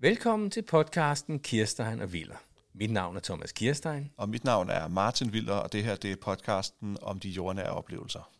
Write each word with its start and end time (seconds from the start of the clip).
Velkommen 0.00 0.50
til 0.50 0.62
podcasten 0.62 1.38
Kirstein 1.38 2.00
og 2.00 2.12
Viller. 2.12 2.36
Mit 2.74 2.90
navn 2.90 3.16
er 3.16 3.20
Thomas 3.20 3.52
Kirstein. 3.52 4.10
Og 4.16 4.28
mit 4.28 4.44
navn 4.44 4.70
er 4.70 4.88
Martin 4.88 5.32
Viller, 5.32 5.54
og 5.54 5.72
det 5.72 5.84
her 5.84 5.96
det 5.96 6.12
er 6.12 6.16
podcasten 6.16 6.96
om 7.02 7.20
de 7.20 7.28
jordnære 7.28 7.70
oplevelser. 7.70 8.30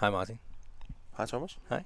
Hej 0.00 0.10
Martin. 0.10 0.38
Hej 1.16 1.26
Thomas. 1.26 1.58
Hej. 1.68 1.82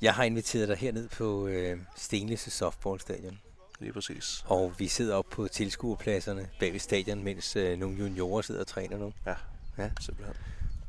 Jeg 0.00 0.14
har 0.14 0.24
inviteret 0.24 0.68
dig 0.68 0.76
herned 0.76 1.08
på 1.08 1.46
øh, 1.46 1.78
Stenløse 1.96 2.50
Softballstadion. 2.50 3.38
Lige 3.82 3.92
præcis. 3.92 4.44
Og 4.46 4.72
vi 4.78 4.88
sidder 4.88 5.14
op 5.16 5.26
på 5.30 5.48
tilskuerpladserne 5.48 6.48
bag 6.60 6.72
ved 6.72 6.80
stadion, 6.80 7.22
mens 7.24 7.56
øh, 7.56 7.78
nogle 7.78 7.96
juniorer 7.98 8.42
sidder 8.42 8.60
og 8.60 8.66
træner 8.66 8.98
nu. 8.98 9.12
Ja, 9.26 9.34
Ja. 9.78 9.90
simpelthen. 10.00 10.36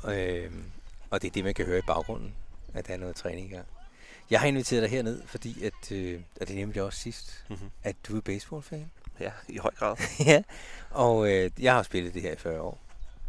Øh, 0.09 0.51
og 1.09 1.21
det 1.21 1.27
er 1.27 1.31
det, 1.31 1.43
man 1.43 1.53
kan 1.53 1.65
høre 1.65 1.79
i 1.79 1.81
baggrunden, 1.87 2.33
at 2.73 2.87
der 2.87 2.93
er 2.93 2.97
noget 2.97 3.15
træning 3.15 3.51
i 3.51 3.53
gang. 3.53 3.65
Jeg 4.29 4.39
har 4.39 4.47
inviteret 4.47 4.81
dig 4.83 4.89
herned, 4.91 5.21
fordi 5.25 5.63
at, 5.63 5.91
øh, 5.91 6.21
og 6.41 6.47
det 6.47 6.75
jeg 6.75 6.83
også 6.83 6.99
sidst, 6.99 7.43
Mm-hmm. 7.49 7.69
at 7.83 7.95
du 8.07 8.17
er 8.17 8.21
baseballfan. 8.21 8.91
Ja, 9.19 9.31
i 9.49 9.57
høj 9.57 9.71
grad. 9.71 9.95
ja, 10.25 10.43
og 10.91 11.31
øh, 11.33 11.51
jeg 11.59 11.73
har 11.73 11.83
spillet 11.83 12.13
det 12.13 12.21
her 12.21 12.31
i 12.31 12.35
40 12.35 12.61
år. 12.61 12.79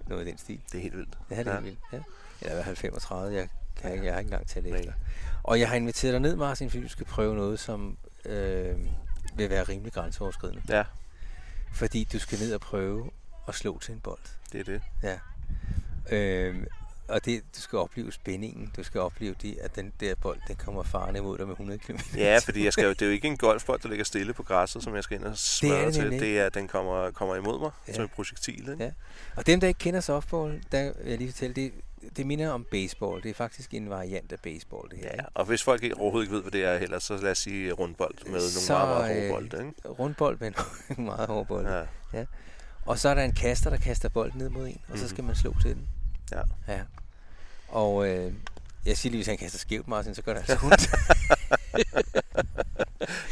Noget 0.09 0.26
i 0.26 0.30
den 0.30 0.38
stil. 0.38 0.60
Det 0.73 0.78
er 0.78 0.82
helt 0.82 0.96
vildt. 0.96 1.18
Det 1.28 1.38
er 1.38 1.42
det 1.42 1.51
Ja. 1.51 1.54
ja. 1.54 1.60
vildt. 1.60 1.78
Ja. 1.92 1.98
Eller 2.40 2.52
i 2.52 2.54
hvert 2.54 2.65
fald 2.65 2.76
35. 2.76 3.37
Jeg, 3.37 3.48
kan, 3.76 3.92
ikke- 3.92 4.04
jeg 4.04 4.12
har 4.15 4.18
ikke 4.20 4.26
engang 4.28 4.46
talt 4.48 4.66
efter. 4.66 4.92
Og 5.42 5.60
jeg 5.60 5.68
har 5.68 5.76
inviteret 5.76 6.12
dig 6.12 6.20
ned, 6.20 6.37
Martin, 6.37 6.70
fordi 6.70 6.82
du 6.82 6.88
skal 6.88 7.06
prøve 7.06 7.34
noget, 7.37 7.60
som 7.60 7.96
øh, 8.24 8.76
vil 9.35 9.51
være 9.51 9.63
rimelig 9.63 9.93
grænseoverskridende. 9.93 10.63
Ja, 10.68 10.85
Fordi 11.73 12.09
du 12.13 12.18
skal 12.18 12.38
ned 12.38 12.54
og 12.54 12.60
prøve 12.60 13.10
at 13.49 13.54
slå 13.54 13.79
til 13.79 13.95
en 13.95 14.01
bold. 14.01 14.18
det 14.52 14.60
er 14.60 14.65
det. 14.65 14.82
Ja. 15.02 15.18
Øh, 16.16 16.66
og 17.09 17.24
det, 17.24 17.43
du 17.57 17.60
skal 17.60 17.79
opleve 17.79 18.12
spændingen. 18.12 18.73
Du 18.77 18.82
skal 18.82 19.01
opleve 19.01 19.35
det, 19.43 19.59
at 19.60 19.77
den 19.77 19.93
der 20.01 20.15
bold, 20.15 20.38
den 20.49 20.57
kommer 20.57 20.82
farne 20.82 21.18
imod 21.18 21.38
dig 21.38 21.46
med 21.46 21.52
100 21.55 21.79
km. 21.79 21.96
Ja, 22.16 22.38
fordi 22.38 22.65
jeg 22.65 22.73
skal 22.73 22.85
jo, 22.85 22.90
det 22.90 23.02
er 23.02 23.07
jo 23.07 23.12
ikke 23.12 23.29
en 23.29 23.37
golfbold, 23.37 23.80
der 23.80 23.88
ligger 23.88 24.05
stille 24.05 24.32
på 24.35 24.43
græsset, 24.43 24.82
som 24.82 24.95
jeg 24.95 25.05
skal 25.05 25.16
ind 25.16 25.24
og 25.24 25.38
smøre 25.38 25.87
det 25.87 25.95
til. 25.95 26.02
nemlig. 26.02 26.21
Det 26.21 26.38
er, 26.38 26.46
at 26.46 26.55
den 26.55 26.68
kommer, 26.68 27.10
kommer 27.10 27.37
imod 27.37 27.59
mig 27.60 27.71
Ja. 27.88 27.93
som 27.95 28.05
et 28.05 28.10
projektil. 28.10 28.68
Ikke? 28.73 28.85
Ja. 28.85 28.90
Og 29.37 29.46
dem, 29.46 29.60
der 29.60 29.68
ikke 29.68 29.79
kender 29.79 30.01
softball, 30.01 30.65
der 30.73 30.93
vil 31.02 31.09
jeg 31.10 31.18
lige 31.18 31.32
fortælle, 31.32 31.55
det, 31.55 31.73
det 32.16 32.27
minder 32.27 32.51
om 32.51 32.66
baseball. 32.71 33.23
Det 33.23 33.30
er 33.30 33.35
faktisk 33.35 33.74
en 33.74 33.91
variant 33.91 34.33
af 34.33 34.41
baseball, 34.41 34.91
det 34.91 34.99
her. 34.99 35.10
Ja, 35.15 35.21
og 35.35 35.45
hvis 35.45 35.63
folk 35.63 35.83
ikke, 35.83 35.97
overhovedet 35.97 36.27
ikke 36.27 36.35
ved, 36.35 36.43
hvad 36.43 36.52
det 36.52 36.65
er 36.65 36.79
heller, 36.79 36.99
så 36.99 37.16
lad 37.16 37.30
os 37.30 37.38
sige 37.38 37.73
rundbold 37.73 38.15
med 38.24 38.30
nogle 38.33 38.43
Så, 38.43 38.73
meget, 38.73 38.88
meget 38.88 39.15
hårde 39.15 39.24
øh, 39.27 39.30
bolde. 39.30 39.66
Ikke? 39.66 39.88
Rundbold 39.88 40.38
med 40.41 40.52
en 40.99 41.05
meget 41.11 41.29
hård 41.29 41.46
bold. 41.46 41.87
Ja. 42.13 42.24
Og 42.87 42.99
så 42.99 43.09
er 43.09 43.15
der 43.15 43.23
en 43.23 43.33
kaster, 43.33 43.71
der 43.71 43.77
kaster 43.77 44.09
bolden 44.09 44.38
ned 44.38 44.49
mod 44.49 44.66
en, 44.69 44.80
og 44.88 44.99
så 44.99 45.05
Mhm. 45.05 45.09
skal 45.11 45.24
man 45.24 45.37
slå 45.37 45.55
til 45.63 45.74
den. 45.74 45.88
Ja. 46.33 46.41
ja. 46.69 46.80
Og 47.69 48.09
øh, 48.09 48.33
jeg 48.87 48.96
siger 48.96 49.11
lige, 49.11 49.18
hvis 49.18 49.27
han 49.27 49.39
kaster 49.39 49.59
skævt, 49.59 49.89
Martin, 49.89 50.15
så 50.15 50.23
gør 50.23 50.35
det 50.35 50.41
altså 50.51 50.59
ondt. 50.66 50.91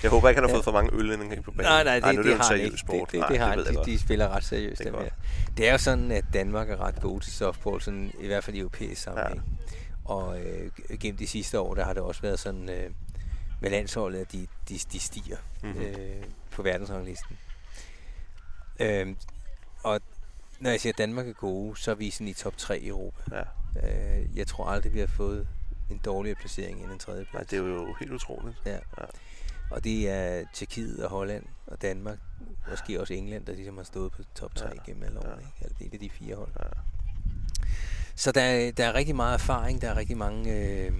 Jeg 0.02 0.10
håber 0.10 0.28
ikke, 0.28 0.40
han 0.40 0.48
har 0.48 0.54
fået 0.54 0.64
for 0.64 0.72
mange 0.72 0.90
øl, 0.92 1.04
inden 1.04 1.18
han 1.20 1.28
gik 1.30 1.44
på 1.44 1.50
banen. 1.50 1.64
nej, 1.64 1.84
nej, 1.84 1.94
det, 1.94 2.04
Ej, 2.04 2.12
nu 2.12 2.22
det, 2.22 2.32
en 2.32 2.36
har 2.36 2.48
han 2.48 2.60
ikke. 2.60 2.78
Sport. 2.78 3.12
Det, 3.12 3.12
det, 3.12 3.20
nej, 3.20 3.28
det 3.28 3.38
har 3.38 3.54
jeg 3.54 3.84
De, 3.86 3.90
de 3.92 3.98
spiller 3.98 4.28
ret 4.28 4.44
seriøst. 4.44 4.78
Det 4.78 4.86
er 4.86 4.90
godt. 4.90 5.12
Det 5.56 5.68
er 5.68 5.72
jo 5.72 5.78
sådan, 5.78 6.10
at 6.10 6.24
Danmark 6.32 6.70
er 6.70 6.80
ret 6.80 7.00
gode 7.00 7.24
til 7.24 7.32
softball, 7.32 7.80
sådan, 7.80 8.12
i 8.20 8.26
hvert 8.26 8.44
fald 8.44 8.56
i 8.56 8.58
europæisk 8.58 9.02
sammenhæng. 9.02 9.36
Ja. 9.36 9.74
Og 10.04 10.40
øh, 10.40 10.70
gennem 11.00 11.18
de 11.18 11.26
sidste 11.26 11.60
år, 11.60 11.74
der 11.74 11.84
har 11.84 11.92
det 11.92 12.02
også 12.02 12.22
været 12.22 12.38
sådan 12.40 12.68
øh, 12.68 12.90
med 13.60 13.70
landsholdet, 13.70 14.18
at 14.20 14.32
de, 14.32 14.46
de, 14.68 14.78
de 14.92 14.98
stiger 14.98 15.36
Mhm. 15.62 15.70
mm-hmm. 15.72 15.86
øh, 15.86 16.22
på 16.50 16.62
verdensranglisten. 16.62 17.38
Øh, 18.80 19.06
og 19.82 20.00
når 20.60 20.70
jeg 20.70 20.80
siger, 20.80 20.92
at 20.92 20.98
Danmark 20.98 21.28
er 21.28 21.32
gode, 21.32 21.76
så 21.80 21.90
er 21.90 21.94
vi 21.94 22.10
sådan 22.10 22.28
i 22.28 22.32
top 22.32 22.56
3 22.56 22.78
i 22.78 22.88
Europa. 22.88 23.20
Ja. 23.32 23.42
Øh, 24.20 24.36
jeg 24.38 24.46
tror 24.46 24.66
aldrig, 24.66 24.94
vi 24.94 25.00
har 25.00 25.06
fået 25.06 25.48
en 25.90 25.98
dårligere 26.04 26.36
placering 26.40 26.82
end 26.82 26.92
en 26.92 26.98
tredje 26.98 27.20
Nej, 27.22 27.30
plads. 27.30 27.46
det 27.46 27.58
er 27.58 27.62
jo 27.62 27.94
helt 28.00 28.12
utroligt. 28.12 28.56
Ja. 28.66 28.72
Ja. 28.72 28.78
Og 29.72 29.84
det 29.84 30.10
er 30.10 30.44
Tjekkiet 30.54 31.04
og 31.04 31.10
Holland 31.10 31.44
og 31.66 31.82
Danmark, 31.82 32.18
måske 32.70 33.00
også 33.00 33.14
England, 33.14 33.46
der 33.46 33.52
ligesom 33.54 33.76
har 33.76 33.84
stået 33.84 34.12
på 34.12 34.22
top 34.34 34.54
3 34.54 34.66
Ja. 34.68 34.72
gennem 34.86 35.02
alle 35.02 35.18
årene. 35.18 35.32
Ja. 35.32 35.38
Ikke? 35.38 35.52
Altså, 35.60 35.76
det 35.78 35.94
er 35.94 35.98
de 35.98 36.10
fire 36.10 36.34
hold. 36.36 36.50
Ja. 36.60 36.68
Så 38.14 38.32
der, 38.32 38.42
er- 38.42 38.72
der 38.72 38.84
er 38.86 38.94
rigtig 38.94 39.16
meget 39.16 39.34
erfaring, 39.34 39.82
der 39.82 39.90
er 39.90 39.96
rigtig 39.96 40.16
mange, 40.16 40.52
øh, 40.56 40.92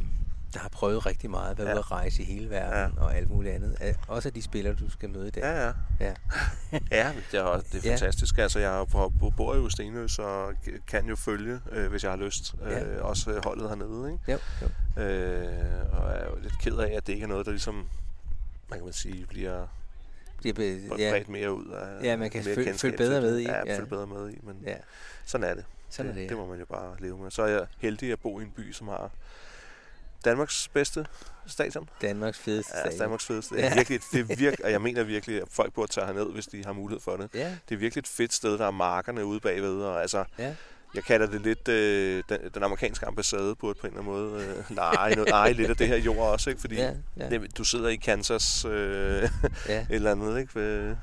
der 0.55 0.59
har 0.61 0.69
prøvet 0.69 1.07
rigtig 1.07 1.31
meget, 1.31 1.59
været 1.59 1.69
Ja. 1.69 1.73
ude 1.73 1.79
at 1.79 1.91
rejse 1.91 2.23
i 2.23 2.25
hele 2.25 2.51
verden 2.51 2.95
ja. 2.97 3.03
og 3.03 3.17
alt 3.17 3.31
muligt 3.31 3.55
andet. 3.55 3.77
Også 4.09 4.29
af 4.29 4.33
de 4.33 4.43
spillere, 4.43 4.75
du 4.75 4.91
skal 4.91 5.11
møde 5.11 5.29
i 5.29 5.31
dag. 5.31 5.43
Ja, 5.43 5.67
ja. 5.67 5.73
Ja. 6.01 6.15
ja, 7.03 7.13
det 7.33 7.39
er, 7.41 7.43
også- 7.43 7.67
det 7.73 7.79
er 7.79 7.89
Ja. 7.89 7.95
fantastisk. 7.95 8.39
Altså, 8.39 8.59
jeg 8.59 8.87
bor- 9.37 9.55
jo 9.55 9.67
i 9.67 9.71
Stenløs, 9.71 10.19
og 10.19 10.53
kan 10.87 11.07
jo 11.07 11.17
følge, 11.17 11.61
øh, 11.73 11.91
hvis 11.91 12.03
jeg 12.03 12.11
har 12.13 12.19
lyst, 12.19 12.55
øh, 12.63 12.71
Ja. 12.73 13.01
også 13.03 13.41
holdet 13.45 13.69
hernede. 13.69 14.13
Ikke? 14.13 14.33
Jo, 14.33 14.39
jo. 14.97 15.03
Øh, 15.03 15.93
og 15.93 16.11
er 16.11 16.25
jo 16.31 16.39
lidt 16.43 16.59
ked 16.59 16.77
af, 16.77 16.93
at 16.97 17.07
det 17.07 17.13
ikke 17.13 17.25
er 17.25 17.29
noget, 17.29 17.47
der 17.47 17.53
ligesom, 17.53 17.89
hvad 18.73 18.79
kan 18.81 18.85
man 18.85 18.93
sige, 18.93 19.27
bliver 19.27 19.67
Det 20.43 20.49
er, 20.49 20.53
be- 20.55 20.95
ja. 21.03 21.11
bredt 21.11 21.29
mere 21.29 21.53
ud 21.55 21.67
af 21.67 22.03
Ja, 22.05 22.17
man 22.17 22.31
kan 22.31 22.45
mere 22.45 22.55
føl- 22.55 22.65
kendskab 22.65 22.89
følge 22.89 22.97
bedre 22.99 23.15
det. 23.15 23.23
med 23.23 23.39
i, 23.39 23.43
Ja, 23.43 23.57
ja. 23.67 23.77
følge 23.77 23.87
bedre 23.89 24.07
med 24.07 24.31
i, 24.31 24.39
men 24.43 24.57
ja, 24.67 24.77
sådan 25.25 25.51
er 25.51 25.55
det. 25.55 25.65
sådan 25.91 26.11
er 26.11 26.15
det. 26.15 26.29
Det 26.29 26.37
må 26.37 26.47
man 26.47 26.59
jo 26.59 26.65
bare 26.67 26.97
leve 27.01 27.19
med. 27.19 27.31
Så 27.31 27.43
er 27.43 27.47
jeg 27.49 27.67
heldig 27.79 28.13
at 28.13 28.21
bo 28.21 28.41
i 28.41 28.43
en 28.43 28.51
by, 28.57 28.73
som 28.73 28.89
har 28.89 29.11
Danmarks 30.25 30.69
bedste 30.69 31.07
stadion. 31.47 31.89
Danmarks 32.03 32.39
fedeste 32.39 32.73
Ja, 32.77 32.81
stadion. 32.81 33.01
Danmarks 33.01 33.27
fedeste. 33.27 33.55
Det 33.55 33.63
Ja. 33.63 33.75
virkelig, 33.75 34.01
det 34.13 34.21
er 34.21 34.25
virkelig, 34.37 34.65
og 34.65 34.71
jeg 34.71 34.81
mener 34.83 35.03
virkelig, 35.03 35.43
at 35.43 35.49
folk 35.51 35.73
burde 35.75 35.93
tage 35.93 36.07
herned, 36.07 36.33
hvis 36.33 36.47
de 36.47 36.65
har 36.65 36.73
mulighed 36.73 37.01
for 37.01 37.17
det. 37.17 37.31
Ja, 37.35 37.57
Det 37.69 37.75
er 37.75 37.79
virkelig 37.79 38.01
et 38.01 38.09
fedt 38.09 38.33
sted, 38.33 38.59
der 38.59 38.67
er 38.67 38.71
markerne 38.71 39.25
ude 39.25 39.41
bagved, 39.41 39.81
og 39.83 40.01
altså, 40.03 40.25
ja. 40.39 40.55
Jeg 40.95 41.05
kalder 41.05 41.27
det 41.27 41.41
lidt, 41.41 41.69
øh, 41.69 42.23
den, 42.29 42.39
den 42.55 42.63
amerikanske 42.63 43.07
ambassade 43.07 43.55
burde 43.57 43.79
på 43.81 43.87
en 43.87 43.93
eller 43.93 44.03
anden 44.03 44.15
måde 44.35 44.45
øh, 44.45 44.77
lege, 44.77 45.15
noget, 45.15 45.31
eje 45.31 45.53
lidt 45.53 45.71
af 45.71 45.77
det 45.77 45.89
her 45.89 45.97
jord 45.97 46.29
også, 46.33 46.51
ikke? 46.51 46.61
Fordi 46.61 46.75
Ja, 46.77 46.93
ja, 47.17 47.29
det, 47.31 47.59
du 47.59 47.65
sidder 47.65 47.89
i 47.89 47.97
Kansas 47.97 48.65
øh, 48.65 49.29
ja. 49.69 49.81
et 49.81 49.87
eller 49.91 50.11
andet, 50.13 50.39
ikke? 50.41 50.55
Ved 50.55 50.97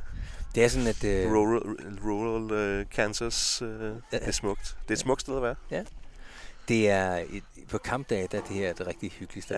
Det 0.56 0.64
er 0.64 0.68
sådan, 0.68 0.88
at... 0.88 1.04
Øh, 1.04 1.32
rural, 1.32 1.78
rural 2.06 2.52
øh, 2.52 2.86
Kansas. 2.92 3.62
Øh, 3.62 3.70
det 3.82 3.96
er 4.12 4.32
smukt. 4.32 4.78
Det 4.84 4.90
er 4.90 4.94
et 4.94 5.00
smukt 5.00 5.22
sted 5.22 5.36
at 5.36 5.42
være. 5.44 5.56
Det 6.68 6.90
er 6.90 7.16
et, 7.30 7.44
på 7.70 7.78
kampdag, 7.78 8.28
der 8.32 8.38
er 8.38 8.42
det 8.42 8.56
her 8.56 8.70
et 8.72 8.88
rigtig 8.88 9.12
hyggeligt 9.12 9.46
sted. 9.46 9.56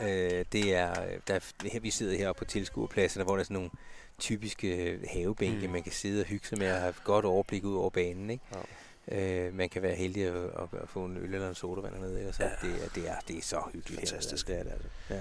Ja. 0.00 0.38
Øh, 0.38 0.44
det 0.52 0.74
er, 0.74 0.94
der, 1.28 1.34
er- 1.34 1.68
her, 1.72 1.80
vi 1.80 1.90
sidder 1.90 2.16
her 2.18 2.32
på 2.32 2.44
tilskuerpladserne, 2.44 3.24
hvor 3.24 3.34
der 3.34 3.40
er 3.40 3.44
sådan 3.44 3.54
nogle 3.54 3.70
typiske 4.18 4.98
havebænke, 5.12 5.66
Mm. 5.66 5.72
man 5.72 5.82
kan 5.82 5.92
sidde 5.92 6.20
og 6.20 6.26
hygge 6.26 6.46
sig 6.46 6.58
med 6.58 6.72
og 6.72 6.78
have 6.78 6.88
et 6.90 7.04
godt 7.04 7.24
overblik 7.24 7.64
ud 7.64 7.76
over 7.76 7.90
banen. 7.90 8.30
Ikke? 8.30 8.44
Øh, 9.12 9.54
man 9.56 9.68
kan 9.68 9.82
være 9.82 9.94
heldig 9.94 10.24
at, 10.26 10.32
at, 10.34 10.80
at 10.82 10.88
få 10.88 11.04
en 11.04 11.16
øl 11.16 11.34
eller 11.34 11.48
en 11.48 11.54
sodavand 11.54 11.94
hernede, 11.94 12.18
ikke? 12.18 12.28
og 12.28 12.34
så 12.34 12.42
Ja. 12.42 12.48
det, 12.68 12.74
er, 12.84 12.88
det, 12.94 13.08
er, 13.08 13.14
det 13.28 13.36
er 13.38 13.42
så 13.42 13.60
hyggeligt. 13.72 14.00
her, 14.00 14.06
Fantastisk. 14.08 14.46
Det 14.46 14.58
er 14.58 14.62
det 14.62 14.70
altså. 14.72 14.88
Ja. 15.10 15.20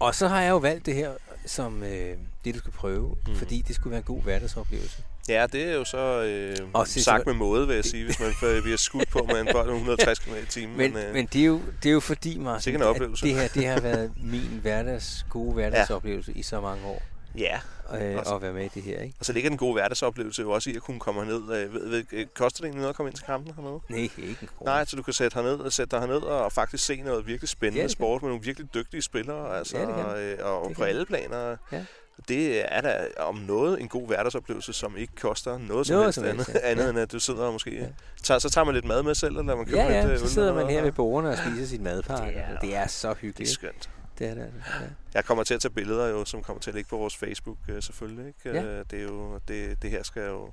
Og 0.00 0.14
så 0.14 0.28
har 0.28 0.40
jeg 0.42 0.50
jo 0.50 0.56
valgt 0.56 0.86
det 0.86 0.94
her 0.94 1.10
som 1.46 1.82
øh, 1.82 2.16
det, 2.44 2.54
du 2.54 2.58
skal 2.58 2.72
prøve, 2.72 3.16
Mm. 3.28 3.34
fordi 3.36 3.64
det 3.68 3.76
skulle 3.76 3.90
være 3.90 3.98
en 3.98 4.04
god 4.04 4.22
hverdagsoplevelse. 4.22 5.02
Ja, 5.28 5.46
det 5.52 5.62
er 5.64 5.72
jo 5.74 5.84
så 5.84 6.22
øh, 6.22 6.56
Og 6.72 6.88
sagt 6.88 7.04
så- 7.04 7.22
med 7.26 7.34
måde, 7.34 7.66
vil 7.66 7.74
jeg 7.74 7.84
sige, 7.84 8.04
hvis 8.04 8.20
man 8.20 8.32
øh, 8.50 8.62
bliver 8.62 8.76
skudt 8.76 9.08
på 9.08 9.18
med 9.32 9.40
en 9.40 9.48
bold 9.52 9.66
med 9.66 9.74
160 9.74 10.18
km 10.18 10.34
i 10.42 10.46
timen. 10.48 10.76
Men, 10.76 10.96
øh, 10.96 11.12
men 11.12 11.26
det, 11.26 11.40
er 11.40 11.44
jo, 11.46 11.60
det 11.82 11.88
er 11.88 11.92
jo 11.92 12.00
fordi, 12.00 12.38
Martin, 12.38 12.82
oplevelse. 12.82 13.26
det 13.26 13.34
her 13.34 13.48
det 13.48 13.66
har 13.66 13.80
været 13.80 14.12
min 14.22 14.58
hverdags, 14.62 15.26
gode 15.30 15.52
hverdagsoplevelse 15.58 16.32
ja. 16.34 16.38
i 16.40 16.42
så 16.42 16.60
mange 16.60 16.86
år. 16.86 17.02
Ja, 17.38 17.60
Øh, 18.00 18.18
Også- 18.18 18.34
at 18.34 18.42
være 18.42 18.52
med 18.52 18.64
i 18.64 18.68
det 18.74 18.82
her, 18.82 19.00
ikke? 19.00 19.14
og 19.20 19.24
så 19.24 19.32
ligger 19.32 19.50
den 19.50 19.56
gode 19.58 19.72
hverdagsoplevelse 19.72 20.42
jo 20.42 20.50
også 20.50 20.70
i 20.70 20.76
at 20.76 20.82
kunne 20.82 21.00
komme 21.00 21.24
herned. 21.24 21.42
Øh, 21.42 21.74
ved, 21.74 21.88
ved, 21.88 22.04
øh, 22.12 22.26
koster 22.34 22.56
det 22.56 22.64
egentlig 22.64 22.80
noget 22.80 22.88
at 22.90 22.96
komme 22.96 23.10
ind 23.10 23.16
til 23.16 23.26
kampen 23.26 23.54
hernede? 23.54 23.80
Nej, 23.88 23.98
ikke 23.98 24.12
en 24.22 24.36
krone. 24.58 24.70
Nej, 24.70 24.84
så 24.84 24.96
du 24.96 25.02
kan 25.02 25.12
sætte, 25.12 25.34
herned, 25.34 25.54
og 25.58 25.72
sætte 25.72 25.90
dig 25.96 26.00
herned 26.00 26.22
og 26.22 26.52
faktisk 26.52 26.84
se 26.84 27.02
noget 27.02 27.26
virkelig 27.26 27.48
spændende 27.48 27.78
Ja, 27.78 27.82
ja, 27.84 27.88
sport 27.88 28.22
med 28.22 28.30
nogle 28.30 28.44
virkelig 28.44 28.74
dygtige 28.74 29.02
spillere. 29.02 29.58
Altså, 29.58 29.78
Ja, 29.78 29.84
kan. 29.84 30.16
øh, 30.22 30.38
og 30.42 30.68
Det 30.68 30.76
på 30.76 30.84
alle 30.84 31.06
planer. 31.06 31.56
Ja. 31.72 31.84
Det 32.28 32.74
er 32.74 32.80
da 32.80 33.06
om 33.18 33.34
noget 33.34 33.80
en 33.80 33.88
god 33.88 34.06
hverdagsoplevelse, 34.06 34.72
som 34.72 34.96
ikke 34.96 35.12
koster 35.20 35.58
noget 35.58 35.86
som 35.86 35.94
Noget 35.94 36.06
helst 36.06 36.14
som 36.14 36.24
andet, 36.24 36.36
helst, 36.46 36.60
ja. 36.62 36.70
andet 36.70 36.84
Ja. 36.84 36.90
end 36.90 36.98
at 36.98 37.12
du 37.12 37.20
sidder 37.20 37.42
og 37.44 37.52
måske... 37.52 37.70
Ja. 37.74 37.80
Ja. 37.80 37.86
Tager, 38.22 38.38
så 38.38 38.50
tager 38.50 38.64
man 38.64 38.74
lidt 38.74 38.84
mad 38.84 39.02
med 39.02 39.14
selv, 39.14 39.36
eller 39.36 39.56
man 39.56 39.66
køber 39.66 39.82
Ja, 39.82 39.86
lidt 40.00 40.08
ja, 40.08 40.12
øh, 40.14 40.18
så 40.18 40.28
sidder 40.28 40.54
man 40.54 40.70
her 40.70 40.80
ved 40.80 40.88
og- 40.90 40.94
bordene 40.94 41.30
og 41.32 41.38
spiser 41.38 41.66
sin 41.66 41.82
madpakke. 41.82 42.26
Det 42.26 42.34
Det 42.62 42.74
er- 42.76 42.82
det 42.82 42.90
så 42.90 43.08
Det 43.08 43.14
er 43.14 43.20
hyggeligt. 43.20 43.50
skønt. 43.50 43.90
Det 44.20 44.28
er 44.28 44.34
det. 44.34 44.52
Ja. 44.80 44.86
Jeg 45.14 45.24
kommer 45.24 45.44
til 45.44 45.54
at 45.54 45.60
tage 45.60 45.72
billeder 45.74 46.06
jo, 46.06 46.24
som 46.24 46.42
kommer 46.42 46.60
til 46.60 46.70
at 46.70 46.74
ligge 46.74 46.88
på 46.88 46.96
vores 46.96 47.16
Facebook 47.16 47.56
øh, 47.68 47.82
selvfølgelig. 47.82 48.26
Ikke? 48.26 48.58
Ja. 48.58 48.64
Øh, 48.64 48.84
Det, 48.90 48.98
er 48.98 49.02
jo, 49.02 49.40
det, 49.48 49.82
det 49.82 49.90
her 49.90 50.02
skal 50.02 50.22
jo... 50.26 50.52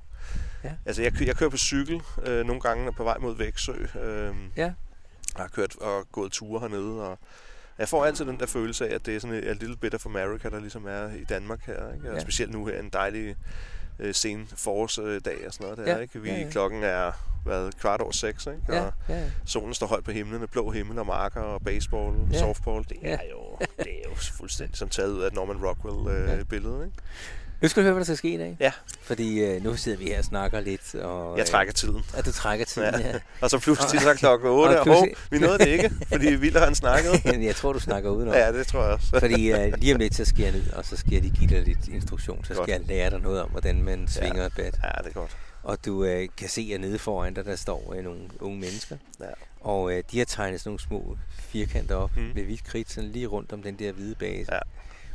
Ja. 0.64 0.72
Altså 0.86 1.02
jeg, 1.02 1.22
jeg 1.22 1.36
kører 1.36 1.50
på 1.50 1.58
cykel 1.58 2.02
øh, 2.26 2.46
nogle 2.46 2.62
gange 2.62 2.94
på 2.94 3.04
vej 3.04 3.18
mod 3.18 3.36
Væksø. 3.38 3.72
Øh, 4.02 4.36
Ja. 4.56 4.74
Jeg 5.38 5.44
har 5.44 5.48
kørt 5.48 5.76
og 5.76 6.08
gået 6.12 6.32
ture 6.32 6.60
hernede, 6.60 7.10
og 7.10 7.20
jeg 7.78 7.90
får 7.90 8.06
altid 8.06 8.26
den 8.26 8.40
der 8.40 8.46
følelse 8.46 8.90
af, 8.90 8.96
at 8.96 9.06
det 9.06 9.16
er 9.16 9.20
sådan 9.20 9.36
et, 9.38 9.50
et 9.52 9.58
little 9.60 9.78
bit 9.78 9.94
of 9.94 10.06
America, 10.06 10.50
der 10.50 10.60
ligesom 10.60 10.86
er 10.86 11.10
i 11.10 11.24
Danmark 11.24 11.66
her. 11.66 11.94
Ikke? 11.94 12.10
Og 12.10 12.16
Ja. 12.16 12.20
specielt 12.22 12.52
nu 12.52 12.66
her 12.66 12.80
en 12.80 12.90
dejlig 12.90 13.36
øh, 14.00 14.14
sen 14.14 14.48
forårsdag 14.56 15.48
og 15.48 15.54
sådan 15.54 15.64
noget 15.68 15.78
der. 15.78 15.96
Ja, 15.96 15.98
Ikke? 16.02 16.22
Vi, 16.22 16.30
ja, 16.30 16.40
ja. 16.40 16.50
Klokken 16.50 16.84
er 16.84 17.12
hvad, 17.44 17.72
kvart 17.80 18.02
over 18.02 18.12
seks, 18.12 18.46
ikke? 18.48 18.60
Ja, 18.70 18.82
og 18.82 18.94
ja, 19.10 19.18
ja. 19.20 19.24
solen 19.46 19.74
står 19.74 19.88
højt 19.88 20.04
på 20.04 20.12
himlen, 20.12 20.48
blå 20.52 20.72
himmel 20.72 21.00
og 21.00 21.06
marker 21.06 21.42
og 21.42 21.62
baseball, 21.62 22.16
Ja. 22.32 22.40
softball. 22.40 22.84
Det 22.90 22.98
er, 23.02 23.10
Ja. 23.10 23.18
jo, 23.32 23.58
det 23.78 23.88
er 24.06 24.10
jo 24.10 24.16
fuldstændig 24.16 24.78
som 24.78 24.90
taget 24.90 25.12
ud 25.12 25.22
af 25.22 25.28
et 25.28 25.34
Norman 25.34 25.66
Rockwell-billede. 25.66 26.32
Øh, 26.32 26.38
Ja. 26.38 26.44
billede, 26.44 26.86
ikke? 26.86 26.98
Nu 27.62 27.68
skal 27.68 27.82
du 27.82 27.86
høre, 27.86 27.94
hvad 27.94 28.00
der 28.00 28.06
skal 28.06 28.18
ske 28.18 28.34
i 28.34 28.38
dag. 28.38 28.58
Ja. 28.60 28.72
Fordi 29.02 29.40
øh, 29.40 29.64
nu 29.64 29.76
sidder 29.76 29.98
vi 29.98 30.06
her 30.06 30.18
og 30.18 30.24
snakker 30.24 30.60
lidt. 30.60 30.96
Og, 30.96 31.38
Jeg 31.38 31.46
trækker 31.46 31.74
tiden. 31.74 31.96
Øh, 31.96 32.20
at 32.20 32.26
du 32.26 32.32
trækker 32.32 32.66
tiden, 32.66 32.94
ja. 33.00 33.08
ja. 33.08 33.14
og 33.42 33.50
så 33.50 33.60
pludselig 33.60 34.02
så 34.02 34.14
klokken 34.14 34.50
8, 34.50 34.80
og, 34.80 34.88
og 34.88 34.94
hov, 34.94 35.08
vi 35.32 35.40
nåede 35.40 35.58
det 35.58 35.68
ikke, 35.68 35.92
fordi 36.08 36.36
Vilder 36.44 36.66
han 36.66 36.76
snakkede. 36.76 37.46
jeg 37.46 37.56
tror, 37.56 37.74
du 37.74 37.80
snakker 37.80 38.10
udenom. 38.10 38.34
Ja, 38.34 38.52
det 38.52 38.68
tror 38.68 38.84
jeg 38.84 38.94
også. 38.94 39.20
fordi 39.20 39.54
uh, 39.54 39.74
lige 39.78 39.94
om 39.94 40.00
lidt, 40.00 40.16
så 40.16 40.26
skal 40.26 40.44
jeg 40.44 40.52
ned, 40.52 40.74
og 40.74 40.86
så 40.86 40.98
skal 40.98 41.12
jeg 41.12 41.22
lige 41.22 41.36
give 41.36 41.50
dig 41.50 41.64
lidt 41.64 41.88
instruktion. 41.88 42.46
Så 42.46 42.54
godt. 42.54 42.66
skal 42.66 42.80
jeg 42.80 42.88
lære 42.88 43.10
dig 43.10 43.20
noget 43.20 43.42
om, 43.42 43.50
hvordan 43.50 43.82
man 43.82 44.08
svinger 44.08 44.42
ja. 44.42 44.48
et 44.48 44.54
bat. 44.56 44.80
Ja, 44.84 44.90
det 45.04 45.10
er 45.10 45.14
godt. 45.14 45.38
Og 45.64 45.86
du 45.86 46.04
uh, 46.04 46.26
kan 46.38 46.50
se, 46.50 46.72
at 46.74 46.82
nede 46.82 47.00
foran 47.00 47.34
dig, 47.34 47.46
der 47.46 47.56
står 47.56 47.84
uh, 47.98 48.04
nogle 48.04 48.20
unge 48.40 48.60
mennesker. 48.60 48.98
Ja. 49.20 49.26
Og 49.62 49.84
uh, 49.84 49.94
de 50.12 50.18
har 50.18 50.26
tegnet 50.26 50.60
sådan 50.60 50.70
nogle 50.70 50.80
små 50.80 51.18
firkanter 51.40 51.96
op 51.96 52.18
mm. 52.18 52.32
med 52.36 52.44
hvidt 52.44 52.64
kridt, 52.64 52.92
sådan 52.92 53.10
lige 53.10 53.28
rundt 53.28 53.54
om 53.54 53.64
den 53.64 53.76
der 53.76 53.92
hvide 53.92 54.16
base. 54.16 54.54
Ja. 54.54 54.60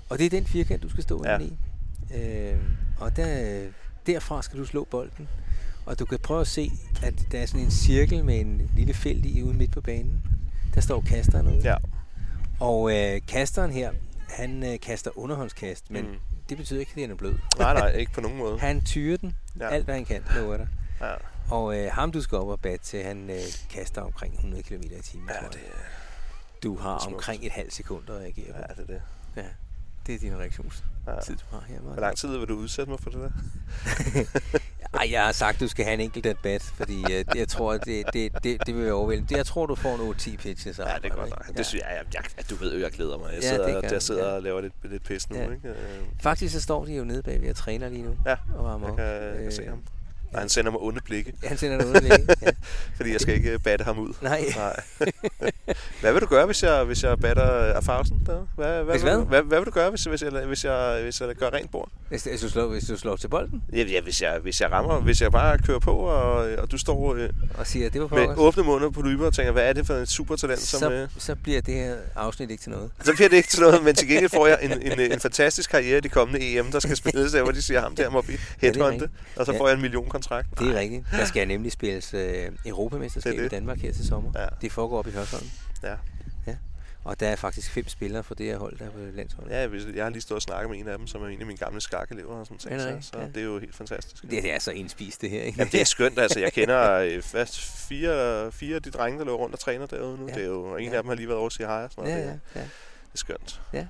Og 0.08 0.18
det 0.18 0.26
er 0.26 0.30
den 0.30 0.46
firkant, 0.46 0.82
du 0.82 0.90
skal 0.90 1.02
stå 1.02 1.22
ja. 1.24 1.38
i. 1.38 1.52
Uh, 2.14 2.58
og 2.98 3.16
der, 3.16 3.66
derfra 4.06 4.42
skal 4.42 4.58
du 4.58 4.64
slå 4.64 4.84
bolden. 4.84 5.28
Og 5.86 5.98
du 5.98 6.04
kan 6.04 6.18
prøve 6.18 6.40
at 6.40 6.46
se, 6.46 6.70
at 7.02 7.14
der 7.32 7.40
er 7.40 7.46
sådan 7.46 7.60
en 7.60 7.70
cirkel 7.70 8.24
med 8.24 8.40
en 8.40 8.70
lille 8.76 8.94
felt 8.94 9.26
i 9.26 9.42
ude 9.42 9.54
midt 9.54 9.72
på 9.72 9.80
banen. 9.80 10.22
Der 10.74 10.80
står 10.80 11.00
kasteren 11.00 11.46
ude. 11.46 11.60
Ja. 11.64 11.76
Og 12.60 12.96
øh, 12.96 13.20
kasteren 13.28 13.70
her, 13.70 13.92
han 14.28 14.72
øh, 14.72 14.80
kaster 14.80 15.18
underhåndskast, 15.18 15.90
men 15.90 16.04
mm. 16.04 16.16
det 16.48 16.56
betyder 16.56 16.80
ikke, 16.80 16.90
at 16.90 16.96
den 16.96 17.10
er 17.10 17.14
blød. 17.14 17.34
Nej, 17.58 17.74
nej, 17.74 17.92
ikke 18.00 18.12
på 18.12 18.20
nogen 18.20 18.38
måde. 18.38 18.58
han 18.58 18.84
tyrer 18.84 19.16
den, 19.16 19.36
ja. 19.60 19.68
alt 19.68 19.84
hvad 19.84 19.94
han 19.94 20.04
kan, 20.04 20.22
lover 20.36 20.56
dig. 20.56 20.68
Ja. 21.00 21.14
Og 21.50 21.78
øh, 21.78 21.92
ham, 21.92 22.12
du 22.12 22.20
skal 22.20 22.38
op 22.38 22.48
og 22.48 22.60
bat 22.60 22.80
til, 22.80 23.04
han 23.04 23.30
øh, 23.30 23.40
kaster 23.70 24.02
omkring 24.02 24.34
100 24.34 24.62
km 24.62 24.74
i 24.74 25.02
timen. 25.02 25.28
Ja, 25.28 25.48
det 25.48 25.60
er... 25.66 25.72
Du 26.62 26.76
har 26.76 26.96
omkring 26.96 27.46
et 27.46 27.52
halvt 27.52 27.74
sekund 27.74 28.10
at 28.10 28.14
reagere 28.16 28.52
på. 28.52 28.58
Ja, 28.58 28.82
det 28.82 28.90
er 28.90 28.92
det. 28.92 29.02
Ja. 29.36 29.42
Det 30.06 30.14
er 30.14 30.19
din 30.19 30.38
reaktionstid, 30.38 31.37
du 31.37 31.44
har 31.50 31.64
her. 31.69 31.81
Hvor 31.81 32.00
lang 32.00 32.16
tid 32.16 32.38
vil 32.38 32.49
du 32.49 32.54
udsætte 32.54 32.90
mig 32.90 33.00
for 33.00 33.10
det 33.10 33.20
der? 33.20 33.31
Ej, 34.99 35.08
jeg 35.10 35.25
har 35.25 35.32
sagt, 35.32 35.60
du 35.60 35.69
skal 35.69 35.84
have 35.84 35.94
en 35.94 36.00
enkelt 36.00 36.26
at 36.26 36.37
bat, 36.43 36.62
fordi 36.62 37.04
uh, 37.04 37.38
jeg 37.38 37.49
tror, 37.49 37.76
det, 37.76 38.04
det, 38.12 38.44
det, 38.44 38.66
det 38.66 38.75
vil 38.75 38.84
være 38.84 38.93
overvældende. 38.93 39.37
Jeg 39.37 39.46
tror, 39.46 39.66
du 39.66 39.75
får 39.75 39.96
nogle 39.96 40.14
10 40.14 40.37
pitches. 40.37 40.78
Ja, 40.78 40.84
det 41.02 41.04
er 41.04 41.14
godt 41.14 41.31
nok. 41.31 41.49
Ja. 41.49 41.52
Det 41.52 41.66
synes 41.66 41.82
jeg, 41.82 42.04
jeg, 42.14 42.25
jeg, 42.37 42.50
du 42.50 42.54
ved 42.54 42.75
jo, 42.75 42.81
jeg 42.81 42.90
glæder 42.90 43.19
mig. 43.19 43.32
Jeg 43.34 43.43
sidder, 43.43 43.69
ja, 43.69 43.81
det 43.81 43.93
jeg 43.93 44.02
sidder 44.02 44.28
ja. 44.28 44.34
og 44.34 44.43
laver 44.43 44.60
lidt, 44.60 44.72
lidt 44.84 45.04
pis 45.04 45.31
nu. 45.31 45.37
Ja. 45.37 45.50
Ikke? 45.50 45.69
Øh. 45.69 45.76
Faktisk 46.20 46.55
så 46.55 46.60
står 46.60 46.84
de 46.84 46.94
jo 46.94 47.05
nede 47.05 47.22
bag 47.22 47.40
ved 47.40 47.48
at 47.48 47.56
træner 47.56 47.88
lige 47.88 48.02
nu. 48.02 48.16
Ja, 48.26 48.37
og 48.56 48.64
varmer 48.64 48.88
jeg 48.88 48.96
kan, 48.96 49.06
jeg 49.06 49.43
kan 49.43 49.52
se 49.52 49.66
ham. 49.66 49.82
Og 50.32 50.38
han 50.38 50.49
sender 50.49 50.70
mig 50.70 50.81
onde 50.81 51.00
blikke. 51.05 51.32
Ja, 51.43 51.49
han 51.49 51.58
sender 51.58 51.76
mig 51.76 51.87
onde 51.87 52.00
blikke, 52.00 52.37
ja. 52.43 52.50
Fordi 52.96 53.12
jeg 53.12 53.20
skal 53.20 53.34
ikke 53.34 53.58
batte 53.58 53.84
ham 53.84 53.99
ud. 53.99 54.14
Nej. 54.23 54.44
Nej. 54.56 54.82
hvad 56.00 56.12
vil 56.12 56.20
du 56.20 56.26
gøre, 56.26 56.46
hvis 56.46 56.62
jeg, 56.62 56.84
hvis 56.84 57.02
jeg 57.02 57.19
batter 57.19 57.75
Afausen? 57.75 58.23
Der? 58.26 58.46
Hvad, 58.56 58.84
hvad, 58.84 58.99
hvad? 58.99 59.25
Hvad, 59.25 59.43
hvad, 59.43 59.58
vil 59.58 59.67
du 59.67 59.70
gøre, 59.70 59.90
hvis, 59.90 60.05
hvis, 60.05 60.23
jeg, 60.23 60.31
hvis, 60.31 60.64
jeg, 60.64 61.00
hvis 61.02 61.20
jeg 61.20 61.34
gør 61.34 61.50
rent 61.50 61.70
bord? 61.70 61.88
Hvis, 62.08 62.25
hvis, 62.25 62.40
du 62.40 62.49
slår, 62.49 62.67
hvis 62.67 62.84
du 62.84 62.96
slår 62.96 63.17
til 63.17 63.29
bolden? 63.29 63.62
Ja, 63.73 63.82
ja 63.82 64.00
hvis, 64.00 64.23
jeg, 64.23 64.38
hvis 64.38 64.61
jeg 64.61 64.73
rammer, 64.73 65.00
hvis 65.00 65.20
jeg 65.20 65.32
bare 65.32 65.58
kører 65.58 65.79
på, 65.79 65.93
og, 65.93 66.34
og 66.34 66.73
du 66.73 66.79
står 66.79 67.14
øh, 67.14 67.29
og 67.55 67.67
siger, 67.67 67.90
det 67.90 68.00
var 68.00 68.08
med 68.08 68.37
åbne 68.37 68.62
munder 68.62 68.90
på 68.90 69.02
lyber 69.02 69.26
og 69.26 69.34
tænker, 69.34 69.52
hvad 69.52 69.69
er 69.69 69.73
det 69.73 69.87
for 69.87 69.94
et 69.94 70.08
supertalent? 70.08 70.61
Så, 70.61 70.79
som, 70.79 70.93
øh, 70.93 71.08
så 71.19 71.34
bliver 71.34 71.61
det 71.61 71.75
her 71.75 71.96
afsnit 72.17 72.50
ikke 72.50 72.62
til 72.62 72.70
noget. 72.70 72.90
Så 73.05 73.14
bliver 73.14 73.29
det 73.29 73.37
ikke 73.37 73.49
til 73.49 73.61
noget, 73.61 73.84
men 73.84 73.94
til 73.94 74.08
gengæld 74.08 74.31
får 74.31 74.46
jeg 74.46 74.58
en, 74.62 74.93
en, 74.93 75.12
en 75.12 75.20
fantastisk 75.20 75.70
karriere 75.70 75.99
i 75.99 76.00
de 76.00 76.08
kommende 76.08 76.58
EM, 76.58 76.73
der 76.73 76.81
skal 76.81 76.96
spilles 76.96 77.32
der, 77.32 77.43
hvor 77.43 77.52
de 77.52 77.62
siger 77.62 77.81
ham 77.81 77.94
der 77.96 78.11
må 78.11 78.20
vi 78.20 78.40
headhunte, 78.61 79.08
ja, 79.37 79.40
og 79.40 79.46
så 79.46 79.55
får 79.58 79.69
jeg 79.69 79.75
en 79.75 79.82
millionkontrakt. 80.30 80.58
Det 80.58 80.76
er 80.76 80.80
rigtigt. 80.80 81.04
Der 81.10 81.24
skal 81.24 81.48
nemlig 81.48 81.72
spilles 81.72 82.14
øh, 82.14 82.48
Europamesterskab 82.66 83.38
i 83.38 83.48
Danmark 83.48 83.78
her 83.78 83.92
til 83.92 84.06
sommer. 84.06 84.32
Ja. 84.34 84.46
Det 84.60 84.72
foregår 84.72 84.98
op 84.98 85.06
i 85.06 85.10
Hørsholm. 85.10 85.46
Ja. 85.82 85.96
ja. 86.46 86.56
Og 87.04 87.20
der 87.20 87.28
er 87.28 87.36
faktisk 87.36 87.70
fem 87.70 87.88
spillere 87.88 88.22
for 88.22 88.34
det 88.34 88.46
her 88.46 88.58
hold, 88.58 88.78
der 88.78 88.84
er 88.84 88.90
på 88.90 88.98
landsholdet. 88.98 89.52
Ja, 89.52 89.69
jeg 89.94 90.04
har 90.04 90.10
lige 90.10 90.22
stået 90.22 90.36
og 90.36 90.42
snakket 90.42 90.70
med 90.70 90.78
en 90.78 90.88
af 90.88 90.98
dem, 90.98 91.06
som 91.06 91.22
er 91.22 91.26
en 91.26 91.40
af 91.40 91.46
mine 91.46 91.58
gamle 91.58 91.80
skakelever 91.80 92.34
og 92.34 92.46
sådan 92.46 92.58
ting, 92.58 92.80
så, 92.80 92.98
så 93.00 93.19
ja. 93.19 93.26
det 93.26 93.36
er 93.36 93.42
jo 93.42 93.58
helt 93.58 93.74
fantastisk. 93.74 94.22
Det, 94.22 94.30
det 94.30 94.54
er 94.54 94.58
så 94.58 94.70
indspist 94.70 95.20
det 95.20 95.30
her, 95.30 95.42
ikke? 95.42 95.58
Jamen, 95.58 95.72
det 95.72 95.80
er 95.80 95.84
skønt, 95.84 96.19
altså. 96.19 96.40
Jeg 96.40 96.52
kender 96.52 96.92
øh, 96.92 97.22
fast 97.22 97.60
fire, 97.60 98.52
fire 98.52 98.76
af 98.76 98.82
de 98.82 98.90
drenge, 98.90 99.19
der 99.19 99.24
løber 99.24 99.36
rundt 99.36 99.54
og 99.54 99.60
træner 99.60 99.86
derude 99.86 100.19
nu. 100.19 100.28
Ja. 100.28 100.34
Det 100.34 100.42
er 100.42 100.46
jo, 100.46 100.76
en 100.76 100.90
ja. 100.90 100.96
af 100.96 101.02
dem 101.02 101.08
har 101.08 101.14
lige 101.14 101.28
været 101.28 101.38
over 101.38 101.46
at 101.46 101.52
sige 101.52 101.66
hej. 101.66 101.88
Sådan 101.88 102.10
ja, 102.10 102.19
det, 102.19 102.24
ja, 102.24 102.30
ja. 102.30 102.60
det 102.60 103.14
er 103.14 103.19
skønt. 103.19 103.60
Ja. 103.72 103.86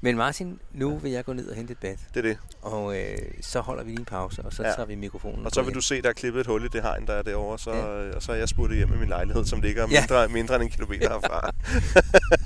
Men 0.00 0.16
Martin, 0.16 0.60
nu 0.72 0.98
vil 0.98 1.12
jeg 1.12 1.24
gå 1.24 1.32
ned 1.32 1.48
og 1.48 1.56
hente 1.56 1.72
et 1.72 1.78
bat. 1.78 1.98
Det 2.14 2.24
er 2.24 2.28
det. 2.28 2.38
Og 2.62 2.98
øh, 2.98 3.18
så 3.40 3.60
holder 3.60 3.84
vi 3.84 3.90
lige 3.90 3.98
en 3.98 4.04
pause, 4.04 4.42
og 4.42 4.52
så 4.52 4.62
ja. 4.62 4.72
tager 4.72 4.86
vi 4.86 4.94
mikrofonen. 4.94 5.46
Og 5.46 5.52
så 5.52 5.62
vil 5.62 5.74
du 5.74 5.80
se, 5.80 6.02
der 6.02 6.08
er 6.08 6.12
klippet 6.12 6.40
et 6.40 6.46
hul 6.46 6.64
i 6.64 6.68
det 6.68 6.82
hegn, 6.82 7.06
der 7.06 7.12
er 7.12 7.22
derovre, 7.22 7.58
så, 7.58 7.70
ja. 7.70 8.16
og 8.16 8.22
så 8.22 8.32
er 8.32 8.36
jeg 8.36 8.48
spurgt 8.48 8.74
hjem 8.74 8.92
i 8.94 8.96
min 8.96 9.08
lejlighed, 9.08 9.44
som 9.44 9.60
ligger 9.60 9.86
mindre, 9.86 10.20
ja. 10.20 10.28
mindre 10.28 10.54
end 10.54 10.62
en 10.62 10.70
kilometer 10.70 11.08
herfra. 11.14 11.50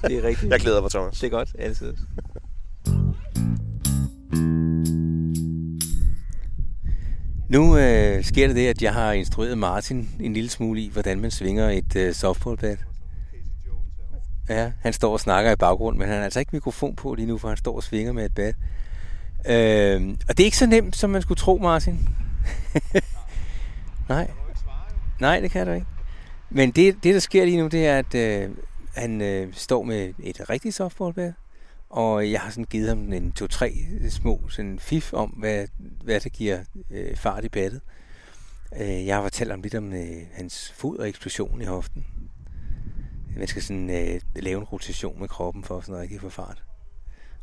det 0.08 0.18
er 0.18 0.22
rigtigt. 0.22 0.52
Jeg 0.52 0.60
glæder 0.60 0.80
mig, 0.80 0.90
Thomas. 0.90 1.18
Det 1.20 1.26
er 1.26 1.30
godt, 1.30 1.48
altid. 1.58 1.94
Nu 7.48 7.78
øh, 7.78 8.24
sker 8.24 8.46
det 8.46 8.56
det, 8.56 8.68
at 8.68 8.82
jeg 8.82 8.94
har 8.94 9.12
instrueret 9.12 9.58
Martin 9.58 10.10
en 10.20 10.32
lille 10.32 10.50
smule 10.50 10.80
i, 10.80 10.88
hvordan 10.88 11.20
man 11.20 11.30
svinger 11.30 11.70
et 11.70 11.96
øh, 11.96 12.14
softballbat. 12.14 12.78
Ja, 14.48 14.72
han 14.80 14.92
står 14.92 15.12
og 15.12 15.20
snakker 15.20 15.52
i 15.52 15.56
baggrunden, 15.56 15.98
men 15.98 16.08
han 16.08 16.16
har 16.16 16.24
altså 16.24 16.40
ikke 16.40 16.50
mikrofon 16.52 16.96
på 16.96 17.14
lige 17.14 17.26
nu, 17.26 17.38
for 17.38 17.48
han 17.48 17.56
står 17.56 17.76
og 17.76 17.82
svinger 17.82 18.12
med 18.12 18.24
et 18.24 18.34
bat. 18.34 18.54
Øh, 19.46 20.16
og 20.28 20.36
det 20.36 20.40
er 20.40 20.44
ikke 20.44 20.56
så 20.56 20.66
nemt, 20.66 20.96
som 20.96 21.10
man 21.10 21.22
skulle 21.22 21.38
tro, 21.38 21.58
Martin. 21.58 22.08
Nej. 24.08 24.30
Nej, 25.20 25.40
det 25.40 25.50
kan 25.50 25.66
du 25.66 25.72
ikke. 25.72 25.86
Men 26.50 26.70
det, 26.70 27.04
det 27.04 27.14
der 27.14 27.20
sker 27.20 27.44
lige 27.44 27.56
nu, 27.56 27.66
det 27.66 27.86
er, 27.86 27.98
at 27.98 28.14
øh, 28.14 28.50
han 28.96 29.20
øh, 29.20 29.54
står 29.54 29.82
med 29.82 30.14
et 30.18 30.50
rigtigt 30.50 30.74
softballbat, 30.74 31.32
og 31.90 32.30
jeg 32.30 32.40
har 32.40 32.50
sådan 32.50 32.64
givet 32.64 32.88
ham 32.88 33.12
en 33.12 33.32
to-tre 33.32 33.74
små 34.10 34.40
sådan 34.48 34.78
fif 34.78 35.12
om, 35.12 35.30
hvad, 35.30 35.66
hvad 36.04 36.20
der 36.20 36.28
giver 36.28 36.58
øh, 36.90 37.16
fart 37.16 37.44
i 37.44 37.48
battet. 37.48 37.80
Øh, 38.80 39.06
jeg 39.06 39.16
har 39.16 39.22
fortalt 39.22 39.50
ham 39.50 39.62
lidt 39.62 39.74
om 39.74 39.92
øh, 39.92 40.22
hans 40.32 40.72
fod 40.76 40.98
og 40.98 41.08
eksplosion 41.08 41.62
i 41.62 41.64
hoften. 41.64 42.04
Man 43.36 43.46
skal 43.46 43.62
sådan 43.62 43.90
øh, 43.90 44.20
lave 44.36 44.58
en 44.58 44.64
rotation 44.64 45.20
med 45.20 45.28
kroppen 45.28 45.64
for 45.64 45.80
sådan 45.80 46.00
rigtig 46.00 46.20
få 46.20 46.28
fart. 46.28 46.62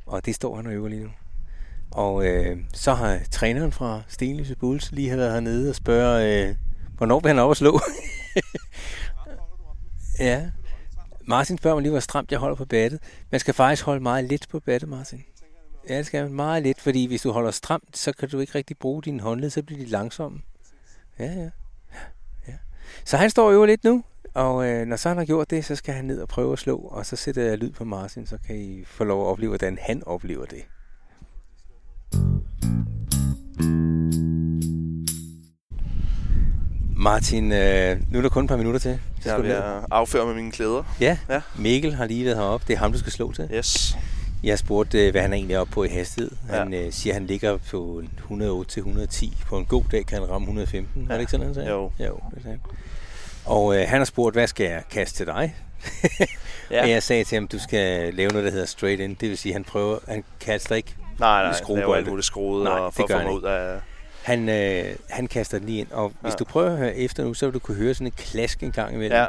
Og 0.06 0.26
det 0.26 0.36
står 0.36 0.56
han 0.56 0.66
og 0.66 0.74
øver 0.74 0.90
lige 0.90 1.04
nu. 1.04 1.10
Og 1.92 2.26
øh, 2.26 2.58
så 2.74 2.94
har 2.94 3.20
træneren 3.32 3.72
fra 3.72 4.02
Stenløse 4.08 4.56
Bulls 4.56 4.92
lige 4.92 5.10
har 5.10 5.18
været 5.18 5.34
hernede 5.34 5.70
og 5.70 5.76
spørger, 5.76 6.48
øh, 6.50 6.56
hvornår 6.98 7.20
vil 7.20 7.30
han 7.30 7.40
op 7.40 7.50
og 7.50 7.58
slå? 7.58 7.80
ja. 10.20 10.50
Martin 11.22 11.58
spørger 11.58 11.76
mig 11.76 11.82
lige, 11.82 11.92
hvor 11.92 12.00
stramt 12.00 12.32
jeg 12.32 12.40
holder 12.40 12.56
på 12.56 12.66
battet. 12.66 13.00
Man 13.32 13.40
skal 13.40 13.54
faktisk 13.54 13.86
holde 13.86 14.04
meget 14.04 14.26
lidt 14.26 14.50
på 14.50 14.60
battet, 14.60 14.90
Martin. 14.90 15.24
Ja, 15.90 15.98
det 15.98 16.06
skal 16.06 16.24
man 16.24 16.34
meget 16.34 16.64
lidt, 16.64 16.82
fordi 16.82 17.06
hvis 17.06 17.22
du 17.22 17.32
holder 17.32 17.52
stramt, 17.52 17.98
så 17.98 18.14
kan 18.14 18.30
du 18.30 18.40
ikke 18.40 18.56
rigtig 18.56 18.78
bruge 18.78 19.02
dine 19.04 19.20
håndled, 19.20 19.50
så 19.50 19.64
bliver 19.64 19.84
de 19.84 19.90
langsomme. 19.90 20.42
Ja, 21.20 21.26
ja. 21.26 21.50
ja. 22.48 22.54
Så 23.06 23.18
han 23.18 23.30
står 23.30 23.48
og 23.48 23.54
øver 23.54 23.66
lidt 23.66 23.84
nu, 23.84 24.04
og 24.40 24.68
øh, 24.70 24.88
når 24.88 24.96
så 24.96 25.10
han 25.10 25.18
har 25.18 25.26
gjort 25.26 25.50
det, 25.50 25.66
så 25.66 25.76
skal 25.76 25.94
han 25.94 26.06
ned 26.06 26.22
og 26.22 26.28
prøve 26.28 26.54
at 26.54 26.60
slå, 26.60 26.78
og 26.78 27.06
så 27.06 27.16
sætter 27.16 27.42
jeg 27.44 27.58
lyd 27.58 27.72
på 27.72 27.84
Martin, 27.84 28.26
så 28.26 28.38
kan 28.48 28.56
I 28.56 28.84
få 28.86 29.04
lov 29.04 29.22
at 29.22 29.28
opleve, 29.28 29.50
hvordan 29.50 29.78
han 29.82 30.04
oplever 30.06 30.46
det. 30.46 30.66
Martin, 36.96 37.52
øh, 37.52 38.02
nu 38.12 38.18
er 38.18 38.22
der 38.22 38.30
kun 38.30 38.44
et 38.44 38.50
par 38.50 38.58
minutter 38.58 38.80
til. 38.80 39.00
Så 39.22 39.30
jeg 39.36 39.44
vil 39.44 39.56
afføre 39.92 40.26
med 40.26 40.36
mine 40.36 40.52
klæder. 40.52 40.84
Ja, 41.02 41.18
ja, 41.30 41.42
Mikkel 41.58 41.94
har 41.94 42.06
lige 42.06 42.26
været 42.26 42.38
heroppe. 42.38 42.66
Det 42.68 42.74
er 42.74 42.78
ham, 42.78 42.92
du 42.92 42.98
skal 42.98 43.12
slå 43.12 43.32
til. 43.32 43.50
Yes. 43.54 43.98
Jeg 44.44 44.52
har 44.52 44.58
spurgt, 44.58 44.96
øh, 44.96 45.12
hvad 45.12 45.22
han 45.22 45.34
er 45.34 45.38
egentlig 45.38 45.60
oppe 45.60 45.74
på 45.74 45.84
i 45.84 45.88
hastighed. 45.88 46.32
Han 46.50 46.74
ja. 46.74 46.86
øh, 46.86 46.92
siger, 46.92 47.14
at 47.14 47.20
han 47.20 47.28
ligger 47.28 47.58
på 47.58 48.04
108-110. 48.32 49.46
På 49.46 49.58
en 49.58 49.66
god 49.66 49.84
dag 49.92 50.06
kan 50.06 50.20
han 50.20 50.30
ramme 50.30 50.46
115. 50.46 51.02
Ja. 51.02 51.08
Var 51.08 51.14
det 51.14 51.20
ikke 51.20 51.32
sådan, 51.32 51.46
han 51.46 51.56
sagde? 51.56 51.70
Jo. 51.70 51.92
jo 52.00 52.20
det 52.36 52.44
sagde 52.44 52.60
Og 53.46 53.76
øh, 53.76 53.88
han 53.88 53.98
har 53.98 54.06
spurgt, 54.06 54.36
hvad 54.36 54.48
skal 54.48 54.66
jeg 54.66 54.84
kaste 54.92 55.18
til 55.18 55.26
dig? 55.26 55.56
ja. 56.72 56.82
Og 56.82 56.90
jeg 56.90 57.04
sagde 57.04 57.24
til 57.24 57.36
ham, 57.36 57.48
du 57.48 57.60
skal 57.60 58.14
lave 58.14 58.30
noget, 58.30 58.46
der 58.46 58.52
hedder 58.52 58.66
straight 58.66 59.02
in. 59.02 59.14
Det 59.14 59.30
vil 59.30 59.38
sige, 59.38 59.54
han 59.54 59.64
prøver, 59.64 59.98
han 60.08 60.24
kaster 60.40 60.76
ikke 60.76 60.96
Nej, 61.20 61.44
nej, 61.44 61.78
laver 61.78 61.96
alt 61.96 62.08
muligt 62.08 62.26
skruet 62.26 62.64
nej, 62.64 62.74
og 62.74 62.94
for 62.94 63.04
at 63.04 63.12
få 63.12 63.18
mig 63.18 63.34
ud 63.34 63.44
af... 63.44 63.80
Han, 64.24 64.50
øh, 64.50 64.96
han 65.10 65.28
kaster 65.28 65.58
den 65.58 65.68
lige 65.68 65.80
ind, 65.80 65.92
og 65.92 66.14
hvis 66.22 66.34
ja. 66.34 66.36
du 66.38 66.44
prøver 66.44 66.72
at 66.72 66.78
høre 66.78 66.96
efter 66.96 67.24
nu, 67.24 67.34
så 67.34 67.46
vil 67.46 67.54
du 67.54 67.60
kunne 67.60 67.78
høre 67.78 67.94
sådan 67.94 68.08
en 68.08 68.14
klask 68.18 68.64
en 68.64 68.72
gang 68.72 68.94
imellem. 68.94 69.18
Ja. 69.18 69.26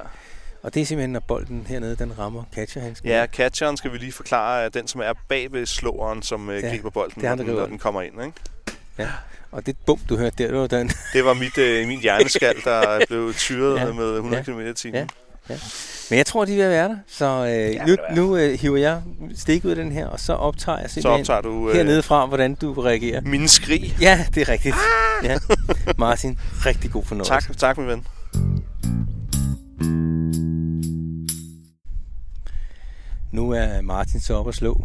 Og 0.62 0.74
det 0.74 0.82
er 0.82 0.86
simpelthen, 0.86 1.12
når 1.12 1.20
bolden 1.20 1.66
hernede, 1.68 1.96
den 1.96 2.18
rammer 2.18 2.44
catcherhandsken. 2.54 3.08
Ja, 3.08 3.26
catcheren 3.26 3.76
skal 3.76 3.92
vi 3.92 3.98
lige 3.98 4.12
forklare, 4.12 4.62
er 4.62 4.68
den, 4.68 4.86
som 4.86 5.00
er 5.00 5.12
bag 5.28 5.52
ved 5.52 5.66
slåeren, 5.66 6.22
som 6.22 6.50
ja, 6.50 6.68
griber 6.68 6.90
bolden, 6.90 7.22
når, 7.22 7.34
den, 7.34 7.46
når 7.46 7.66
den 7.66 7.78
kommer 7.78 8.02
ind. 8.02 8.22
Ikke? 8.24 8.32
Ja, 8.98 9.08
og 9.52 9.66
det 9.66 9.76
bum, 9.86 9.98
du 10.08 10.16
hørte 10.16 10.36
der, 10.38 10.50
det 10.50 10.60
var 10.60 10.66
den. 10.66 10.88
det 11.14 11.24
var 11.24 11.34
mit, 11.34 11.58
øh, 11.58 11.88
min 11.88 12.00
hjerneskal, 12.00 12.56
der 12.64 13.00
blev 13.08 13.34
tyret 13.34 13.76
ja. 13.76 13.92
med 13.92 14.16
100 14.16 14.36
ja. 14.36 14.52
km 14.52 14.60
i 14.60 14.74
timen. 14.74 14.94
Ja. 14.94 15.06
Ja. 15.48 15.58
Men 16.10 16.16
jeg 16.16 16.26
tror, 16.26 16.44
de 16.44 16.50
vil 16.50 16.68
være 16.68 16.88
der. 16.88 16.96
Så 17.08 17.24
øh, 17.26 17.74
ja, 17.74 17.84
nu, 17.84 17.96
nu 18.14 18.36
øh, 18.36 18.58
hiver 18.60 18.76
jeg 18.76 19.02
stik 19.36 19.64
ud 19.64 19.70
af 19.70 19.76
den 19.76 19.92
her, 19.92 20.06
og 20.06 20.20
så 20.20 20.32
optager 20.32 20.78
jeg 20.78 20.90
simpelthen 20.90 21.24
så 21.24 21.32
optager 21.32 21.54
du, 21.54 21.68
øh, 21.68 21.76
hernede 21.76 22.02
fra, 22.02 22.26
hvordan 22.26 22.54
du 22.54 22.72
reagerer. 22.72 23.20
Min 23.20 23.48
skrig. 23.48 23.96
Ja, 24.00 24.26
det 24.34 24.40
er 24.40 24.48
rigtigt. 24.48 24.74
Ah! 24.74 25.26
Ja. 25.30 25.38
Martin, 25.98 26.38
rigtig 26.66 26.90
god 26.90 27.04
fornøjelse. 27.04 27.48
Tak, 27.48 27.56
tak 27.56 27.78
min 27.78 27.86
ven. 27.86 28.06
Nu 33.32 33.50
er 33.50 33.82
Martin 33.82 34.20
så 34.20 34.34
op 34.34 34.48
at 34.48 34.54
slå. 34.54 34.84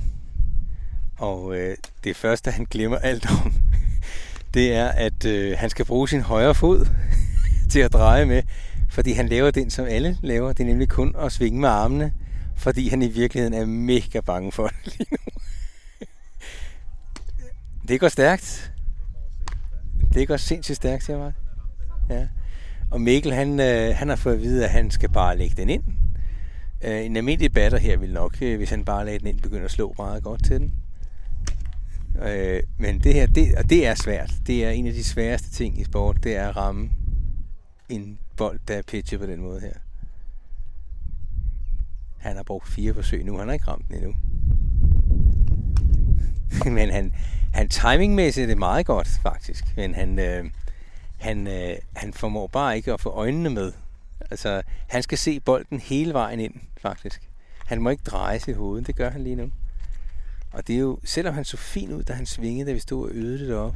Og 1.17 1.57
øh, 1.57 1.75
det 2.03 2.15
første, 2.15 2.51
han 2.51 2.65
glemmer 2.71 2.97
alt 2.97 3.29
om, 3.29 3.53
det 4.55 4.73
er, 4.73 4.87
at 4.87 5.25
øh, 5.25 5.57
han 5.57 5.69
skal 5.69 5.85
bruge 5.85 6.09
sin 6.09 6.21
højre 6.21 6.55
fod 6.55 6.87
til 7.71 7.79
at 7.79 7.93
dreje 7.93 8.25
med, 8.25 8.43
fordi 8.89 9.11
han 9.11 9.27
laver 9.27 9.51
den, 9.51 9.69
som 9.69 9.85
alle 9.85 10.17
laver. 10.21 10.53
Det 10.53 10.63
er 10.63 10.67
nemlig 10.67 10.89
kun 10.89 11.15
at 11.19 11.31
svinge 11.31 11.59
med 11.59 11.69
armene, 11.69 12.13
fordi 12.57 12.89
han 12.89 13.01
i 13.01 13.07
virkeligheden 13.07 13.53
er 13.53 13.65
mega 13.65 14.19
bange 14.19 14.51
for 14.51 14.67
det 14.67 14.97
lige 14.97 15.07
nu. 15.11 15.17
Det 17.87 17.99
går 17.99 18.07
stærkt. 18.07 18.71
Det 20.13 20.27
går 20.27 20.37
sindssygt 20.37 20.75
stærkt, 20.75 21.03
siger 21.03 21.23
jeg 21.23 21.33
Ja. 22.09 22.27
Og 22.91 23.01
Mikkel, 23.01 23.33
han, 23.33 23.59
øh, 23.59 23.95
han 23.95 24.09
har 24.09 24.15
fået 24.15 24.33
at 24.33 24.41
vide, 24.41 24.65
at 24.65 24.71
han 24.71 24.91
skal 24.91 25.09
bare 25.09 25.37
lægge 25.37 25.55
den 25.57 25.69
ind. 25.69 25.83
Øh, 26.81 27.05
en 27.05 27.17
almindelig 27.17 27.53
batter 27.53 27.77
her 27.77 27.97
vil 27.97 28.13
nok, 28.13 28.37
øh, 28.41 28.57
hvis 28.57 28.69
han 28.69 28.85
bare 28.85 29.05
lagde 29.05 29.19
den 29.19 29.27
ind, 29.27 29.41
begynde 29.41 29.65
at 29.65 29.71
slå 29.71 29.93
meget 29.97 30.23
godt 30.23 30.45
til 30.45 30.59
den. 30.59 30.73
Øh, 32.21 32.63
men 32.77 32.99
det 32.99 33.13
her, 33.13 33.25
det, 33.25 33.55
og 33.55 33.69
det 33.69 33.87
er 33.87 33.95
svært. 33.95 34.33
Det 34.47 34.65
er 34.65 34.69
en 34.69 34.87
af 34.87 34.93
de 34.93 35.03
sværeste 35.03 35.49
ting 35.49 35.79
i 35.79 35.83
sport, 35.83 36.23
det 36.23 36.35
er 36.35 36.49
at 36.49 36.55
ramme 36.55 36.91
en 37.89 38.19
bold, 38.37 38.59
der 38.67 38.75
er 38.75 38.81
pitchet 38.81 39.19
på 39.19 39.25
den 39.25 39.41
måde 39.41 39.61
her. 39.61 39.73
Han 42.17 42.35
har 42.35 42.43
brugt 42.43 42.67
fire 42.67 42.93
forsøg 42.93 43.23
nu, 43.23 43.37
han 43.37 43.47
har 43.47 43.53
ikke 43.53 43.67
ramt 43.67 43.87
den 43.87 43.95
endnu. 43.95 44.15
men 46.77 46.89
han, 46.89 47.13
han 47.53 47.69
timingmæssigt 47.69 48.43
er 48.43 48.47
det 48.47 48.57
meget 48.57 48.85
godt, 48.85 49.07
faktisk. 49.07 49.65
Men 49.75 49.95
han, 49.95 50.19
øh, 50.19 50.45
han, 51.17 51.47
øh, 51.47 51.75
han 51.95 52.13
formår 52.13 52.47
bare 52.47 52.75
ikke 52.75 52.93
at 52.93 53.01
få 53.01 53.09
øjnene 53.09 53.49
med. 53.49 53.71
Altså, 54.31 54.61
han 54.89 55.03
skal 55.03 55.17
se 55.17 55.39
bolden 55.39 55.79
hele 55.79 56.13
vejen 56.13 56.39
ind, 56.39 56.53
faktisk. 56.81 57.29
Han 57.65 57.81
må 57.81 57.89
ikke 57.89 58.03
dreje 58.03 58.39
sit 58.39 58.55
hoved, 58.55 58.81
det 58.81 58.95
gør 58.95 59.09
han 59.09 59.23
lige 59.23 59.35
nu. 59.35 59.51
Og 60.55 60.67
det 60.67 60.75
er 60.75 60.79
jo, 60.79 60.99
selvom 61.03 61.33
han 61.33 61.45
så 61.45 61.57
fin 61.57 61.93
ud, 61.93 62.03
da 62.03 62.13
han 62.13 62.25
svingede, 62.25 62.69
da 62.69 62.73
vi 62.73 62.79
stod 62.79 63.09
og 63.09 63.15
øvede 63.15 63.47
det 63.47 63.55
op, 63.55 63.75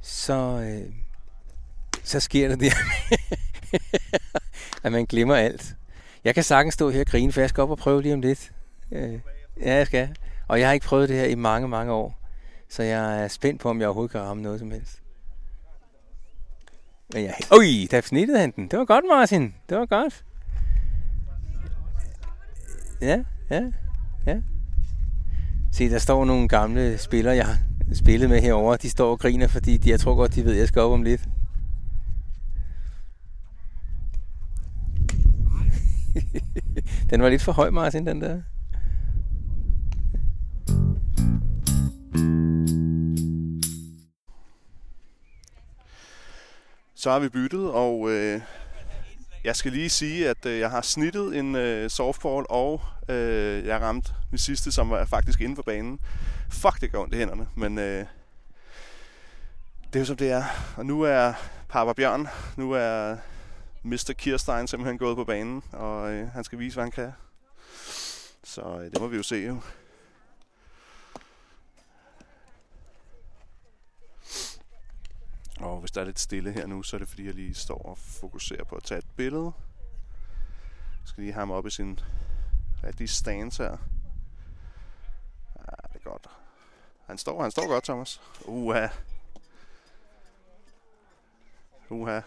så, 0.00 0.60
øh, 0.60 0.92
så 2.02 2.20
sker 2.20 2.48
der 2.48 2.56
det, 2.56 2.72
at 4.84 4.92
man 4.92 5.06
glemmer 5.06 5.34
alt. 5.34 5.76
Jeg 6.24 6.34
kan 6.34 6.44
sagtens 6.44 6.74
stå 6.74 6.90
her 6.90 7.00
og 7.00 7.06
grine, 7.06 7.32
for 7.32 7.40
jeg 7.40 7.48
skal 7.48 7.62
op 7.62 7.70
og 7.70 7.78
prøve 7.78 8.02
lige 8.02 8.14
om 8.14 8.20
lidt. 8.20 8.52
Øh, 8.92 9.20
ja, 9.60 9.74
jeg 9.74 9.86
skal. 9.86 10.16
Og 10.48 10.60
jeg 10.60 10.68
har 10.68 10.72
ikke 10.72 10.86
prøvet 10.86 11.08
det 11.08 11.16
her 11.16 11.24
i 11.24 11.34
mange, 11.34 11.68
mange 11.68 11.92
år. 11.92 12.20
Så 12.68 12.82
jeg 12.82 13.22
er 13.22 13.28
spændt 13.28 13.60
på, 13.60 13.70
om 13.70 13.80
jeg 13.80 13.88
overhovedet 13.88 14.12
kan 14.12 14.20
ramme 14.20 14.42
noget 14.42 14.58
som 14.58 14.70
helst. 14.70 15.02
Men 17.12 17.24
jeg... 17.24 17.34
Oj, 17.50 17.64
der 17.90 18.00
snittede 18.00 18.38
han 18.38 18.50
den. 18.50 18.68
Det 18.68 18.78
var 18.78 18.84
godt, 18.84 19.04
Martin. 19.08 19.54
Det 19.68 19.78
var 19.78 19.86
godt. 19.86 20.24
Ja, 23.00 23.22
ja, 23.50 23.62
ja. 24.26 24.40
Se, 25.74 25.90
der 25.90 25.98
står 25.98 26.24
nogle 26.24 26.48
gamle 26.48 26.98
spillere, 26.98 27.36
jeg 27.36 27.46
har 27.46 27.58
spillet 27.94 28.30
med 28.30 28.40
herover. 28.40 28.76
De 28.76 28.90
står 28.90 29.10
og 29.10 29.18
griner, 29.18 29.46
fordi 29.46 29.76
de, 29.76 29.90
jeg 29.90 30.00
tror 30.00 30.14
godt, 30.14 30.34
de 30.34 30.44
ved, 30.44 30.52
at 30.52 30.58
jeg 30.58 30.68
skal 30.68 30.82
op 30.82 30.92
om 30.92 31.02
lidt. 31.02 31.20
den 37.10 37.22
var 37.22 37.28
lidt 37.28 37.42
for 37.42 37.52
høj, 37.52 37.70
Martin, 37.70 38.06
den 38.06 38.20
der. 38.20 38.40
Så 46.94 47.10
har 47.10 47.18
vi 47.18 47.28
byttet, 47.28 47.70
og 47.70 48.10
øh, 48.10 48.40
jeg 49.44 49.56
skal 49.56 49.72
lige 49.72 49.90
sige, 49.90 50.28
at 50.28 50.46
øh, 50.46 50.58
jeg 50.58 50.70
har 50.70 50.80
snittet 50.80 51.38
en 51.38 51.56
øh, 51.56 51.90
softball, 51.90 52.46
og 52.48 52.80
øh, 53.08 53.66
jeg 53.66 53.80
ramte 53.80 54.12
min 54.30 54.38
sidste, 54.38 54.72
som 54.72 54.90
var 54.90 55.04
faktisk 55.04 55.40
inde 55.40 55.56
på 55.56 55.62
banen. 55.62 56.00
Fuck, 56.50 56.80
det 56.80 56.92
går 56.92 57.02
ondt 57.02 57.14
i 57.14 57.16
hænderne, 57.16 57.48
men 57.56 57.78
øh, 57.78 58.06
det 59.86 59.96
er 59.96 60.00
jo 60.00 60.04
som 60.04 60.16
det 60.16 60.30
er. 60.30 60.44
Og 60.76 60.86
nu 60.86 61.02
er 61.02 61.32
Papa 61.68 61.92
Bjørn, 61.92 62.28
nu 62.56 62.72
er 62.72 63.16
Mr. 63.82 64.14
Kirstein 64.18 64.66
simpelthen 64.66 64.98
gået 64.98 65.16
på 65.16 65.24
banen, 65.24 65.62
og 65.72 66.12
øh, 66.12 66.28
han 66.28 66.44
skal 66.44 66.58
vise, 66.58 66.74
hvad 66.74 66.84
han 66.84 66.92
kan. 66.92 67.12
Så 68.44 68.60
øh, 68.60 68.90
det 68.90 69.00
må 69.00 69.06
vi 69.06 69.16
jo 69.16 69.22
se 69.22 69.36
jo. 69.36 69.60
Og 75.60 75.80
hvis 75.80 75.90
der 75.90 76.00
er 76.00 76.04
lidt 76.04 76.20
stille 76.20 76.52
her 76.52 76.66
nu, 76.66 76.82
så 76.82 76.96
er 76.96 76.98
det 76.98 77.08
fordi, 77.08 77.26
jeg 77.26 77.34
lige 77.34 77.54
står 77.54 77.78
og 77.78 77.98
fokuserer 77.98 78.64
på 78.64 78.76
at 78.76 78.82
tage 78.82 78.98
et 78.98 79.06
billede. 79.16 79.52
Jeg 80.90 81.08
skal 81.08 81.22
lige 81.22 81.32
have 81.32 81.40
ham 81.40 81.50
op 81.50 81.66
i 81.66 81.70
sin 81.70 82.00
rigtige 82.84 83.08
stance 83.08 83.62
her. 83.62 83.76
Ja, 85.58 85.88
det 85.92 85.94
er 85.94 86.10
godt. 86.10 86.26
Han 87.06 87.18
står, 87.18 87.42
han 87.42 87.50
står 87.50 87.68
godt, 87.68 87.84
Thomas. 87.84 88.20
Uha. 88.44 88.88
Uha. 91.88 92.20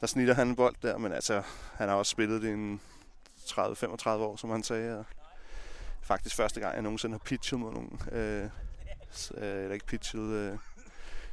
Der 0.00 0.06
snitter 0.06 0.34
han 0.34 0.48
en 0.48 0.56
bold 0.56 0.76
der, 0.82 0.98
men 0.98 1.12
altså, 1.12 1.42
han 1.74 1.88
har 1.88 1.96
også 1.96 2.10
spillet 2.10 2.42
det 2.42 2.52
en 2.52 2.80
30-35 3.36 4.08
år, 4.08 4.36
som 4.36 4.50
han 4.50 4.62
sagde. 4.62 4.98
Og 4.98 5.04
faktisk 6.02 6.36
første 6.36 6.60
gang, 6.60 6.74
jeg 6.74 6.82
nogensinde 6.82 7.14
har 7.14 7.24
pitchet 7.24 7.60
mod 7.60 7.72
nogen. 7.72 8.00
Øh, 8.12 8.44
øh 8.44 8.50
eller 9.34 9.74
ikke 9.74 9.86
pitchet, 9.86 10.20
øh, 10.20 10.58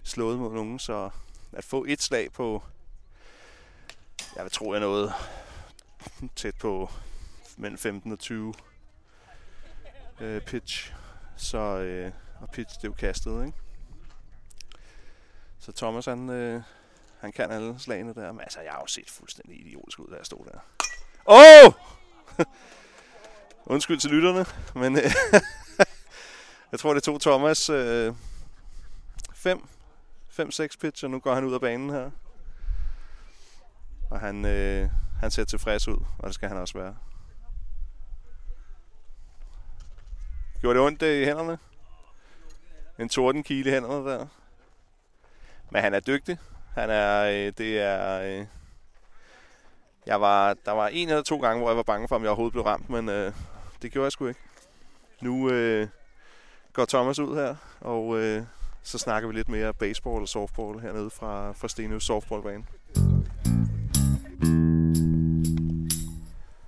slået 0.03 0.39
mod 0.39 0.53
nogen, 0.53 0.79
så 0.79 1.10
at 1.51 1.63
få 1.63 1.86
et 1.88 2.01
slag 2.01 2.31
på, 2.31 2.63
jeg 4.36 4.43
vil 4.43 4.51
tro, 4.51 4.74
jeg 4.74 4.79
noget 4.79 5.13
tæt 6.36 6.55
på 6.55 6.89
mellem 7.57 7.77
15 7.77 8.12
og 8.12 8.19
20 8.19 8.53
øh, 10.19 10.41
pitch. 10.41 10.93
Så, 11.38 11.57
øh, 11.57 12.12
og 12.41 12.50
pitch, 12.50 12.75
det 12.75 12.83
er 12.83 12.88
jo 12.88 12.93
kastet, 12.93 13.45
ikke? 13.45 13.57
Så 15.60 15.72
Thomas, 15.72 16.05
han, 16.05 16.29
øh, 16.29 16.62
han 17.19 17.31
kan 17.31 17.51
alle 17.51 17.79
slagene 17.79 18.13
der. 18.13 18.31
Men 18.31 18.41
altså, 18.41 18.62
jeg 18.62 18.72
har 18.72 18.79
jo 18.79 18.88
set 18.88 19.10
fuldstændig 19.10 19.60
idiotisk 19.60 20.00
ud, 20.00 20.07
da 20.12 20.15
jeg 20.15 20.25
stod 20.25 20.45
der. 20.45 20.60
Åh! 21.25 21.65
Oh! 21.65 21.74
Undskyld 23.74 24.00
til 24.00 24.10
lytterne, 24.10 24.45
men 24.75 24.98
øh, 24.98 25.03
jeg 26.72 26.79
tror, 26.79 26.93
det 26.93 27.03
tog 27.03 27.22
Thomas 27.22 27.69
øh, 27.69 28.13
fem 29.36 29.67
5-6 30.39 30.67
pitch, 30.81 31.03
og 31.03 31.11
nu 31.11 31.19
går 31.19 31.33
han 31.33 31.43
ud 31.43 31.53
af 31.53 31.61
banen 31.61 31.89
her. 31.89 32.11
Og 34.11 34.19
han, 34.19 34.45
øh, 34.45 34.89
han 35.19 35.31
ser 35.31 35.43
tilfreds 35.43 35.87
ud, 35.87 35.97
og 36.19 36.27
det 36.27 36.35
skal 36.35 36.49
han 36.49 36.57
også 36.57 36.77
være. 36.77 36.95
Gjorde 40.61 40.79
det 40.79 40.85
ondt 40.85 41.01
øh, 41.01 41.21
i 41.21 41.25
hænderne? 41.25 41.57
En 42.99 43.09
tordenkile 43.09 43.69
i 43.69 43.73
hænderne 43.73 44.09
der. 44.09 44.27
Men 45.71 45.81
han 45.81 45.93
er 45.93 45.99
dygtig. 45.99 46.37
Han 46.73 46.89
er, 46.89 47.23
øh, 47.23 47.53
det 47.57 47.79
er, 47.79 48.21
øh, 48.21 48.45
jeg 50.05 50.21
var, 50.21 50.53
der 50.65 50.71
var 50.71 50.87
en 50.87 51.09
eller 51.09 51.23
to 51.23 51.37
gange, 51.39 51.59
hvor 51.59 51.69
jeg 51.69 51.77
var 51.77 51.83
bange 51.83 52.07
for, 52.07 52.15
om 52.15 52.21
jeg 52.21 52.29
overhovedet 52.29 52.53
blev 52.53 52.63
ramt, 52.63 52.89
men 52.89 53.09
øh, 53.09 53.33
det 53.81 53.91
gjorde 53.91 54.03
jeg 54.03 54.11
sgu 54.11 54.27
ikke. 54.27 54.39
Nu 55.21 55.49
øh, 55.49 55.87
går 56.73 56.85
Thomas 56.85 57.19
ud 57.19 57.35
her, 57.35 57.55
og 57.81 58.19
øh, 58.19 58.43
så 58.83 58.97
snakker 58.97 59.29
vi 59.29 59.35
lidt 59.35 59.49
mere 59.49 59.73
baseball 59.73 60.21
og 60.21 60.27
softball 60.27 60.79
hernede 60.79 61.09
fra, 61.09 61.51
fra 61.51 61.67
Stenøs 61.67 62.03
softballbane. 62.03 62.63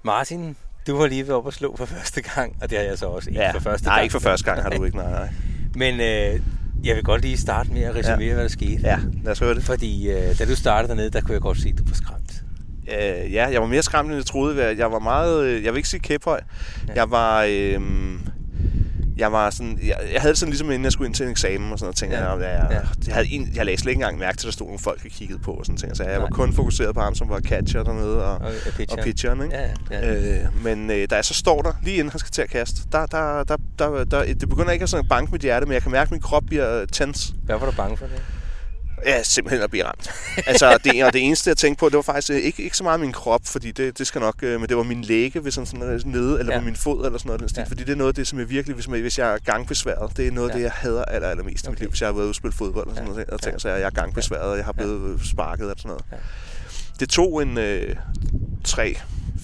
Martin, 0.03 0.55
du 0.88 0.98
har 0.98 1.07
lige 1.07 1.24
været 1.24 1.38
op 1.38 1.45
og 1.45 1.53
slå 1.53 1.75
for 1.77 1.86
første 1.86 2.22
gang, 2.22 2.55
og 2.62 2.69
det 2.69 2.77
har 2.77 2.86
jeg 2.86 2.98
så 2.98 3.05
også 3.05 3.29
ikke 3.29 3.41
ja, 3.41 3.51
for 3.51 3.60
første 3.60 3.88
nej, 3.88 3.95
gang. 3.95 4.03
ikke 4.03 4.12
for 4.12 4.19
første 4.19 4.45
gang 4.45 4.62
har 4.62 4.69
du 4.69 4.84
ikke, 4.84 4.98
nej, 4.98 5.12
nej. 5.12 5.29
Men 5.75 6.00
øh, 6.00 6.39
jeg 6.84 6.95
vil 6.95 7.03
godt 7.03 7.22
lige 7.22 7.38
starte 7.38 7.72
med 7.72 7.81
at 7.81 7.95
resumere, 7.95 8.27
ja. 8.27 8.34
hvad 8.34 8.43
der 8.43 8.50
skete. 8.50 8.81
Ja, 8.84 9.00
lad 9.24 9.31
os 9.31 9.39
høre 9.39 9.55
det. 9.55 9.63
Fordi 9.63 10.12
øh, 10.12 10.39
da 10.39 10.45
du 10.45 10.55
startede 10.55 10.89
dernede, 10.89 11.10
der 11.10 11.22
kunne 11.22 11.34
jeg 11.34 11.41
godt 11.41 11.62
se, 11.62 11.69
at 11.69 11.77
du 11.77 11.84
var 11.88 11.95
skræmt. 11.95 12.43
Øh, 12.88 13.34
ja, 13.34 13.48
jeg 13.48 13.62
var 13.62 13.67
mere 13.67 13.84
skræmt, 13.84 14.07
end 14.07 14.15
jeg 14.15 14.25
troede. 14.25 14.77
Jeg 14.77 14.91
var 14.91 15.00
meget, 15.00 15.45
øh, 15.45 15.63
jeg 15.63 15.74
vil 15.74 15.77
ikke 15.77 15.89
sige 15.89 16.00
kæphøj. 16.00 16.39
Ja. 16.88 16.93
Jeg 16.95 17.12
var, 17.12 17.43
øh, 17.50 17.81
jeg 19.17 19.31
var 19.31 19.50
sådan, 19.50 19.79
jeg, 19.84 19.98
jeg 20.13 20.22
havde 20.22 20.31
det 20.31 20.39
sådan 20.39 20.50
ligesom 20.50 20.72
inden 20.72 20.84
jeg 20.84 20.91
skulle 20.91 21.07
ind 21.07 21.15
til 21.15 21.25
en 21.25 21.31
eksamen 21.31 21.72
og 21.72 21.79
sådan 21.79 21.86
noget, 21.86 21.95
tænkte 21.95 22.17
ja. 22.17 22.31
jeg, 22.31 22.41
jeg, 22.41 22.67
jeg, 22.72 22.88
jeg, 23.07 23.13
havde 23.13 23.27
en, 23.31 23.51
jeg 23.55 23.65
lagde 23.65 23.81
slet 23.81 23.91
ikke 23.91 24.00
engang 24.00 24.17
mærke 24.17 24.38
til, 24.38 24.45
at 24.48 24.51
der 24.51 24.51
stod 24.51 24.67
nogle 24.67 24.79
folk, 24.79 25.03
jeg 25.03 25.12
kiggede 25.12 25.39
på 25.39 25.51
og 25.51 25.65
sådan 25.65 25.77
ting. 25.77 25.98
Så 25.98 26.03
jeg 26.03 26.12
Nej. 26.12 26.22
var 26.22 26.27
kun 26.27 26.53
fokuseret 26.53 26.95
på 26.95 27.01
ham, 27.01 27.15
som 27.15 27.29
var 27.29 27.39
catcher 27.39 27.84
dernede 27.84 28.25
og, 28.25 28.38
og, 28.38 28.51
pitcher. 28.75 28.98
og 28.98 29.03
pitcheren, 29.03 29.41
ikke? 29.41 29.55
Ja, 29.55 29.69
ja. 29.91 30.15
Øh, 30.15 30.63
men 30.63 30.91
øh, 30.91 31.07
da 31.10 31.15
jeg 31.15 31.25
så 31.25 31.34
står 31.34 31.62
der, 31.62 31.74
lige 31.84 31.98
inden 31.98 32.12
han 32.12 32.19
skal 32.19 32.31
til 32.31 32.41
at 32.41 32.50
kaste, 32.50 32.81
der, 32.91 33.05
der, 33.05 33.43
der, 33.43 33.57
der, 33.79 34.03
der, 34.03 34.34
det 34.34 34.50
begynder 34.50 34.72
ikke 34.72 34.84
at 34.84 34.89
sådan 34.89 35.07
banke 35.07 35.31
mit 35.31 35.41
hjerte, 35.41 35.65
men 35.65 35.74
jeg 35.74 35.81
kan 35.81 35.91
mærke, 35.91 36.07
at 36.07 36.12
min 36.12 36.22
krop 36.22 36.43
bliver 36.48 36.86
tens. 36.86 37.34
Hvad 37.43 37.57
var 37.57 37.65
du 37.65 37.72
bange 37.72 37.98
for 37.98 38.05
det? 38.05 38.22
Ja, 39.05 39.24
simpelthen 39.24 39.62
at 39.62 39.69
blive 39.69 39.85
ramt. 39.85 40.12
altså, 40.47 40.77
det, 40.83 41.03
og 41.03 41.13
det 41.13 41.24
eneste, 41.24 41.50
jeg 41.50 41.57
tænkte 41.57 41.79
på, 41.79 41.89
det 41.89 41.95
var 41.95 42.01
faktisk 42.01 42.29
øh, 42.29 42.38
ikke, 42.38 42.63
ikke 42.63 42.77
så 42.77 42.83
meget 42.83 43.00
min 43.00 43.12
krop, 43.12 43.41
fordi 43.45 43.71
det, 43.71 43.97
det 43.97 44.07
skal 44.07 44.21
nok, 44.21 44.35
øh, 44.43 44.59
men 44.59 44.69
det 44.69 44.77
var 44.77 44.83
min 44.83 45.01
læge, 45.01 45.39
hvis 45.39 45.53
sådan, 45.53 45.67
sådan 45.67 46.01
nede, 46.05 46.39
eller 46.39 46.53
ja. 46.53 46.59
på 46.59 46.65
min 46.65 46.75
fod, 46.75 47.05
eller 47.05 47.19
sådan 47.19 47.27
noget. 47.27 47.39
Den 47.39 47.50
stil, 47.50 47.62
ja. 47.62 47.67
Fordi 47.67 47.83
det 47.83 47.91
er 47.91 47.95
noget 47.95 48.07
af 48.07 48.15
det, 48.15 48.27
som 48.27 48.39
jeg 48.39 48.50
virkelig, 48.50 48.75
hvis, 48.75 48.88
man, 48.88 49.01
hvis 49.01 49.19
jeg 49.19 49.33
er 49.33 49.38
gangbesværet, 49.38 50.17
det 50.17 50.27
er 50.27 50.31
noget 50.31 50.50
af 50.50 50.53
ja. 50.53 50.57
det, 50.57 50.63
jeg 50.63 50.71
hader 50.71 51.05
aller, 51.05 51.29
allermest 51.29 51.65
okay. 51.65 51.69
i 51.69 51.71
mit 51.71 51.79
liv, 51.79 51.89
hvis 51.89 52.01
jeg 52.01 52.07
har 52.07 52.13
været 52.13 52.24
ude 52.24 52.31
og 52.31 52.35
spille 52.35 52.53
fodbold, 52.53 52.88
og 52.88 52.95
sådan 52.95 53.07
ja. 53.07 53.13
noget, 53.13 53.29
og 53.29 53.41
tænker 53.41 53.59
så, 53.59 53.69
at 53.69 53.79
jeg 53.79 53.85
er 53.85 53.89
gangbesværet, 53.89 54.51
og 54.51 54.57
jeg 54.57 54.65
har 54.65 54.71
blevet 54.71 55.19
ja. 55.19 55.25
sparket, 55.25 55.71
og 55.71 55.75
sådan 55.77 55.89
noget. 55.89 56.05
Ja. 56.12 56.17
Det 57.00 57.09
tog 57.09 57.41
en 57.41 57.57
øh, 57.57 57.95
tre, 58.63 58.97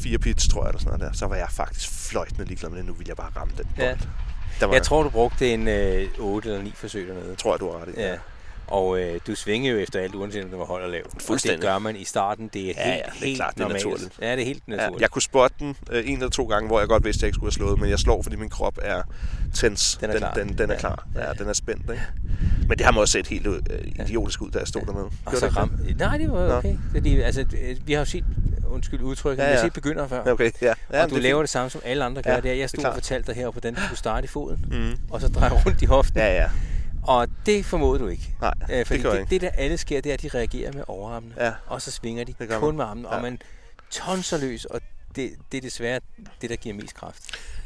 fire 0.04 0.18
pitch, 0.18 0.50
tror 0.50 0.62
jeg, 0.62 0.70
eller 0.70 0.80
sådan 0.80 1.00
noget 1.00 1.12
der. 1.14 1.18
Så 1.18 1.28
var 1.28 1.36
jeg 1.36 1.48
faktisk 1.50 2.10
fløjtende 2.10 2.46
ligeglad 2.46 2.70
med 2.70 2.78
det. 2.78 2.86
Nu 2.86 2.94
vil 2.94 3.08
jeg 3.08 3.18
bare 3.18 3.32
ramme 3.38 3.54
den 3.58 3.66
bold. 3.76 3.88
Ja. 3.88 3.96
Der 4.60 4.66
var 4.66 4.74
jeg 4.74 4.84
tror, 4.84 5.04
du 5.04 5.10
brugte 5.10 5.54
en 5.54 5.68
øh, 5.68 6.08
8 6.20 6.50
eller 6.50 6.64
9 6.64 6.74
forsøg 6.76 7.08
dernede. 7.08 7.36
Tror 7.36 7.54
jeg, 7.54 7.60
du 7.60 7.72
har 7.72 7.82
ret 7.82 7.90
i. 7.98 8.00
Ja. 8.02 8.18
Og 8.72 9.00
øh, 9.00 9.20
du 9.28 9.36
svinger 9.36 9.72
jo 9.72 9.78
efter 9.78 10.00
alt, 10.00 10.16
uanset 10.16 10.44
om 10.44 10.50
det 10.50 10.60
var 10.60 10.66
hold 10.66 10.84
eller 10.84 10.92
lav. 10.98 11.02
Og 11.06 11.12
det 11.14 11.22
Fuldstændig. 11.22 11.62
gør 11.62 11.80
man 11.80 11.96
i 11.96 12.04
starten. 12.04 12.50
Det 12.54 12.62
er 12.62 12.74
Ja, 12.78 12.84
helt, 12.84 12.86
ja, 12.86 13.12
det 13.14 13.22
er 13.22 13.26
helt 13.26 13.38
klart, 13.38 13.54
det 13.54 13.60
er 13.60 13.64
normalt. 13.68 13.86
naturligt. 13.86 14.14
Ja, 14.22 14.32
det 14.32 14.42
er 14.42 14.46
helt 14.46 14.64
Ja, 14.68 14.76
naturligt. 14.76 15.02
jeg 15.02 15.10
kunne 15.10 15.22
spotte 15.22 15.56
den 15.60 15.76
øh, 15.92 16.04
en 16.10 16.14
eller 16.18 16.30
to 16.30 16.46
gange, 16.46 16.68
hvor 16.68 16.80
jeg 16.80 16.88
godt 16.88 17.06
vidste, 17.06 17.20
at 17.20 17.22
jeg 17.24 17.28
ikke 17.28 17.36
skulle 17.36 17.48
have 17.48 17.52
slået, 17.52 17.80
men 17.80 17.90
jeg 17.90 18.00
slår, 18.00 18.22
fordi 18.24 18.36
min 18.36 18.50
krop 18.50 18.78
er 18.82 19.02
tens. 19.56 19.98
Den 20.02 20.10
er 20.10 20.18
klar. 20.18 20.34
Den, 20.34 20.48
den, 20.50 20.58
den 20.58 20.70
er 20.70 20.74
Ja. 20.74 20.80
klar. 20.80 21.08
Ja, 21.16 21.28
Ja. 21.28 21.34
den 21.34 21.48
er 21.50 21.54
spændt. 21.54 21.82
Ikke? 21.92 22.02
Men 22.68 22.78
det 22.78 22.86
har 22.86 22.92
man 22.92 23.02
også 23.02 23.12
set 23.12 23.28
helt 23.28 23.48
øh, 23.48 23.60
idiotisk 24.06 24.42
ud, 24.42 24.52
da 24.52 24.60
jeg 24.60 24.68
stod 24.68 24.82
dernede. 24.82 25.10
Og 25.26 25.38
så 25.38 25.48
ram... 25.48 25.72
Nej, 26.00 26.18
det 26.18 26.32
var 26.32 26.48
Nå. 26.48 26.54
okay. 26.54 26.76
Fordi, 26.92 27.22
altså, 27.22 27.42
øh, 27.62 27.76
vi 27.86 27.94
har 27.94 28.00
jo 28.00 28.06
set, 28.06 28.24
undskyld 28.70 29.02
udtrykket, 29.02 29.44
Ja, 29.44 29.50
ja, 29.50 29.50
ja. 29.50 29.56
vi 29.56 29.58
ja. 29.58 29.62
har 29.62 29.68
set 29.68 29.74
begynder 29.74 30.08
før. 30.08 30.32
Okay, 30.32 30.52
ja. 30.62 30.74
ja 30.94 31.04
og 31.04 31.10
du 31.10 31.16
det 31.16 31.20
er 31.20 31.24
laver 31.24 31.42
det 31.42 31.50
samme, 31.50 31.70
som 31.70 31.82
alle 31.86 32.04
andre 32.04 32.22
gør 32.22 32.30
Ja, 32.32 32.36
ja, 32.36 32.42
det 32.42 32.52
er 32.52 32.56
Jeg 32.56 32.70
stod 32.70 32.86
og 32.86 32.94
fortalte 32.94 33.28
dig 33.28 33.36
her, 33.36 33.50
hvordan 33.52 33.74
du 33.76 33.82
skulle 33.82 33.98
starte 34.00 34.26
i 34.26 34.28
foden, 34.28 34.66
Mm. 34.72 34.98
og 35.10 35.22
så 35.22 35.28
dreje 35.28 35.52
rundt 35.66 35.82
i 35.82 35.86
hoften. 35.86 36.20
Ja, 36.20 36.34
ja. 36.42 36.50
Det 37.46 37.66
formåede 37.66 38.00
du 38.00 38.08
ikke. 38.08 38.36
Nej, 38.42 38.54
Øh, 38.72 38.78
det 38.78 38.88
fordi 38.88 39.02
gør 39.02 39.10
jeg 39.10 39.16
det, 39.18 39.22
ikke. 39.22 39.30
det, 39.30 39.42
der 39.42 39.62
alle 39.64 39.78
sker, 39.78 40.02
det 40.02 40.10
er, 40.10 40.14
at 40.14 40.22
de 40.22 40.28
reagerer 40.28 40.72
med 40.74 40.84
overarmene. 40.88 41.34
Ja. 41.38 41.52
Og 41.68 41.82
så 41.82 41.92
svinger 41.92 42.24
de 42.24 42.34
Det 42.40 42.50
kun 42.50 42.68
man. 42.68 42.76
med 42.76 42.86
armene, 42.86 43.08
Ja. 43.10 43.16
og 43.16 43.22
man 43.22 43.40
tonser 43.92 44.38
løs, 44.38 44.66
og 44.66 44.82
det, 45.16 45.32
det 45.52 45.58
er 45.58 45.62
desværre 45.62 46.00
det, 46.42 46.50
der 46.50 46.56
giver 46.56 46.76
mest 46.76 46.94
kraft. 46.96 47.24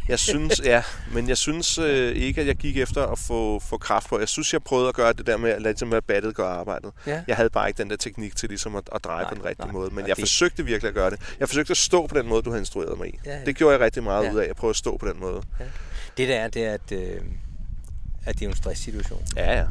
Jeg 0.10 0.20
synes, 0.20 0.62
ja, 0.66 0.84
men 1.14 1.30
jeg 1.30 1.38
synes 1.38 1.78
øh, 1.78 2.16
ikke, 2.16 2.42
at 2.42 2.48
jeg 2.48 2.56
gik 2.56 2.78
efter 2.78 3.08
at 3.08 3.20
få, 3.20 3.60
få 3.60 3.78
kraft 3.78 4.10
på. 4.10 4.20
Jeg 4.20 4.28
synes, 4.30 4.54
jeg 4.54 4.64
prøvede 4.64 4.88
at 4.90 4.96
gøre 4.96 5.14
det 5.14 5.28
der 5.28 5.38
med 5.38 5.50
at 5.50 5.62
lade 5.62 5.74
ligesom, 5.74 5.94
at 5.94 6.06
battet 6.06 6.36
gøre 6.36 6.48
arbejdet. 6.50 6.92
Ja. 7.08 7.24
Jeg 7.28 7.36
havde 7.36 7.50
bare 7.50 7.68
ikke 7.70 7.78
den 7.78 7.90
der 7.90 7.96
teknik 7.96 8.36
til 8.36 8.50
ligesom 8.50 8.76
at, 8.76 8.84
at 8.96 9.04
dreje 9.04 9.22
Nej, 9.24 9.30
på 9.30 9.36
den 9.36 9.46
rigtige 9.46 9.66
nej. 9.66 9.74
måde. 9.74 9.90
Men 9.96 10.08
jeg 10.08 10.16
det- 10.16 10.22
forsøgte 10.22 10.66
virkelig 10.66 10.88
at 10.90 10.94
gøre 10.96 11.10
det. 11.10 11.20
Jeg 11.40 11.48
forsøgte 11.50 11.72
at 11.72 11.78
stå 11.78 12.08
på 12.08 12.18
den 12.18 12.28
måde, 12.28 12.42
du 12.42 12.52
har 12.52 12.58
instrueret 12.58 12.98
mig 12.98 13.08
i. 13.08 13.20
Ja, 13.26 13.38
ja. 13.38 13.46
Det 13.46 13.56
gjorde 13.56 13.74
jeg 13.74 13.80
rigtig 13.82 14.04
meget 14.04 14.24
Ja. 14.26 14.32
ud 14.32 14.38
af, 14.40 14.50
at 14.50 14.56
prøve 14.56 14.70
at 14.70 14.76
stå 14.76 14.98
på 14.98 15.08
den 15.08 15.20
måde. 15.20 15.42
Det 16.18 16.28
der 16.28 16.36
er, 16.36 16.48
det 16.48 16.64
er, 16.66 16.74
at, 16.74 16.92
øh, 16.92 17.22
at 18.26 18.36
det 18.36 18.42
er 18.42 18.46
jo 18.46 18.50
en 18.50 18.56
stresssituation. 18.58 19.22
Ja, 19.36 19.58
ja. 19.58 19.64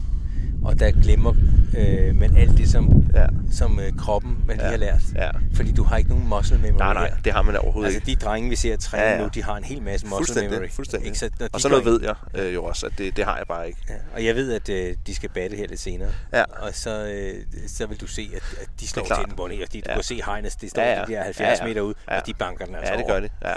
Og 0.65 0.79
der 0.81 0.91
glemmer 0.91 1.35
øh, 1.79 2.17
man 2.17 2.37
alt 2.37 2.59
det, 2.59 2.69
som, 2.71 3.05
Ja. 3.15 3.27
som 3.53 3.81
øh, 3.81 3.93
kroppen 3.99 4.39
man 4.47 4.57
lige 4.57 4.65
Ja. 4.65 4.71
har 4.71 4.77
lært. 4.79 5.03
ja. 5.15 5.31
Fordi 5.55 5.73
du 5.73 5.83
har 5.83 5.97
ikke 5.97 6.11
nogen 6.11 6.29
muscle 6.29 6.59
memory 6.59 6.79
Nej, 6.79 6.95
nej, 6.95 7.09
her. 7.09 7.17
det 7.25 7.33
har 7.33 7.43
man 7.43 7.57
overhovedet 7.57 7.95
Altså 7.95 8.11
ikke. 8.11 8.21
de 8.21 8.27
drenge, 8.27 8.49
vi 8.51 8.57
ser 8.57 8.77
træne 8.77 9.05
Ja, 9.05 9.15
ja, 9.17 9.23
nu, 9.23 9.29
de 9.35 9.43
har 9.43 9.57
en 9.57 9.65
hel 9.65 9.83
masse 9.83 10.07
muscle 10.07 10.17
Fuldstændig, 10.17 10.51
memory. 10.51 10.69
fuldstændig. 10.71 11.07
Ikke? 11.07 11.19
Så, 11.19 11.31
når 11.41 11.47
de 11.47 11.51
Og 11.53 11.61
sådan 11.61 11.71
noget 11.85 12.01
ind- 12.01 12.07
ved 12.07 12.15
jeg 12.35 12.45
øh, 12.47 12.55
jo 12.55 12.65
også, 12.65 12.87
at 12.87 12.93
det, 12.99 13.17
det 13.17 13.25
har 13.25 13.37
jeg 13.37 13.47
bare 13.49 13.67
ikke. 13.67 13.79
Ja, 13.89 13.95
og 14.15 14.25
jeg 14.25 14.35
ved, 14.35 14.53
at 14.53 14.69
øh, 14.69 14.97
de 15.07 15.15
skal 15.15 15.29
batte 15.29 15.57
her 15.57 15.67
lidt 15.67 15.81
senere. 15.81 16.11
Ja. 16.33 16.43
Og 16.43 16.71
så, 16.75 17.07
øh, 17.07 17.35
så 17.69 17.87
vil 17.87 18.01
du 18.01 18.07
se, 18.07 18.31
at, 18.37 18.43
at 18.63 18.69
de 18.81 18.89
slår 18.89 19.05
til 19.05 19.17
den 19.27 19.37
bonnet. 19.37 19.59
Fordi 19.67 19.81
du 19.81 19.85
Ja. 19.91 19.95
kan 19.95 20.03
se 20.05 20.21
Heines, 20.27 20.57
det 20.57 20.71
står 20.71 20.83
Ja, 20.83 20.99
ja, 21.01 21.05
de 21.07 21.13
der 21.13 21.23
70 21.25 21.41
Ja, 21.59 21.65
ja. 21.65 21.69
meter 21.69 21.81
ud, 21.81 21.95
Ja. 22.11 22.21
og 22.21 22.27
de 22.27 22.35
banker 22.35 22.65
den 22.67 22.75
altså 22.75 22.93
Ja, 22.93 22.99
det 22.99 23.05
over. 23.05 23.15
gør 23.15 23.21
det. 23.21 23.31
Ja. 23.45 23.55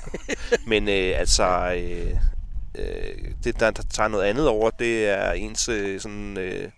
Men 0.68 0.90
øh, 0.90 1.20
altså, 1.20 1.74
øh, 1.78 2.14
øh, 2.78 3.32
det 3.44 3.60
der, 3.60 3.72
der 3.72 3.84
tager 3.94 4.08
noget 4.08 4.24
andet 4.26 4.48
over, 4.48 4.70
det 4.70 5.08
er 5.10 5.32
ens 5.32 5.70
øh, 5.70 6.00
sådan... 6.00 6.38
Øh, 6.38 6.70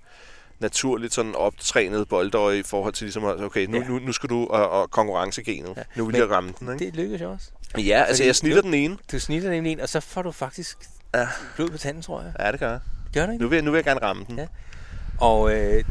naturligt 0.59 1.13
sådan 1.13 1.35
optrænet 1.35 2.07
boldøje 2.09 2.59
i 2.59 2.63
forhold 2.63 2.93
til 2.93 3.05
ligesom, 3.05 3.23
okay, 3.23 3.65
nu, 3.65 3.77
Ja. 3.77 3.87
nu, 3.87 3.99
nu 3.99 4.11
skal 4.11 4.29
du 4.29 4.45
og, 4.47 4.69
og 4.69 4.91
konkurrencegenet. 4.91 5.73
Ja. 5.77 5.83
Nu 5.95 6.05
vil 6.05 6.11
Men 6.11 6.21
jeg 6.21 6.29
ramme 6.29 6.53
den, 6.59 6.73
ikke? 6.73 6.85
Det 6.85 6.95
lykkes 6.95 7.21
jo 7.21 7.31
også. 7.31 7.47
Ja, 7.77 8.03
altså 8.07 8.15
fordi 8.21 8.27
jeg 8.27 8.35
snitter 8.35 8.61
nu- 8.61 8.65
den 8.65 8.73
ene. 8.73 8.97
Du 9.11 9.19
snitter 9.19 9.49
nemlig 9.49 9.71
en, 9.71 9.79
og 9.79 9.89
så 9.89 9.99
får 9.99 10.21
du 10.21 10.31
faktisk 10.31 10.77
Ja. 11.15 11.27
blod 11.55 11.69
på 11.69 11.77
tanden, 11.77 12.03
tror 12.03 12.21
jeg. 12.21 12.33
Ja, 12.39 12.51
det 12.51 12.59
gør 12.59 12.69
jeg. 12.71 12.79
Gør 13.13 13.25
du 13.25 13.31
ikke? 13.31 13.43
Nu 13.43 13.49
vil, 13.49 13.55
jeg- 13.55 13.65
nu 13.65 13.71
vil 13.71 13.77
jeg 13.77 13.85
gerne 13.85 14.01
ramme 14.01 14.25
den. 14.27 14.37
Ja. 14.37 14.47
Og 15.21 15.53
øh, 15.55 15.83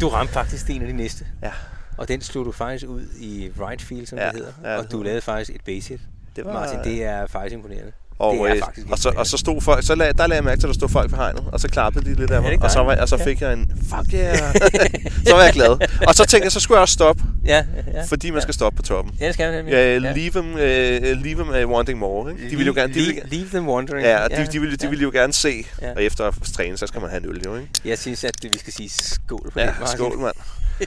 du 0.00 0.08
ramte 0.08 0.32
faktisk 0.32 0.70
en 0.70 0.82
af 0.82 0.88
de 0.88 0.92
næste. 0.96 1.26
Ja. 1.42 1.52
Og 1.98 2.08
den 2.08 2.20
slog 2.20 2.44
du 2.46 2.52
faktisk 2.52 2.86
ud 2.86 3.02
i 3.20 3.50
right 3.60 3.82
field, 3.82 4.06
som 4.06 4.18
Ja, 4.18 4.26
det 4.26 4.34
hedder. 4.34 4.52
ja, 4.64 4.70
det 4.72 4.78
og 4.86 4.92
du 4.92 5.02
lavede 5.02 5.20
faktisk 5.20 5.50
et 5.54 5.64
base 5.64 5.88
hit. 5.88 6.00
Det 6.36 6.44
var, 6.44 6.52
Martin, 6.52 6.78
det 6.92 7.04
er 7.04 7.26
faktisk 7.26 7.54
imponerende. 7.54 7.92
Og, 8.18 8.34
det 8.34 8.40
er 8.40 8.54
øh, 8.54 8.60
faktisk 8.60 8.86
og, 8.90 8.98
så, 8.98 9.12
og 9.16 9.26
så 9.26 9.36
stod 9.36 9.60
folk, 9.60 9.86
så 9.86 9.94
lag, 9.94 10.08
der 10.18 10.26
lagde 10.26 10.34
jeg 10.34 10.44
mærke 10.44 10.60
til, 10.60 10.66
at 10.66 10.68
der 10.68 10.74
stod 10.74 10.88
folk 10.88 11.10
på 11.10 11.16
hegnet, 11.16 11.44
og 11.52 11.60
så 11.60 11.68
klappede 11.68 12.04
de 12.04 12.14
lidt 12.14 12.30
af 12.30 12.42
mig, 12.42 12.58
og 12.62 12.70
så, 12.70 12.80
var, 12.82 12.96
og 12.96 13.08
så 13.08 13.16
Ja. 13.16 13.24
fik 13.24 13.40
jeg 13.40 13.52
en, 13.52 13.72
fuck 13.82 14.14
yeah, 14.14 14.36
så 15.26 15.34
var 15.34 15.42
jeg 15.42 15.52
glad. 15.52 15.70
Og 16.08 16.14
så 16.14 16.24
tænkte 16.24 16.44
jeg, 16.44 16.52
så 16.52 16.60
skulle 16.60 16.76
jeg 16.76 16.82
også 16.82 16.92
stoppe, 16.92 17.22
Ja, 17.44 17.64
ja. 17.94 18.02
fordi 18.04 18.30
man 18.30 18.42
skal 18.42 18.54
stoppe 18.54 18.76
på 18.76 18.82
toppen. 18.82 19.14
Ja, 19.20 19.26
det 19.26 19.34
skal 19.34 19.46
man 19.52 19.54
nemlig. 19.58 19.72
Ja, 19.72 19.98
leave 19.98 20.30
them, 20.30 20.50
uh, 20.52 21.22
leave 21.24 21.34
them 21.44 21.48
uh, 21.64 21.70
wanting 21.76 21.98
more. 21.98 22.30
Ikke? 22.32 22.44
De 22.50 22.56
ville 22.56 22.66
jo 22.66 22.72
gerne, 22.74 22.94
de 22.94 22.98
ville, 22.98 23.22
leave, 23.24 23.48
them 23.48 23.68
wondering. 23.68 24.06
ja, 24.06 24.26
de, 24.36 24.46
de, 24.52 24.60
ville, 24.60 24.76
de 24.76 24.88
ville 24.88 25.02
jo 25.02 25.10
gerne 25.10 25.32
se, 25.32 25.66
Ja. 25.82 25.92
og 25.92 26.02
efter 26.02 26.24
at 26.24 26.34
træne, 26.54 26.76
så 26.76 26.86
skal 26.86 27.00
man 27.00 27.10
have 27.10 27.22
en 27.24 27.28
øl, 27.30 27.42
jo, 27.46 27.56
ikke? 27.56 27.68
Jeg 27.84 27.98
synes, 27.98 28.24
at 28.24 28.34
vi 28.52 28.58
skal 28.58 28.72
sige 28.72 28.88
skål 28.90 29.50
på 29.52 29.60
Ja, 29.60 29.66
det, 29.66 29.74
Martin. 29.80 29.96
skål, 29.96 30.18
mand. 30.18 30.34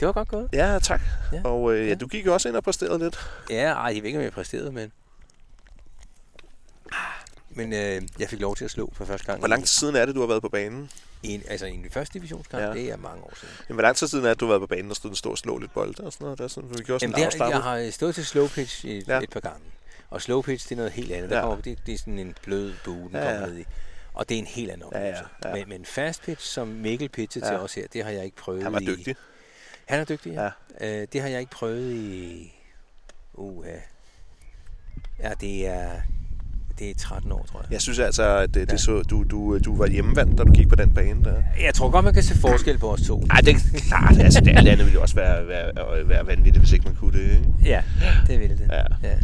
Det 0.00 0.06
var 0.06 0.12
godt 0.12 0.28
gået. 0.28 0.48
Ja, 0.52 0.78
tak. 0.82 1.00
Ja. 1.32 1.38
Og 1.44 1.72
øh, 1.74 1.82
ja, 1.84 1.88
Ja. 1.88 1.94
du 1.94 2.06
gik 2.06 2.26
jo 2.26 2.34
også 2.34 2.48
ind 2.48 2.56
og 2.56 2.64
præsterede 2.64 2.98
lidt. 2.98 3.18
Ja, 3.50 3.72
ej, 3.72 3.82
jeg 3.84 3.96
ved 3.96 4.04
ikke, 4.04 4.18
om 4.18 4.24
jeg 4.24 4.32
præsterede, 4.32 4.72
men... 4.72 4.88
Men 7.50 7.72
øh, 7.72 8.02
jeg 8.18 8.28
fik 8.28 8.40
lov 8.40 8.56
til 8.56 8.64
at 8.64 8.70
slå 8.70 8.92
for 8.94 9.04
første 9.04 9.26
gang. 9.26 9.38
Hvor 9.38 9.48
lang 9.48 9.62
tid 9.62 9.66
siden 9.68 9.96
er 9.96 10.06
det, 10.06 10.14
du 10.14 10.20
har 10.20 10.26
været 10.26 10.42
på 10.42 10.48
banen? 10.48 10.90
En, 11.22 11.42
altså 11.48 11.66
en 11.66 11.86
første 11.90 12.14
divisionskamp, 12.14 12.62
Ja. 12.62 12.68
ja. 12.68 12.74
det 12.74 12.90
er 12.90 12.96
mange 12.96 13.22
år 13.24 13.32
siden. 13.40 13.54
Jamen, 13.68 13.74
hvor 13.76 13.82
lang 13.82 13.96
tid 13.96 14.08
siden 14.08 14.24
er 14.24 14.28
det, 14.28 14.40
du 14.40 14.44
har 14.44 14.50
været 14.52 14.60
på 14.62 14.66
banen 14.66 14.90
og 14.90 14.96
stod 14.96 15.14
stod 15.14 15.32
og 15.32 15.38
slå 15.38 15.58
lidt 15.58 15.72
bold 15.74 16.00
og 16.00 16.12
sådan 16.12 16.24
noget? 16.24 16.38
Der, 16.38 16.48
sådan, 16.48 16.70
vi 16.78 16.84
gjorde 16.84 17.00
sådan 17.00 17.10
Jamen, 17.10 17.18
har- 17.22 17.26
afslappet. 17.26 17.54
jeg 17.54 17.84
har 17.86 17.90
stået 17.90 18.14
til 18.14 18.26
slow 18.26 18.48
pitch 18.48 18.86
et, 18.86 19.08
Ja. 19.08 19.14
ja. 19.14 19.20
et 19.22 19.30
par 19.30 19.40
gange. 19.40 19.60
Og 20.10 20.22
slow 20.22 20.42
pitch, 20.42 20.68
det 20.68 20.72
er 20.72 20.76
noget 20.76 20.92
helt 20.92 21.12
andet. 21.12 21.30
Der 21.30 21.36
Ja. 21.36 21.42
kommer, 21.42 21.62
det, 21.62 21.78
det 21.86 21.94
er 21.94 21.98
sådan 21.98 22.18
en 22.18 22.34
blød 22.42 22.72
bue, 22.84 22.94
den 22.96 23.10
Ja, 23.12 23.18
ja, 23.18 23.26
ja. 23.30 23.32
kommer 23.38 23.46
ned 23.46 23.58
i. 23.58 23.64
Og 24.14 24.28
det 24.28 24.34
er 24.34 24.38
en 24.38 24.46
helt 24.46 24.70
anden 24.70 24.86
Ja, 24.92 24.98
ja, 24.98 25.06
oplevelse. 25.08 25.24
ja. 25.44 25.54
Men, 25.54 25.68
men 25.68 25.84
fast 25.84 26.22
pitch, 26.22 26.46
som 26.46 26.68
Mikkel 26.68 27.08
pitchede 27.08 27.46
Ja. 27.46 27.52
til 27.52 27.60
os 27.60 27.74
her, 27.74 27.86
det 27.92 28.04
har 28.04 28.10
jeg 28.10 28.24
ikke 28.24 28.36
prøvet 28.36 28.62
Han 28.62 28.72
var 28.72 28.80
i... 28.80 28.84
dygtig. 28.86 29.16
Han 29.86 30.00
er 30.00 30.04
dygtig, 30.04 30.32
ja. 30.32 30.42
Ja. 30.42 30.50
ja. 30.80 31.00
Øh, 31.02 31.06
det 31.12 31.20
har 31.20 31.28
jeg 31.28 31.40
ikke 31.40 31.52
prøvet 31.52 31.92
i... 31.94 32.52
Uh, 33.34 33.66
ja, 35.18 35.32
det 35.40 35.66
er... 35.66 36.00
Det 36.80 36.90
er 36.90 36.94
13 36.98 37.32
år, 37.32 37.46
tror 37.52 37.60
jeg. 37.60 37.72
Jeg 37.72 37.80
synes 37.80 37.98
altså, 37.98 38.36
at 38.36 38.54
det, 38.54 38.66
det 38.66 38.72
Ja. 38.72 38.76
så, 38.76 39.02
du, 39.02 39.24
du, 39.30 39.58
du 39.58 39.76
var 39.76 39.86
hjemmevandt, 39.86 40.38
da 40.38 40.42
du 40.44 40.52
gik 40.52 40.68
på 40.68 40.74
den 40.74 40.90
bane 40.94 41.24
der. 41.24 41.42
Jeg 41.62 41.74
tror 41.74 41.90
godt, 41.90 42.04
man 42.04 42.14
kan 42.14 42.22
se 42.22 42.34
forskel 42.38 42.78
på 42.78 42.92
os 42.92 43.00
to. 43.02 43.22
Ej, 43.30 43.40
det 43.40 43.48
er 43.54 43.58
klart. 43.88 44.18
Altså, 44.18 44.40
det 44.40 44.48
andet 44.56 44.78
ville 44.78 44.92
jo 44.92 45.02
også 45.02 45.14
være, 45.14 45.48
være, 45.48 46.08
være 46.08 46.26
vanvittigt, 46.26 46.58
hvis 46.58 46.72
ikke 46.72 46.84
man 46.84 46.94
kunne 46.94 47.18
det. 47.18 47.30
Ikke? 47.30 47.44
Ja, 47.64 47.82
det 48.26 48.40
vil 48.40 48.48
det. 48.50 48.68
Ja. 48.70 49.08
ja. 49.08 49.14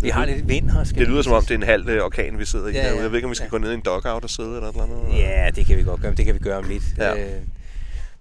Vi 0.00 0.08
har 0.08 0.24
lidt 0.26 0.48
vind 0.48 0.70
her, 0.70 0.84
skal 0.84 1.00
Det 1.00 1.08
lyder 1.08 1.22
som 1.22 1.32
om, 1.32 1.42
det 1.42 1.50
er 1.50 1.54
en 1.54 1.62
halv 1.62 1.88
øh, 1.88 2.04
orkan, 2.04 2.38
vi 2.38 2.44
sidder 2.44 2.68
i 2.68 2.72
Ja, 2.72 2.94
ja. 2.94 3.02
Jeg 3.02 3.10
ved 3.10 3.18
ikke, 3.18 3.26
om 3.26 3.30
vi 3.30 3.36
skal 3.36 3.44
Ja. 3.46 3.50
gå 3.50 3.58
ned 3.58 3.70
i 3.70 3.74
en 3.74 3.80
dugout 3.80 4.24
og 4.24 4.30
sidde 4.30 4.48
eller 4.54 4.68
et 4.68 4.72
eller 4.72 4.84
andet. 4.84 5.18
Ja, 5.18 5.50
det 5.56 5.66
kan 5.66 5.76
vi 5.76 5.82
godt 5.82 6.00
gøre, 6.00 6.14
det 6.14 6.24
kan 6.24 6.34
vi 6.34 6.38
gøre 6.38 6.58
om 6.58 6.64
lidt. 6.68 6.82
Ja. 6.98 7.16
Øh, 7.24 7.40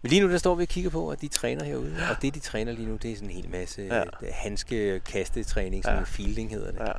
men 0.01 0.09
lige 0.09 0.21
nu, 0.21 0.31
der 0.31 0.37
står 0.37 0.55
vi 0.55 0.63
og 0.63 0.67
kigger 0.67 0.89
på, 0.89 1.09
at 1.09 1.21
de 1.21 1.27
træner 1.27 1.63
herude. 1.65 1.91
Og 2.09 2.15
det, 2.21 2.35
de 2.35 2.39
træner 2.39 2.71
lige 2.71 2.87
nu, 2.87 2.95
det 3.03 3.11
er 3.11 3.15
sådan 3.15 3.29
en 3.29 3.35
hel 3.35 3.49
masse 3.51 3.81
Ja. 3.81 3.97
ja. 3.97 4.03
handske 4.33 4.99
kastetræning, 5.11 5.83
sådan 5.83 5.99
ja. 5.99 6.03
fielding 6.05 6.51
hedder 6.51 6.71
det. 6.71 6.79
Ja. 6.79 6.91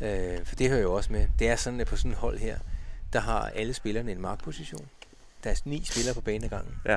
Øh, 0.00 0.44
for 0.44 0.56
det 0.56 0.68
hører 0.68 0.80
jo 0.82 0.92
også 0.92 1.12
med. 1.12 1.28
Det 1.38 1.48
er 1.48 1.56
sådan, 1.56 1.80
at 1.80 1.86
på 1.86 1.96
sådan 1.96 2.10
et 2.10 2.16
hold 2.16 2.38
her, 2.38 2.58
der 3.12 3.20
har 3.20 3.40
alle 3.40 3.74
spillerne 3.74 4.12
en 4.12 4.20
markposition. 4.20 4.88
Der 5.44 5.50
er 5.50 5.60
ni 5.64 5.84
spillere 5.84 6.14
på 6.14 6.20
banen 6.20 6.44
ad 6.44 6.48
gangen. 6.48 6.74
Ja. 6.86 6.96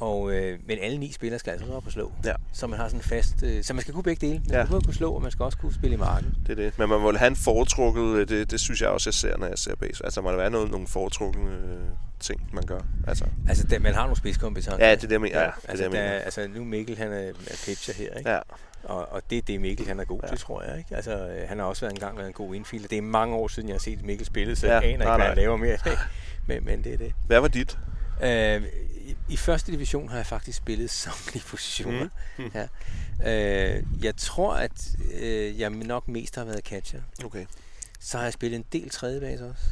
Og, 0.00 0.32
øh, 0.32 0.58
men 0.66 0.78
alle 0.82 0.98
ni 0.98 1.12
spillere 1.12 1.38
skal 1.38 1.50
altså 1.50 1.72
op 1.72 1.86
og 1.86 1.92
slå. 1.92 2.12
Ja. 2.24 2.32
Så 2.52 2.66
man 2.66 2.78
har 2.78 2.88
sådan 2.88 3.00
fast... 3.02 3.42
Øh, 3.42 3.62
så 3.64 3.74
man 3.74 3.82
skal 3.82 3.94
kunne 3.94 4.02
begge 4.02 4.26
dele. 4.26 4.38
Man 4.38 4.50
Ja. 4.50 4.64
skal 4.64 4.70
både 4.70 4.82
kunne 4.84 4.94
slå, 4.94 5.12
og 5.12 5.22
man 5.22 5.30
skal 5.30 5.42
også 5.44 5.58
kunne 5.58 5.74
spille 5.74 5.94
i 5.94 5.98
marken. 5.98 6.34
Det 6.46 6.52
er 6.52 6.56
det. 6.64 6.78
Men 6.78 6.88
man 6.88 7.00
må 7.00 7.12
have 7.12 7.26
en 7.28 7.36
foretrukket, 7.36 8.02
øh, 8.16 8.28
det, 8.28 8.50
det 8.50 8.60
synes 8.60 8.80
jeg 8.80 8.88
også, 8.88 9.08
jeg 9.10 9.14
ser, 9.14 9.36
når 9.36 9.46
jeg 9.46 9.58
ser 9.58 9.74
base. 9.76 10.04
Altså, 10.04 10.20
må 10.20 10.30
der 10.30 10.36
være 10.36 10.50
noget, 10.50 10.70
nogle 10.70 10.86
foretrukne 10.86 11.50
øh, 11.50 11.78
ting, 12.20 12.50
man 12.52 12.66
gør. 12.66 12.80
Altså, 13.06 13.24
Altså, 13.48 13.66
der, 13.66 13.78
man 13.78 13.94
har 13.94 14.02
nogle 14.02 14.16
spidskompetencer. 14.16 14.86
Ja, 14.86 14.90
det 14.94 14.96
er 14.96 15.00
det, 15.06 15.12
jeg 15.12 15.20
mener. 15.20 15.38
Ja, 15.40 15.44
er 15.46 15.50
altså, 15.68 15.84
det, 15.84 15.92
der, 15.92 16.00
mener. 16.00 16.12
altså, 16.12 16.48
nu 16.54 16.64
Mikkel, 16.64 16.98
han 16.98 17.12
er, 17.12 17.18
er 17.28 17.62
pitcher 17.66 17.94
her, 17.94 18.14
ikke? 18.18 18.30
ja. 18.30 18.38
Og, 18.84 19.12
og 19.12 19.22
det 19.30 19.38
er 19.38 19.42
det, 19.42 19.60
Mikkel 19.60 19.86
han 19.86 20.00
er 20.00 20.04
god 20.04 20.20
Ja. 20.22 20.28
til, 20.28 20.38
tror 20.38 20.62
jeg. 20.62 20.78
Ikke? 20.78 20.96
Altså, 20.96 21.28
øh, 21.28 21.48
han 21.48 21.58
har 21.58 21.64
også 21.66 21.80
været 21.80 21.92
en 21.92 22.00
gang 22.00 22.16
været 22.16 22.26
en 22.26 22.32
god 22.32 22.54
indfielder. 22.54 22.88
Det 22.88 22.98
er 22.98 23.02
mange 23.02 23.34
år 23.36 23.48
siden, 23.48 23.68
jeg 23.68 23.74
har 23.74 23.80
set 23.80 24.02
Mikkel 24.04 24.26
spille, 24.26 24.56
så 24.56 24.66
Ja, 24.66 24.72
jeg 24.74 24.84
aner 24.84 24.96
nej, 24.96 25.04
ikke, 25.04 25.08
hvad 25.10 25.18
nej. 25.18 25.26
han 25.28 25.36
laver 25.36 25.56
mere. 25.56 25.78
men, 26.48 26.64
men 26.64 26.84
det 26.84 26.94
er 26.94 26.98
det. 26.98 27.12
Hvad 27.26 27.40
var 27.40 27.48
dit? 27.48 27.78
Øh, 28.22 28.62
i, 29.06 29.16
I 29.28 29.36
første 29.36 29.72
division 29.72 30.08
har 30.08 30.16
jeg 30.16 30.26
faktisk 30.26 30.58
spillet 30.58 30.90
samtlige 31.04 31.44
positioner. 31.46 32.08
Mm. 32.38 32.44
Mm. 32.44 32.50
Ja. 32.54 32.66
Øh, 33.76 33.84
jeg 34.02 34.16
tror, 34.16 34.54
at 34.54 34.96
øh, 35.14 35.60
jeg 35.60 35.70
nok 35.70 36.08
mest 36.08 36.34
har 36.36 36.44
været 36.44 36.64
catcher. 36.64 37.00
Okay. 37.24 37.46
Så 38.00 38.16
har 38.16 38.24
jeg 38.24 38.32
spillet 38.32 38.56
en 38.56 38.64
del 38.72 38.90
tredje 38.90 39.20
base 39.20 39.46
også. 39.46 39.64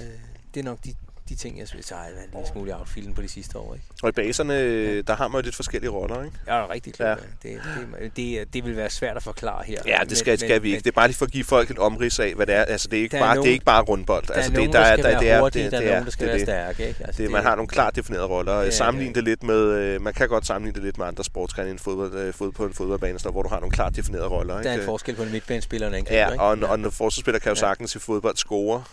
Øh, 0.00 0.18
det 0.54 0.60
er 0.60 0.64
nok 0.64 0.84
de, 0.84 0.94
de 1.28 1.34
ting, 1.34 1.58
jeg 1.58 1.68
spiller. 1.68 1.84
Så 1.86 1.94
har 1.94 2.04
jeg 2.04 2.12
været 2.14 2.24
en 2.24 2.30
lille 2.34 2.48
smule 2.52 2.70
i 2.70 2.72
outfielden 2.72 3.14
på 3.14 3.22
de 3.22 3.28
sidste 3.28 3.58
år. 3.58 3.74
Ikke? 3.74 3.86
Og 4.02 4.08
i 4.08 4.12
baserne, 4.12 4.60
øh, 4.60 5.04
der 5.06 5.16
har 5.16 5.28
man 5.28 5.40
jo 5.40 5.44
lidt 5.44 5.56
forskellige 5.56 5.90
roller, 5.90 6.24
ikke? 6.24 6.36
Er 6.46 6.70
rigtig 6.70 6.94
klar. 6.94 7.06
Ja. 7.08 7.14
Ja. 7.44 7.50
Det, 7.50 7.60
det, 8.02 8.16
det, 8.16 8.54
det 8.54 8.64
vil 8.64 8.76
være 8.76 8.90
svært 8.90 9.16
at 9.16 9.22
forklare 9.22 9.62
her. 9.66 9.78
Ja, 9.86 9.98
det 10.08 10.16
skal, 10.18 10.38
skal 10.38 10.62
vi 10.62 10.68
ikke. 10.68 10.80
Det 10.80 10.86
er 10.86 10.92
bare 10.92 11.08
lige 11.08 11.16
for 11.16 11.24
at 11.26 11.30
give 11.32 11.44
folk 11.44 11.70
et 11.70 11.78
omrids 11.78 12.18
af, 12.18 12.34
hvad 12.34 12.46
det 12.46 12.54
er. 12.54 12.64
Altså, 12.64 12.88
det 12.88 12.98
er 12.98 13.02
ikke, 13.02 13.16
Der 13.16 13.22
er 13.22 13.26
bare, 13.26 13.34
nogen- 13.34 13.44
det 13.44 13.50
er 13.50 13.52
ikke 13.52 13.64
bare 13.64 13.82
rundbold. 13.82 14.26
Der 14.26 14.34
altså, 14.34 14.52
er 14.52 14.56
det, 14.56 14.72
der, 14.72 14.84
skal 14.94 15.04
være 15.04 15.20
det 15.20 15.30
er, 15.30 15.40
hurtige, 15.40 15.64
det, 15.64 15.72
der 15.72 15.78
er 15.80 15.90
nogen, 15.90 16.04
der 16.04 16.10
skal 16.10 16.26
være 16.26 16.40
stærke. 16.40 16.88
Ikke? 16.88 17.04
Altså, 17.04 17.22
Det, 17.22 17.30
man 17.30 17.42
har 17.42 17.54
nogle 17.54 17.68
klart 17.68 17.96
definerede 17.96 18.26
roller. 18.26 18.60
Ja, 18.60 18.70
Sammenligne 18.70 19.12
ja. 19.14 19.20
det 19.20 19.24
lidt 19.24 19.42
med, 19.42 19.56
øh, 19.72 20.00
man 20.02 20.14
kan 20.14 20.28
godt 20.28 20.46
sammenligne 20.46 20.74
det 20.74 20.82
lidt 20.84 20.98
med 20.98 21.06
andre 21.06 21.24
sportsgrene 21.24 21.70
end 21.70 21.78
fodbold, 21.78 22.14
øh, 22.14 22.34
fod, 22.34 22.52
på 22.52 22.66
en 22.66 22.74
fodboldbane, 22.74 23.18
hvor 23.32 23.42
du 23.42 23.48
har 23.48 23.60
nogle 23.60 23.72
klart 23.72 23.96
definerede 23.96 24.28
roller. 24.28 24.54
Der 24.54 24.60
er 24.68 24.72
en 24.72 24.78
ikke? 24.80 24.84
forskel 24.84 25.14
på 25.16 25.22
en 25.22 25.32
midtbanespiller 25.32 25.86
og 25.86 25.92
en 25.92 25.98
angriber. 25.98 26.18
Ja, 26.20 26.30
ikke? 26.30 26.42
og 26.42 26.52
en, 26.54 26.64
og 26.64 26.74
en 26.74 26.84
forsvarsspiller 26.92 27.38
kan 27.38 27.48
jo 27.50 27.54
Ja. 27.54 27.60
sagtens 27.60 27.94
i 27.94 27.98
fodbold 27.98 28.36
score 28.36 28.84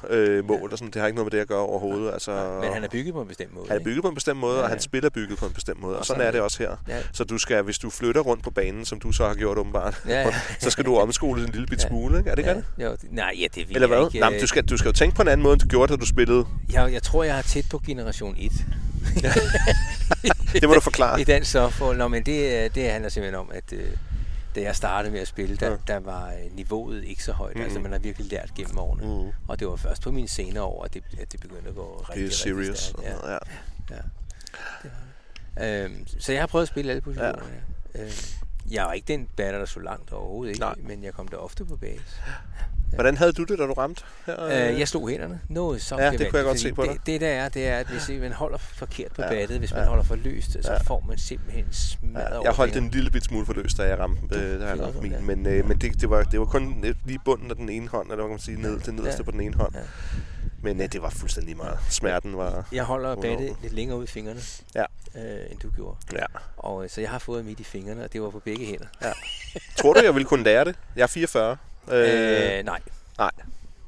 mål 0.44 0.72
og 0.72 0.78
sådan. 0.78 0.92
Det 0.92 1.00
har 1.02 1.08
ikke 1.08 1.16
noget 1.16 1.26
med 1.34 1.38
det 1.40 1.42
at 1.42 1.48
gøre 1.48 1.60
overhovedet. 1.60 2.14
Altså, 2.30 2.60
Men 2.62 2.74
han 2.74 2.84
er 2.84 2.88
bygget 2.88 3.14
på 3.14 3.22
en 3.22 3.28
bestemt 3.28 3.54
måde. 3.54 3.66
han 3.68 3.76
er 3.76 3.80
ikke? 3.80 3.90
bygget 3.90 4.04
på 4.04 4.10
en 4.10 4.16
bestemt 4.16 4.40
måde, 4.40 4.52
Ja, 4.54 4.58
ja, 4.58 4.62
ja. 4.62 4.64
og 4.64 4.70
hans 4.70 4.84
spil 4.84 5.06
er 5.06 5.10
bygget 5.10 5.38
på 5.40 5.46
en 5.46 5.54
bestemt 5.54 5.82
måde. 5.82 5.94
Og, 5.96 6.00
Og 6.00 6.06
sådan 6.06 6.16
sådan 6.20 6.28
er 6.28 6.32
det 6.32 6.38
det. 6.38 6.42
også 6.42 6.58
her. 6.64 6.76
Ja. 6.88 6.98
Så 7.14 7.24
du 7.24 7.38
skal, 7.38 7.64
hvis 7.64 7.78
du 7.80 7.90
flytter 7.90 8.22
rundt 8.22 8.44
på 8.44 8.52
banen, 8.52 8.86
som 8.86 9.00
du 9.00 9.12
så 9.12 9.28
har 9.28 9.34
gjort 9.36 9.58
åbenbart, 9.58 10.02
Ja, 10.08 10.22
ja. 10.22 10.34
så 10.60 10.70
skal 10.70 10.86
du 10.86 10.98
omskole 10.98 11.44
en 11.44 11.50
lille 11.50 11.68
bit 11.68 11.84
Ja. 11.84 11.88
smule, 11.88 12.18
ikke? 12.18 12.30
Er 12.30 12.36
det 12.36 12.40
ikke 12.40 12.50
ja, 12.52 12.56
rigtigt? 12.58 12.84
jo, 12.86 12.92
det- 12.92 13.12
nej, 13.12 13.34
ja, 13.40 13.46
det 13.56 13.68
vil 13.70 13.76
Eller 13.76 13.88
hvad? 13.88 14.06
ikke. 14.06 14.20
Nej, 14.20 14.30
men 14.30 14.40
du 14.42 14.48
skal, 14.48 14.66
du 14.66 14.78
skal 14.78 14.90
jo 14.90 14.94
tænke 14.94 15.16
på 15.16 15.22
en 15.22 15.28
anden 15.28 15.44
måde, 15.44 15.54
end 15.54 15.62
du 15.62 15.68
gjorde, 15.68 15.94
da 15.94 15.98
du 15.98 16.06
spillede. 16.06 16.46
Jeg, 16.74 16.94
jeg 16.94 17.04
tror, 17.04 17.24
jeg 17.24 17.38
er 17.38 17.42
tæt 17.42 17.66
på 17.72 17.82
generation 17.88 18.36
1 18.38 18.52
Det 20.54 20.68
må 20.70 20.74
du 20.74 20.80
forklare. 20.80 21.20
i 21.22 21.24
dansk 21.24 21.52
softball. 21.52 21.98
Nå, 21.98 22.08
men 22.08 22.24
det, 22.26 22.76
det 22.76 22.92
handler 22.92 23.10
simpelthen 23.10 23.40
om, 23.40 23.50
at 23.54 23.74
øh, 23.74 23.86
da 24.56 24.62
jeg 24.62 24.76
startede 24.76 25.12
med 25.12 25.20
at 25.22 25.28
spille, 25.28 25.56
der, 25.56 25.70
Ja. 25.70 25.78
der 25.88 26.00
var 26.00 26.28
øh, 26.34 26.56
niveauet 26.56 27.04
ikke 27.04 27.24
så 27.24 27.32
højt. 27.32 27.56
Mhm. 27.56 27.64
Altså, 27.64 27.80
man 27.80 27.92
har 27.92 28.00
virkelig 28.00 28.32
lært 28.32 28.52
gennem 28.56 28.78
årene. 28.78 29.24
Mm. 29.24 29.32
Og 29.48 29.60
det 29.60 29.68
var 29.68 29.76
først 29.76 30.02
på 30.02 30.12
mine 30.12 30.28
senere 30.28 30.64
år, 30.64 30.84
at 30.84 30.94
det, 30.94 31.04
at 31.20 31.32
det 31.32 31.40
begyndte 31.40 31.70
at 31.70 31.76
gå 31.76 32.06
rigtig, 32.10 32.16
Det 32.16 32.22
er 32.22 32.24
rigtig 32.24 32.38
serious. 32.40 32.80
stærkt. 32.80 33.04
Ja. 33.08 33.32
Ja. 33.32 33.38
Ja. 33.90 33.96
Det 34.84 34.92
var 35.56 35.64
det. 35.64 35.84
Øhm, 35.86 36.08
så 36.20 36.32
jeg 36.32 36.42
har 36.42 36.48
prøvet 36.48 36.64
at 36.64 36.68
spille 36.70 36.92
alle 36.92 37.02
positioner. 37.02 37.44
Ja. 37.96 38.02
Øhm, 38.02 38.12
jeg 38.72 38.86
var 38.86 38.94
ikke 38.94 39.08
den 39.14 39.28
batter, 39.38 39.60
der 39.60 39.66
så 39.66 39.80
langt 39.80 40.12
overhovedet, 40.14 40.50
ikke, 40.50 40.60
Nej. 40.60 40.76
men 40.84 41.04
jeg 41.04 41.14
kom 41.14 41.28
da 41.28 41.36
ofte 41.36 41.66
på 41.66 41.76
base. 41.78 42.02
Hvordan 42.94 43.18
havde 43.18 43.32
du 43.34 43.44
det, 43.44 43.60
da 43.60 43.66
du 43.66 43.74
ramte? 43.74 44.04
Her? 44.26 44.44
Øh, 44.46 44.80
jeg 44.80 44.88
slog 44.88 45.10
hænderne. 45.10 45.42
Noget 45.50 45.82
så 45.82 45.98
Ja, 45.98 46.12
det 46.12 46.20
kunne 46.30 46.38
jeg 46.38 46.46
godt 46.46 46.60
se 46.60 46.74
på 46.74 46.84
det, 46.84 46.98
det 47.06 47.22
der 47.22 47.28
er, 47.28 47.50
det 47.50 47.68
er, 47.68 47.78
at 47.78 47.88
hvis 47.88 48.10
man 48.22 48.32
holder 48.32 48.58
forkert 48.58 49.12
på 49.12 49.22
Ja, 49.22 49.30
battet, 49.30 49.60
hvis 49.60 49.72
man 49.74 49.82
ja. 49.84 49.88
holder 49.88 50.04
for 50.04 50.16
løst, 50.16 50.52
så 50.52 50.72
Ja. 50.72 50.78
får 50.78 51.04
man 51.08 51.18
simpelthen 51.18 51.66
smadret 51.72 52.32
Ja, 52.34 52.42
jeg 52.44 52.52
holdt 52.52 52.74
fingrene. 52.74 52.86
en 52.88 52.92
lille 52.94 53.12
bit 53.12 53.24
smule 53.24 53.46
for 53.46 53.54
løs, 53.54 53.74
da 53.74 53.84
jeg 53.84 54.00
ramte, 54.00 54.22
Du 54.36 54.40
øh, 54.40 54.62
jeg 54.62 54.72
fik 54.72 54.82
ramte 54.82 55.02
min. 55.02 55.12
ja. 55.12 55.20
Men, 55.20 55.46
øh, 55.46 55.68
men 55.68 55.78
det, 55.78 56.02
det, 56.02 56.10
var, 56.10 56.24
det 56.24 56.40
var 56.40 56.46
kun 56.46 56.86
øh, 56.86 56.96
lige 57.06 57.20
bunden 57.26 57.50
af 57.50 57.56
den 57.56 57.70
ene 57.70 57.88
hånd, 57.88 58.06
eller 58.12 58.16
hvad 58.16 58.26
kan 58.26 58.30
man 58.30 58.40
sige, 58.40 58.62
ned, 58.62 58.80
det 58.80 58.94
nederste 58.94 59.20
Ja. 59.20 59.24
på 59.24 59.32
den 59.32 59.42
ene 59.42 59.56
hånd. 59.56 59.76
Ja. 59.76 59.80
Men 60.64 60.82
øh, 60.82 60.88
det 60.92 61.02
var 61.02 61.10
fuldstændig 61.10 61.58
meget. 61.58 61.78
Smerten 61.90 62.38
var... 62.38 62.68
Jeg 62.72 62.84
holder 62.84 63.16
battet 63.16 63.54
lidt 63.62 63.74
længere 63.74 63.98
ud 63.98 64.04
i 64.04 64.08
fingrene, 64.08 64.40
Ja. 64.76 64.86
øh, 65.16 65.52
end 65.52 65.60
du 65.60 65.70
gjorde. 65.70 65.98
Ja. 66.14 66.26
Og 66.58 66.84
øh, 66.84 66.90
så 66.90 67.02
jeg 67.02 67.10
har 67.10 67.20
fået 67.20 67.46
midt 67.46 67.60
i 67.60 67.64
fingrene, 67.64 68.04
og 68.04 68.14
det 68.14 68.22
var 68.22 68.30
på 68.30 68.40
begge 68.40 68.66
hænder. 68.66 68.86
Tror 69.78 69.94
du, 69.94 70.00
jeg 70.04 70.14
ville 70.16 70.26
kunne 70.28 70.44
lære 70.44 70.66
det? 70.66 70.76
Jeg 70.96 71.04
er 71.04 71.08
44. 71.08 71.58
Øh, 71.92 72.58
Øh, 72.60 72.66
nej. 72.66 72.80
nej. 73.18 73.32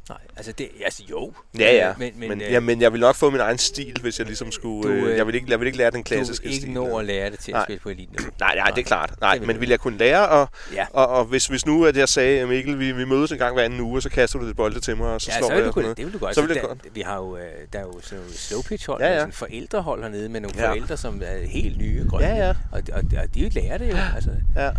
Nej, 0.09 0.17
altså 0.37 0.51
det, 0.51 0.69
altså 0.85 1.03
jo. 1.09 1.33
Ja, 1.59 1.73
ja. 1.75 1.89
Øh, 1.89 1.99
Men, 1.99 2.11
men, 2.19 2.29
men, 2.29 2.41
øh, 2.41 2.51
ja, 2.51 2.59
men 2.59 2.81
jeg 2.81 2.93
vil 2.93 3.01
nok 3.01 3.15
få 3.15 3.29
min 3.29 3.39
egen 3.39 3.57
stil, 3.57 3.97
hvis 4.01 4.19
jeg 4.19 4.25
ligesom 4.27 4.51
skulle... 4.51 4.89
Du, 4.89 4.93
øh, 5.05 5.11
øh, 5.11 5.17
jeg, 5.17 5.27
vil 5.27 5.35
ikke, 5.35 5.47
jeg 5.49 5.59
vil 5.59 5.65
ikke 5.65 5.77
lære 5.77 5.91
den 5.91 5.97
du 5.99 6.03
klassiske 6.03 6.45
ikke 6.45 6.57
stil. 6.57 6.71
nå 6.71 6.97
at 6.97 7.05
lære 7.05 7.29
det 7.29 7.39
til 7.39 7.51
at 7.51 7.55
Nej. 7.55 7.65
spille 7.65 7.79
på 7.79 7.89
eliten. 7.89 8.15
Nej, 8.39 8.55
nej, 8.55 8.69
det 8.69 8.77
er 8.81 8.83
klart. 8.85 9.13
Nej, 9.21 9.37
Det 9.37 9.47
men 9.47 9.55
du 9.55 9.59
vil 9.59 9.69
jeg 9.69 9.79
kunne 9.79 9.97
lære, 9.97 10.29
og, 10.29 10.49
Ja. 10.73 10.85
og, 10.93 11.07
og 11.07 11.25
hvis, 11.25 11.45
hvis 11.47 11.65
nu 11.65 11.85
at 11.85 11.97
jeg 11.97 12.09
sagde, 12.09 12.45
Mikkel, 12.45 12.79
vi, 12.79 12.91
vi 12.91 13.05
mødes 13.05 13.31
en 13.31 13.37
gang 13.37 13.53
hver 13.53 13.63
anden 13.63 13.79
uge, 13.79 13.97
og 13.97 14.01
så 14.01 14.09
kaster 14.09 14.39
du 14.39 14.45
lidt 14.45 14.57
bolde 14.57 14.79
til 14.79 14.97
mig, 14.97 15.07
og 15.07 15.21
så 15.21 15.31
Ja, 15.31 15.37
slår 15.37 15.47
så 15.47 15.53
jeg 15.55 15.65
du 15.65 15.71
kunne, 15.71 15.89
det 15.89 16.05
vil 16.05 16.13
du 16.13 16.17
godt. 16.17 16.35
Så 16.35 16.41
Altså, 16.41 16.53
vil 16.53 16.61
der, 16.61 16.67
godt. 16.67 16.95
Vi 16.95 17.01
har 17.01 17.15
jo, 17.17 17.37
øh, 17.37 17.43
der 17.73 17.79
er 17.79 17.83
jo 17.83 17.99
sådan 18.01 18.17
nogle 18.19 18.33
slow 18.37 18.61
pitch 18.61 18.87
hold, 18.89 19.01
Ja, 19.01 19.05
ja, 19.07 19.11
ja. 19.11 19.17
ja. 19.17 19.21
sådan 19.21 19.33
forældrehold 19.33 20.01
hernede 20.01 20.29
med 20.29 20.41
nogle 20.41 20.59
Ja. 20.61 20.69
forældre, 20.69 20.97
som 20.97 21.21
er 21.25 21.47
helt 21.47 21.77
nye 21.77 22.05
grønne. 22.09 22.27
Ja, 22.27 22.35
ja. 22.47 22.49
Og, 22.71 22.81
og, 22.93 23.03
og 23.23 23.35
de 23.35 23.49
lærer 23.49 23.77
det 23.77 23.91
jo. 23.91 23.97
Altså, 24.15 24.29
Ja. 24.55 24.69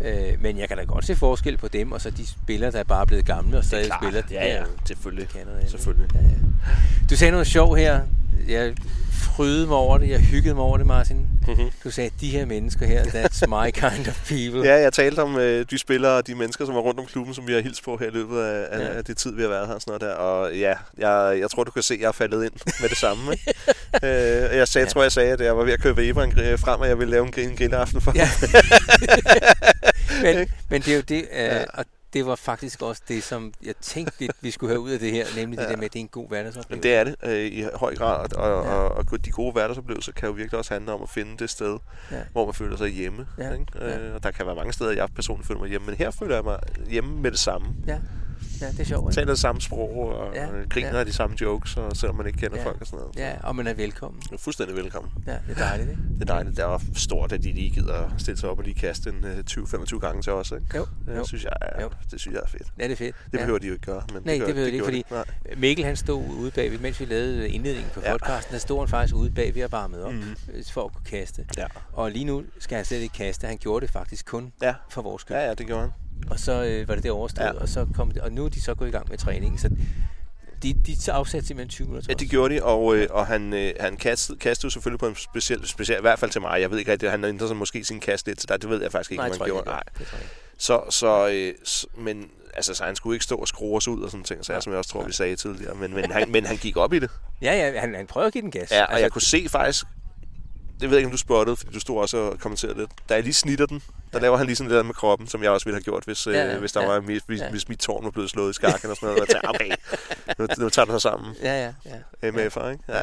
Øh, 0.00 0.42
men 0.42 0.58
jeg 0.58 0.68
kan 0.68 0.76
da 0.76 0.82
godt 0.84 1.04
se 1.06 1.16
forskel 1.16 1.56
på 1.56 1.68
dem, 1.68 1.92
og 1.92 2.00
så 2.00 2.10
de 2.10 2.26
spillere, 2.26 2.70
der 2.70 2.78
er 2.78 2.84
bare 2.84 3.06
blevet 3.06 3.24
gamle 3.26 3.58
og 3.58 3.64
stadig 3.64 3.90
spiller. 4.02 4.20
De 4.22 4.34
Ja, 4.34 4.40
kan 4.40 4.48
ja, 4.48 4.60
jo- 4.60 4.66
selvfølgelig. 4.86 5.28
de 5.28 5.32
kan 5.32 5.46
noget 5.46 5.58
andet. 5.58 5.70
Selvfølgelig. 5.70 6.08
Ja, 6.14 6.20
ja. 6.20 6.28
Du 7.10 7.16
sagde 7.16 7.30
noget 7.30 7.46
sjov 7.46 7.76
her. 7.76 8.00
Jeg 8.48 8.74
frydede 9.12 9.66
mig 9.66 9.76
over 9.76 9.98
det. 9.98 10.08
Jeg 10.08 10.20
hyggede 10.20 10.54
mig 10.54 10.64
over 10.64 10.76
det, 10.78 10.86
Martin. 10.86 11.26
Mhm. 11.48 11.70
Du 11.84 11.90
sagde, 11.90 12.10
de 12.20 12.30
her 12.30 12.44
mennesker 12.46 12.86
her, 12.86 13.02
that's 13.04 13.46
my 13.46 13.70
kind 13.70 14.08
of 14.08 14.28
people. 14.28 14.68
Ja, 14.70 14.74
jeg 14.80 14.92
talte 14.92 15.20
om 15.22 15.36
øh, 15.38 15.66
de 15.70 15.78
spillere 15.78 16.12
og 16.12 16.26
de 16.26 16.34
mennesker, 16.34 16.66
som 16.66 16.74
var 16.74 16.80
rundt 16.80 17.00
om 17.00 17.06
klubben, 17.06 17.34
som 17.34 17.46
vi 17.46 17.52
har 17.52 17.60
hilst 17.60 17.84
på 17.84 17.96
her 17.96 18.06
i 18.06 18.10
løbet 18.10 18.40
af, 18.42 18.78
Ja. 18.78 18.86
af 18.86 19.04
det 19.04 19.16
tid, 19.16 19.34
vi 19.34 19.42
har 19.42 19.48
været 19.48 19.66
her. 19.66 19.74
og 19.74 19.80
Sådan 19.80 19.90
noget 20.00 20.16
der. 20.16 20.22
Og 20.22 20.54
ja, 20.56 20.74
jeg, 20.98 21.38
jeg 21.40 21.50
tror, 21.50 21.64
du 21.64 21.70
kan 21.70 21.82
se, 21.82 21.94
at 21.94 22.00
jeg 22.00 22.06
er 22.08 22.12
faldet 22.12 22.44
ind 22.44 22.52
med 22.80 22.88
det 22.88 22.98
samme. 22.98 23.32
Ikke? 23.32 23.54
øh, 24.50 24.56
jeg 24.58 24.68
sagde, 24.68 24.84
Ja. 24.86 24.90
tror, 24.90 25.02
jeg 25.02 25.12
sagde, 25.12 25.32
at 25.32 25.40
jeg 25.40 25.56
var 25.56 25.64
ved 25.64 25.72
at 25.72 25.80
købe 25.82 26.08
Eberen 26.08 26.32
frem, 26.58 26.80
og 26.80 26.88
jeg 26.88 26.98
ville 26.98 27.10
lave 27.10 27.26
en, 27.26 27.32
grill- 27.36 27.50
en 27.50 27.56
grillaften 27.56 28.00
for. 28.00 28.12
Ja. 28.14 28.28
men, 30.22 30.48
men 30.70 30.82
det 30.82 30.88
er 30.92 30.96
jo 30.96 31.02
det, 31.08 31.16
øh, 31.32 31.38
ja. 31.38 31.64
og 31.74 31.84
det 32.16 32.26
var 32.26 32.34
faktisk 32.34 32.82
også 32.82 33.02
det, 33.08 33.22
som 33.22 33.52
jeg 33.64 33.74
tænkte, 33.80 34.20
lidt, 34.20 34.32
vi 34.40 34.50
skulle 34.50 34.70
have 34.72 34.80
ud 34.80 34.90
af 34.90 34.98
det 34.98 35.12
her, 35.12 35.26
nemlig 35.36 35.56
ja. 35.56 35.62
det 35.62 35.68
Ja. 35.68 35.72
der 35.72 35.76
med, 35.76 35.84
at 35.84 35.92
det 35.92 35.98
er 35.98 36.02
en 36.02 36.08
god 36.08 36.28
hverdagsoplevelse. 36.28 36.70
Men 36.70 36.82
det 36.82 36.94
er 36.94 37.04
det 37.04 37.16
øh, 37.24 37.52
i 37.58 37.64
høj 37.74 37.94
grad, 37.96 38.32
og, 38.36 38.64
Ja. 38.64 38.70
og, 38.74 38.88
og 39.12 39.24
de 39.24 39.30
gode 39.30 39.52
hverdagsoplevelser 39.52 40.12
kan 40.12 40.26
jo 40.28 40.32
virkelig 40.32 40.58
også 40.58 40.74
handle 40.74 40.92
om 40.92 41.02
at 41.02 41.08
finde 41.08 41.36
det 41.38 41.50
sted, 41.50 41.78
Ja. 42.10 42.16
hvor 42.32 42.44
man 42.44 42.54
føler 42.54 42.76
sig 42.76 42.88
hjemme. 42.88 43.26
Ja. 43.38 43.52
Ikke? 43.52 43.66
Ja. 43.80 43.98
Øh, 43.98 44.14
og 44.14 44.22
der 44.22 44.30
kan 44.30 44.46
være 44.46 44.54
mange 44.54 44.72
steder, 44.72 44.92
jeg 44.92 45.08
personligt 45.14 45.46
føler 45.46 45.60
mig 45.60 45.68
hjemme, 45.70 45.86
men 45.86 45.94
her 45.96 46.10
føler 46.10 46.34
jeg 46.34 46.44
mig 46.44 46.58
hjemme 46.90 47.20
med 47.20 47.30
det 47.30 47.38
samme. 47.38 47.68
Ja, 47.86 47.98
ja 48.60 48.66
det 48.66 48.80
er 48.80 48.84
sjovt. 48.84 49.14
Taler 49.14 49.26
det 49.26 49.38
samme 49.38 49.60
sprog, 49.60 49.96
og 49.96 50.34
Ja. 50.34 50.44
ja. 50.44 50.50
griner 50.70 50.98
Ja. 50.98 51.04
de 51.04 51.12
samme 51.12 51.36
jokes, 51.40 51.76
og 51.76 51.96
selvom 51.96 52.16
man 52.16 52.26
ikke 52.26 52.38
kender 52.38 52.56
Ja. 52.56 52.64
folk 52.64 52.80
og 52.80 52.86
sådan 52.86 52.98
noget. 52.98 53.16
Ja, 53.16 53.32
og 53.42 53.56
man 53.56 53.66
er 53.66 53.74
velkommen. 53.74 54.22
Du 54.30 54.34
er 54.34 54.38
fuldstændig 54.38 54.76
velkommen. 54.76 55.12
Ja, 55.26 55.32
det 55.32 55.40
er 55.48 55.54
dejligt, 55.54 55.90
ikke? 55.90 56.02
Det 56.14 56.22
er 56.22 56.24
dejligt. 56.34 56.56
Det 56.56 56.64
er 56.64 56.78
stort, 56.94 57.32
at 57.32 57.42
de 57.42 57.52
lige 57.52 57.70
gider 57.70 58.14
stille 58.18 58.40
sig 58.40 58.48
op 58.50 58.58
og 58.58 58.64
lige 58.64 58.74
kaste 58.74 59.10
en 59.10 59.24
øh, 59.24 59.44
20-25 59.50 59.98
gange 60.00 60.22
til 60.22 60.32
os. 60.32 60.50
Ikke? 60.50 60.66
Jo, 60.76 60.86
Det, 61.06 61.16
jo. 61.16 61.24
synes 61.24 61.44
jeg 61.44 61.52
er, 61.62 61.82
Jo. 61.82 61.90
det 62.10 62.20
synes 62.20 62.34
jeg 62.34 62.42
er 62.44 62.48
fedt. 62.48 62.72
Ja, 62.78 62.84
det 62.84 62.92
er 62.92 62.96
fedt. 62.96 63.16
Det 63.32 63.40
behøver 63.40 63.58
de 63.58 63.66
jo 63.66 63.72
ikke 63.72 63.86
gøre. 63.86 64.02
Men 64.12 64.22
Nej, 64.24 64.32
det 64.34 64.40
gør, 64.40 64.46
behøver 64.46 64.66
de 64.70 64.72
ikke, 64.72 64.84
fordi- 64.84 65.04
ja. 65.50 65.56
Mikkel, 65.56 65.84
han 65.84 65.96
stod 65.96 66.24
ude 66.38 66.50
bagved, 66.50 66.78
mens 66.78 67.00
vi 67.00 67.04
lavede 67.04 67.48
indledningen 67.48 67.90
på 67.94 68.00
Ja. 68.04 68.12
podcasten, 68.12 68.52
der 68.52 68.58
stod 68.58 68.78
han 68.78 68.88
faktisk 68.88 69.14
ude 69.14 69.30
bagved 69.30 69.64
og 69.64 69.72
varmede 69.72 70.04
op 70.04 70.12
øh, 70.12 70.64
for 70.72 70.84
at 70.84 70.92
kunne 70.92 71.04
kaste. 71.04 71.44
Ja. 71.56 71.66
Og 71.92 72.10
lige 72.10 72.24
nu 72.24 72.42
skal 72.58 72.76
han 72.76 72.84
slet 72.84 72.98
ikke 73.00 73.14
kaste. 73.14 73.46
Han 73.46 73.56
gjorde 73.58 73.86
det 73.86 73.92
faktisk 73.92 74.26
kun 74.26 74.52
Ja. 74.62 74.74
for 74.90 75.02
vores 75.02 75.20
skyld. 75.22 75.36
ja, 75.36 75.46
ja, 75.46 75.54
det 75.54 75.66
gjorde 75.66 75.80
han. 75.82 75.90
Og 76.30 76.38
så 76.40 76.64
øh, 76.64 76.88
var 76.88 76.94
det 76.94 77.02
det 77.02 77.10
overstået, 77.10 77.46
Ja. 77.46 77.52
og, 77.52 77.68
så 77.68 77.86
kom 77.94 78.10
det, 78.10 78.22
og 78.22 78.32
nu 78.32 78.44
er 78.44 78.48
de 78.48 78.60
så 78.60 78.74
gået 78.74 78.88
i 78.88 78.90
gang 78.90 79.08
med 79.10 79.18
træningen. 79.18 79.58
Så 79.58 79.70
de, 80.62 80.72
de 80.86 81.02
så 81.02 81.12
afsatte 81.12 81.46
simpelthen 81.46 81.70
20 81.70 81.86
minutter 81.88 82.06
Ja, 82.10 82.14
det 82.14 82.30
gjorde 82.30 82.54
de, 82.54 82.62
og, 82.62 82.96
øh, 82.96 83.06
og 83.10 83.26
han, 83.26 83.52
øh, 83.52 83.72
han 83.80 83.96
kastede, 83.96 84.38
kastede 84.38 84.72
selvfølgelig 84.72 85.00
på 85.00 85.06
en 85.06 85.14
speciel, 85.16 85.66
speciel, 85.66 85.98
i 85.98 86.00
hvert 86.00 86.18
fald 86.18 86.30
til 86.30 86.40
mig. 86.40 86.60
Jeg 86.60 86.70
ved 86.70 86.78
ikke 86.78 86.92
rigtigt, 86.92 87.10
han 87.10 87.24
ændrede 87.24 87.48
sig 87.48 87.56
måske 87.56 87.84
sin 87.84 88.00
kast 88.00 88.26
lidt 88.26 88.38
til 88.38 88.48
dig. 88.48 88.62
Det 88.62 88.70
ved 88.70 88.82
jeg 88.82 88.92
faktisk 88.92 89.10
ikke, 89.10 89.20
Nej, 89.20 89.26
ikke, 89.32 89.44
gjorde. 89.44 89.66
Nej. 89.68 89.82
det 89.98 90.06
tror 90.06 90.16
jeg 90.16 90.24
ikke. 90.24 90.34
Så, 90.58 90.80
så, 90.90 91.28
øh, 91.28 91.54
men 92.04 92.30
altså, 92.54 92.74
så 92.74 92.84
han 92.84 92.96
skulle 92.96 93.14
ikke 93.16 93.24
stå 93.24 93.36
og 93.36 93.48
skrue 93.48 93.76
os 93.76 93.88
ud 93.88 94.02
og 94.02 94.10
sådan 94.10 94.24
ting, 94.24 94.44
så 94.44 94.52
jeg, 94.52 94.62
som 94.62 94.72
jeg 94.72 94.78
også 94.78 94.90
tror, 94.90 95.00
Nej. 95.00 95.06
vi 95.06 95.12
sagde 95.12 95.36
tidligere. 95.36 95.74
Men, 95.74 95.94
men, 95.94 96.12
han, 96.12 96.30
men 96.30 96.46
han 96.46 96.56
gik 96.56 96.76
op 96.76 96.92
i 96.92 96.98
det. 96.98 97.10
Ja, 97.42 97.52
ja, 97.54 97.80
han, 97.80 97.94
han 97.94 98.06
prøver 98.06 98.26
at 98.26 98.32
give 98.32 98.42
den 98.42 98.50
gas. 98.50 98.60
Altså, 98.60 98.74
Ja, 98.76 98.84
og 98.84 99.00
jeg 99.00 99.10
kunne 99.12 99.22
se 99.22 99.46
faktisk, 99.48 99.84
det 100.80 100.90
ved 100.90 100.96
jeg 100.96 100.98
ikke, 100.98 101.06
om 101.06 101.10
du 101.10 101.16
spottede, 101.16 101.56
fordi 101.56 101.72
du 101.72 101.80
stod 101.80 102.00
også 102.00 102.16
og 102.16 102.38
kommenterede 102.40 102.78
lidt. 102.78 102.90
Da 103.08 103.14
jeg 103.14 103.22
lige 103.22 103.34
snitter 103.34 103.66
den, 103.66 103.82
der 104.12 104.20
laver 104.20 104.36
han 104.36 104.46
lige 104.46 104.56
sådan 104.56 104.72
lidt 104.72 104.86
med 104.86 104.94
kroppen, 104.94 105.28
som 105.28 105.42
jeg 105.42 105.50
også 105.50 105.64
ville 105.66 105.74
have 105.76 105.82
gjort, 105.82 106.04
hvis, 106.04 106.26
Ja, 106.26 106.32
ja, 106.32 106.44
ja, 106.44 106.52
ja, 106.52 106.58
hvis, 106.58 106.72
der 106.72 106.80
ja. 106.80 106.86
var, 106.86 107.00
hvis, 107.00 107.22
Ja. 107.40 107.50
hvis 107.50 107.68
mit 107.68 107.78
tårn 107.78 108.04
var 108.04 108.10
blevet 108.10 108.30
slået 108.30 108.50
i 108.50 108.52
skakken 108.54 108.90
og 108.90 108.96
sådan 108.96 109.06
noget. 109.08 109.22
Og 109.22 109.26
jeg 109.28 109.34
tænkte, 109.34 109.48
okay, 109.48 109.70
nu, 110.38 110.64
nu 110.64 110.68
tager 110.70 110.86
det 110.86 110.92
sig 110.92 111.00
sammen. 111.02 111.34
Ja, 111.42 111.64
ja, 111.64 111.72
ja. 112.22 112.30
MF'er, 112.30 112.66
ikke? 112.68 112.84
Ja. 112.88 113.02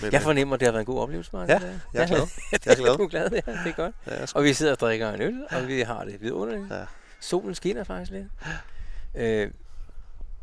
Men, 0.00 0.12
Jeg 0.12 0.14
øh, 0.14 0.20
fornemmer, 0.20 0.54
at 0.54 0.60
det 0.60 0.66
har 0.66 0.72
været 0.72 0.80
en 0.82 0.86
god 0.86 1.00
oplevelse, 1.00 1.30
Martin. 1.32 1.50
Ja, 1.50 1.58
det 1.58 1.80
jeg 1.94 2.02
er 2.02 2.06
glad. 2.06 2.20
det 2.52 2.66
Jeg 2.66 2.72
er 2.72 2.76
glad. 2.76 2.96
Du 2.96 3.02
er 3.02 3.08
glad, 3.08 3.30
ja. 3.30 3.36
Det 3.36 3.66
er 3.66 3.72
godt. 3.72 3.94
ja, 4.06 4.24
Og 4.34 4.44
vi 4.44 4.52
sidder 4.54 4.72
og 4.72 4.80
drikker 4.80 5.10
en 5.12 5.22
øl, 5.22 5.34
og 5.50 5.68
vi 5.68 5.80
har 5.80 6.04
det 6.04 6.22
vidunderligt. 6.22 6.70
Ja. 6.70 6.84
Solen 7.20 7.54
skinner 7.54 7.84
faktisk 7.84 8.12
lidt. 8.12 8.26
Øh, 9.14 9.50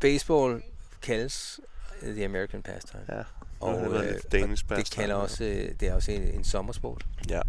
baseball 0.00 0.62
kaldes 1.02 1.60
øh, 1.62 1.79
the 2.02 2.24
American 2.24 2.62
pastime. 2.62 3.02
Ja. 3.08 3.22
Og, 3.60 3.80
det 3.90 4.04
øh, 4.08 4.14
Danish 4.32 4.64
og 4.70 4.76
det, 4.76 4.90
kalder 4.90 5.14
også, 5.14 5.44
øh, 5.44 5.70
det 5.80 5.88
er 5.88 5.94
også 5.94 6.12
en, 6.12 6.22
en 6.22 6.44
sommersport. 6.44 7.06
Ja. 7.28 7.40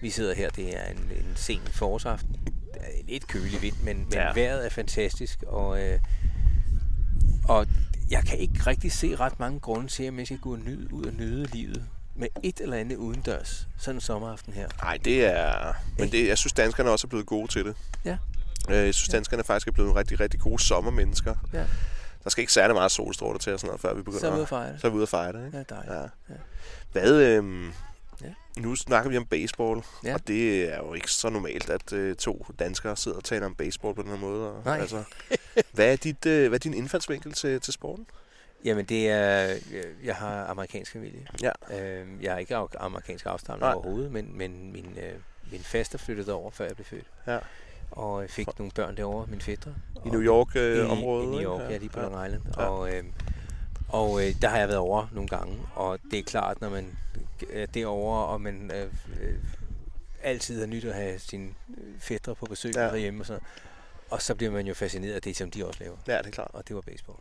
Vi 0.00 0.10
sidder 0.10 0.34
her, 0.34 0.50
det 0.50 0.76
er 0.78 0.84
en, 0.90 0.96
en 0.98 1.32
sen 1.34 1.60
forårsaften. 1.70 2.36
Det 2.74 2.82
er 2.82 3.04
lidt 3.08 3.26
kølig 3.28 3.62
vind, 3.62 3.74
men, 3.82 3.96
men 3.96 4.12
Ja. 4.12 4.32
vejret 4.34 4.66
er 4.66 4.70
fantastisk. 4.70 5.42
Og, 5.46 5.82
øh, 5.84 5.98
og 7.48 7.66
jeg 8.10 8.24
kan 8.24 8.38
ikke 8.38 8.60
rigtig 8.66 8.92
se 8.92 9.16
ret 9.16 9.40
mange 9.40 9.60
grunde 9.60 9.88
til, 9.88 10.04
at 10.04 10.12
man 10.14 10.26
skal 10.26 10.38
gå 10.38 10.50
ud 10.92 11.04
og 11.06 11.12
nyde 11.12 11.46
livet 11.52 11.84
med 12.16 12.28
et 12.42 12.60
eller 12.60 12.76
andet 12.76 12.96
udendørs. 12.96 13.68
Sådan 13.78 13.96
en 13.96 14.00
sommeraften 14.00 14.52
her. 14.52 14.68
Nej, 14.82 14.98
det 15.04 15.24
er... 15.24 15.72
Men 15.98 16.12
det, 16.12 16.28
jeg 16.28 16.38
synes, 16.38 16.52
danskerne 16.52 16.90
også 16.90 17.06
er 17.06 17.08
blevet 17.08 17.26
gode 17.26 17.48
til 17.52 17.64
det. 17.64 17.76
Ja. 18.04 18.16
Øh, 18.70 18.76
Jeg 18.86 18.94
synes, 18.94 19.08
danskerne 19.08 19.44
faktisk 19.44 19.68
er 19.68 19.72
blevet 19.72 19.96
rigtig, 19.96 20.20
rigtig 20.20 20.40
gode 20.40 20.62
sommermennesker. 20.62 21.34
Ja. 21.52 21.64
Der 22.24 22.30
skal 22.30 22.42
ikke 22.42 22.52
særlig 22.52 22.74
meget 22.74 22.90
solstråler 22.92 23.38
til 23.38 23.52
og 23.52 23.60
sådan 23.60 23.68
noget, 23.68 23.80
før 23.80 23.94
vi 23.94 24.02
begynder 24.02 24.20
Så 24.20 24.26
er 24.26 24.30
vi 24.30 24.36
ude 24.36 24.42
at 24.42 24.48
fejre 24.48 24.72
det. 24.72 24.80
så 24.80 24.86
er 24.86 24.90
vi 24.90 24.94
ude 24.96 25.02
at 25.02 25.08
fejre 25.08 25.32
det. 25.32 25.46
Ikke? 25.46 25.58
Ja, 25.58 25.62
dejligt. 25.74 25.92
Ja. 25.94 26.00
Ja. 26.02 26.34
Hvad, 26.92 27.22
øhm, 27.22 27.72
Ja. 28.22 28.32
nu 28.58 28.76
snakker 28.76 29.10
vi 29.10 29.16
om 29.16 29.26
baseball, 29.26 29.82
Ja. 30.04 30.14
og 30.14 30.28
det 30.28 30.72
er 30.74 30.76
jo 30.78 30.94
ikke 30.94 31.10
så 31.12 31.28
normalt, 31.30 31.70
at 31.70 31.92
øh, 31.92 32.16
to 32.16 32.46
danskere 32.58 32.96
sidder 32.96 33.16
og 33.18 33.24
taler 33.24 33.46
om 33.46 33.54
baseball 33.54 33.94
på 33.94 34.02
den 34.02 34.10
her 34.10 34.18
måde. 34.18 34.50
Og, 34.52 34.62
Nej. 34.64 34.78
Altså, 34.80 35.02
hvad, 35.72 35.92
er 35.92 35.96
dit, 35.96 36.26
øh, 36.26 36.48
hvad 36.48 36.58
er 36.58 36.60
din 36.60 36.74
indfaldsvinkel 36.74 37.32
til, 37.32 37.60
til 37.60 37.72
sporten? 37.72 38.06
Jamen, 38.64 38.84
det 38.84 39.08
er... 39.10 39.56
Jeg, 40.04 40.16
har 40.16 40.44
amerikansk 40.46 40.92
familie. 40.92 41.26
Ja. 41.42 41.50
Øhm, 41.80 42.18
jeg 42.22 42.34
er 42.34 42.38
ikke 42.38 42.56
amerikansk 42.56 43.26
afstamning 43.26 43.72
overhovedet, 43.74 44.12
men, 44.12 44.38
men 44.38 44.72
min, 44.72 44.98
øh, 45.02 45.12
min 45.52 45.60
faster 45.60 45.98
flyttede 45.98 46.32
over, 46.32 46.50
før 46.50 46.64
jeg 46.66 46.74
blev 46.74 46.84
født. 46.86 47.06
Ja. 47.26 47.38
Og 47.94 48.22
jeg 48.22 48.30
fik 48.30 48.58
nogle 48.58 48.72
børn 48.74 48.96
derovre, 48.96 49.26
min 49.26 49.40
fætter. 49.40 49.70
I 50.04 50.08
New 50.08 50.20
York-området? 50.22 50.76
I, 50.76 50.80
Øh, 50.80 50.90
området, 50.90 51.26
i 51.26 51.28
New? 51.30 51.40
York, 51.42 51.70
ja, 51.70 51.76
lige 51.76 51.88
på 51.88 52.00
ja. 52.00 52.08
Long 52.08 52.26
Island. 52.26 52.42
Ja. 52.56 52.64
Og, 52.64 52.94
øh, 52.94 53.04
og 53.88 54.26
øh, 54.26 54.34
der 54.42 54.48
har 54.48 54.58
jeg 54.58 54.68
været 54.68 54.78
over 54.78 55.06
nogle 55.12 55.28
gange, 55.28 55.58
og 55.74 55.98
det 56.10 56.18
er 56.18 56.22
klart, 56.22 56.60
når 56.60 56.70
man 56.70 56.98
er 57.52 57.66
derovre, 57.66 58.26
og 58.26 58.40
man 58.40 58.70
øh, 58.74 58.92
øh, 59.20 59.34
altid 60.22 60.60
har 60.60 60.66
nyt 60.66 60.84
at 60.84 60.94
have 60.94 61.18
sine 61.18 61.48
fætter 62.00 62.34
på 62.34 62.46
besøg 62.46 62.74
Ja. 62.74 62.84
ja. 62.84 62.90
derhjemme 62.90 63.22
og 63.22 63.26
sådan. 63.26 63.42
Og 64.10 64.22
så 64.22 64.34
bliver 64.34 64.52
man 64.52 64.66
jo 64.66 64.74
fascineret 64.74 65.12
af 65.14 65.22
det, 65.22 65.36
som 65.36 65.50
de 65.50 65.66
også 65.66 65.80
laver. 65.80 65.96
Ja, 66.06 66.18
det 66.18 66.26
er 66.26 66.30
klart. 66.30 66.50
Og 66.52 66.68
det 66.68 66.76
var 66.76 66.82
baseball. 66.82 67.18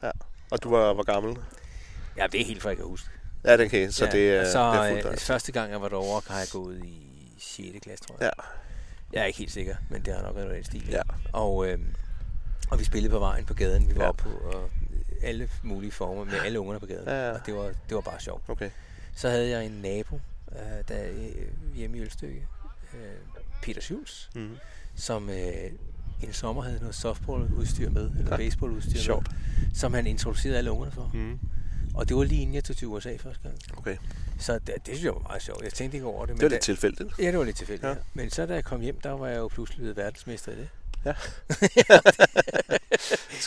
Og 0.52 0.64
du 0.64 0.70
var, 0.70 0.94
var 0.94 1.04
gammel? 1.04 1.38
Ja, 2.18 2.28
det 2.32 2.42
er 2.42 2.46
helt 2.46 2.62
for, 2.62 2.70
jeg 2.70 2.78
kan 2.78 2.86
huske. 2.86 3.10
Ja, 3.46 3.58
det 3.58 3.70
kan 3.70 3.92
så 3.92 4.06
ja, 4.06 4.12
det, 4.12 4.30
er, 4.36 4.52
så, 4.52 4.72
det 4.72 4.80
er 4.80 5.02
fuldt 5.02 5.14
øh, 5.14 5.18
første 5.18 5.52
gang, 5.52 5.72
jeg 5.72 5.82
var 5.82 5.90
derovre, 5.90 6.22
har 6.34 6.40
jeg 6.40 6.48
gået 6.52 6.86
i 6.86 7.08
6. 7.38 7.80
klasse, 7.84 8.06
tror 8.06 8.16
jeg. 8.20 8.32
Ja. 8.38 8.44
Jeg 9.14 9.22
er 9.22 9.26
ikke 9.26 9.40
helt 9.40 9.52
sikker, 9.52 9.76
men 9.90 10.02
det 10.02 10.14
har 10.14 10.22
nok 10.22 10.36
været 10.36 10.56
den 10.56 10.64
stil. 10.64 10.88
Ja. 10.90 11.02
Og, 11.34 11.68
øh, 11.68 11.80
og 12.72 12.80
vi 12.80 12.84
spillede 12.84 13.12
på 13.12 13.20
vejen 13.20 13.46
på 13.46 13.54
gaden. 13.54 13.90
Vi 13.90 13.96
var 13.96 14.06
Ja. 14.06 14.12
på 14.12 14.30
og 14.30 14.70
alle 15.24 15.50
mulige 15.64 15.92
former 15.92 16.24
med 16.24 16.34
alle 16.46 16.60
ungerne 16.60 16.80
på 16.80 16.86
gaden. 16.86 17.08
Ja, 17.08 17.28
ja. 17.28 17.32
Og 17.34 17.40
det 17.46 17.54
var, 17.56 17.64
det 17.64 17.96
var 17.96 18.02
bare 18.02 18.20
sjovt. 18.20 18.44
Okay. 18.48 18.70
Så 19.16 19.30
havde 19.30 19.50
jeg 19.50 19.66
en 19.66 19.72
nabo, 19.82 20.20
øh, 20.52 20.58
der 20.88 21.04
øh, 21.12 21.76
hjemme 21.76 21.98
i 21.98 22.02
Ølstykke, 22.02 22.48
øh, 22.94 23.00
Peter 23.64 23.82
Schulz, 23.82 24.30
Mm. 24.36 24.58
som 24.96 25.30
øh, 25.30 25.38
en 26.24 26.34
sommer 26.34 26.62
havde 26.62 26.80
noget 26.80 26.96
softballudstyr 26.96 27.90
med, 27.90 28.12
eller 28.12 28.38
baseballudstyr 28.38 29.16
med, 29.16 29.24
som 29.74 29.94
han 29.94 30.08
introducerede 30.08 30.58
alle 30.58 30.72
ungerne 30.72 30.92
for. 30.92 31.12
Mm. 31.14 31.40
Og 31.94 32.10
det 32.10 32.18
var 32.18 32.24
lige 32.24 32.42
inden 32.42 32.56
jeg 32.56 32.64
tog 32.64 32.78
til 32.78 32.88
USA 32.88 33.16
første 33.20 33.40
gang. 33.44 33.56
Okay. 33.78 33.98
Så 34.40 34.54
det, 34.54 34.68
det 34.68 34.86
synes 34.86 35.04
jeg 35.04 35.14
var 35.14 35.20
meget 35.20 35.42
sjovt. 35.42 35.64
Jeg 35.64 35.74
tænkte 35.74 35.98
ikke 35.98 36.08
over 36.08 36.26
det. 36.26 36.30
Men 36.30 36.38
Det 36.38 36.44
var 36.44 36.50
da, 36.50 36.56
lidt 36.56 36.64
tilfældigt. 36.64 37.10
Ja, 37.20 37.28
det 37.32 37.38
var 37.38 37.44
lidt 37.46 37.58
tilfældigt. 37.58 37.84
Ja. 37.84 37.90
Ja. 37.90 37.96
Men 38.14 38.30
så 38.30 38.46
da 38.46 38.54
jeg 38.54 38.64
kom 38.64 38.82
hjem, 38.82 39.00
der 39.02 39.12
var 39.12 39.28
jeg 39.28 39.38
jo 39.38 39.48
pludselig 39.48 39.78
blevet 39.80 39.98
verdensmester 39.98 40.52
i 40.52 40.56
det. 40.56 40.70
Ja. 41.06 41.14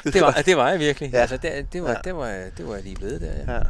Det 0.05 0.21
var, 0.21 0.33
det 0.47 0.57
var 0.57 0.71
jeg 0.71 0.79
virkelig. 0.81 1.13
Ja. 1.13 1.19
Altså, 1.19 1.37
det, 1.37 1.73
det, 1.73 1.83
var, 1.83 1.89
Ja. 1.89 1.95
ja. 1.95 2.01
det, 2.05 2.17
var, 2.17 2.51
det 2.57 2.67
var 2.69 2.75
jeg 2.75 2.83
lige 2.85 2.97
blevet 2.97 3.21
der. 3.21 3.33
Ja. 3.33 3.53
Ja. 3.57 3.63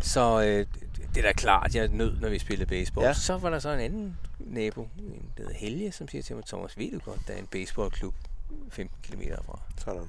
Så 0.00 0.42
øh, 0.42 0.66
det 1.14 1.24
er 1.24 1.28
da 1.28 1.32
klart, 1.32 1.74
jeg 1.74 1.88
nød, 1.88 2.16
når 2.20 2.28
vi 2.28 2.38
spillede 2.38 2.66
baseball. 2.68 3.06
Ja. 3.06 3.12
Så 3.12 3.36
var 3.38 3.50
der 3.50 3.58
så 3.58 3.70
en 3.70 3.80
anden 3.80 4.16
nabo, 4.38 4.88
en 4.98 5.22
der 5.38 5.52
Helge, 5.54 5.92
som 5.92 6.08
siger 6.08 6.22
til 6.22 6.36
mig, 6.36 6.44
Thomas, 6.46 6.78
ved 6.78 6.92
du 6.92 6.98
godt, 6.98 7.20
der 7.28 7.34
er 7.34 7.38
en 7.38 7.46
baseballklub 7.46 8.14
15 8.70 8.98
km 9.02 9.22
fra. 9.46 9.60
Sådan. 9.84 10.02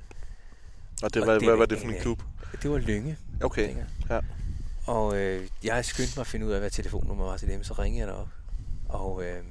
Og 1.04 1.14
det 1.14 1.22
Og 1.22 1.28
var, 1.28 1.34
det 1.34 1.44
hvad 1.48 1.56
var 1.56 1.66
det 1.66 1.80
for 1.80 1.88
en 1.88 1.96
klub? 2.02 2.22
Det 2.62 2.72
var 2.72 2.78
Lynge. 2.78 3.18
Okay. 3.44 3.76
Ja. 4.10 4.20
Og 4.88 5.18
øh, 5.18 5.48
jeg 5.64 5.86
skyndte 5.86 6.14
mig 6.16 6.22
at 6.22 6.28
finde 6.28 6.46
ud 6.46 6.52
af, 6.52 6.60
hvad 6.60 6.70
telefonnummer 6.70 7.26
var 7.26 7.38
til 7.38 7.48
dem, 7.48 7.64
så 7.64 7.74
ringede 7.74 8.00
jeg 8.00 8.08
derop. 8.08 8.28
Og 8.90 9.24
øh, 9.24 9.44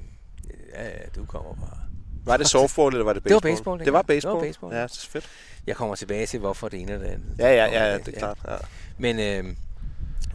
ja, 0.73 0.83
ja, 0.87 0.91
du 1.15 1.25
kommer 1.25 1.53
bare. 1.55 1.77
Var 2.25 2.37
det 2.37 2.47
softball, 2.47 2.93
eller 2.93 3.05
var 3.05 3.13
det 3.13 3.23
Det 3.23 3.33
var 3.33 3.39
baseball? 3.39 3.79
baseball, 3.79 3.85
Det 3.85 3.93
var 3.93 4.01
dengang. 4.01 4.07
Det 4.07 4.15
baseball? 4.15 4.35
var 4.35 4.41
baseball. 4.41 4.73
Ja, 4.75 4.83
det 4.83 4.91
er 5.03 5.07
fedt. 5.09 5.25
Jeg 5.67 5.75
kommer 5.75 5.95
tilbage 5.95 6.25
til, 6.25 6.39
hvorfor 6.39 6.69
det 6.69 6.81
ene 6.81 6.93
og 6.95 6.99
det 6.99 7.05
andet. 7.07 7.35
Ja, 7.39 7.47
ja, 7.55 7.83
ja, 7.91 7.97
det 7.97 8.07
er 8.15 8.19
klart. 8.19 8.37
Ja. 8.47 8.55
Men 8.97 9.19
øh, 9.19 9.55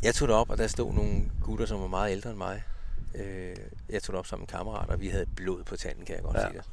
jeg 0.03 0.15
tog 0.15 0.29
det 0.29 0.37
op, 0.37 0.51
og 0.51 0.59
der 0.59 0.67
stod 0.67 0.93
nogle 0.95 1.23
gutter, 1.43 1.67
som 1.67 1.81
var 1.81 1.87
meget 1.87 2.13
ældre 2.13 2.31
end 2.31 2.39
mig. 2.39 2.63
Øh, 3.15 3.57
jeg 3.91 4.03
tog 4.03 4.13
det 4.13 4.19
op 4.19 4.27
som 4.27 4.41
en 4.41 4.47
kammerat, 4.47 4.89
og 4.91 5.01
vi 5.01 5.09
havde 5.09 5.27
blod 5.37 5.65
på 5.65 5.77
tanden, 5.77 6.05
kan 6.05 6.15
jeg 6.15 6.23
godt 6.25 6.37
Ja. 6.37 6.41
sige 6.49 6.53
det. 6.59 6.65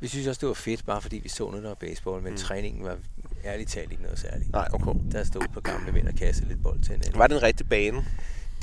Vi 0.00 0.08
synes 0.08 0.26
også, 0.26 0.40
det 0.40 0.48
var 0.48 0.54
fedt, 0.54 0.86
bare 0.86 1.02
fordi 1.02 1.18
vi 1.18 1.28
så 1.28 1.48
noget, 1.48 1.62
der 1.62 1.68
var 1.68 1.74
baseball, 1.74 2.22
men 2.22 2.32
mm. 2.32 2.38
træningen 2.38 2.84
var 2.84 2.96
ærligt 3.44 3.70
talt 3.70 3.90
ikke 3.90 4.02
noget 4.02 4.18
særligt. 4.18 4.52
Nej, 4.52 4.68
okay. 4.72 4.90
Der 5.12 5.24
stod 5.24 5.42
på 5.54 5.60
gamle 5.60 5.92
mænd 5.92 6.08
og 6.08 6.14
kaste 6.14 6.44
lidt 6.44 6.62
bold 6.62 6.80
til 6.82 6.90
hinanden. 6.92 7.18
Var 7.18 7.26
det 7.26 7.36
en 7.36 7.42
rigtig 7.42 7.68
bane? 7.68 8.04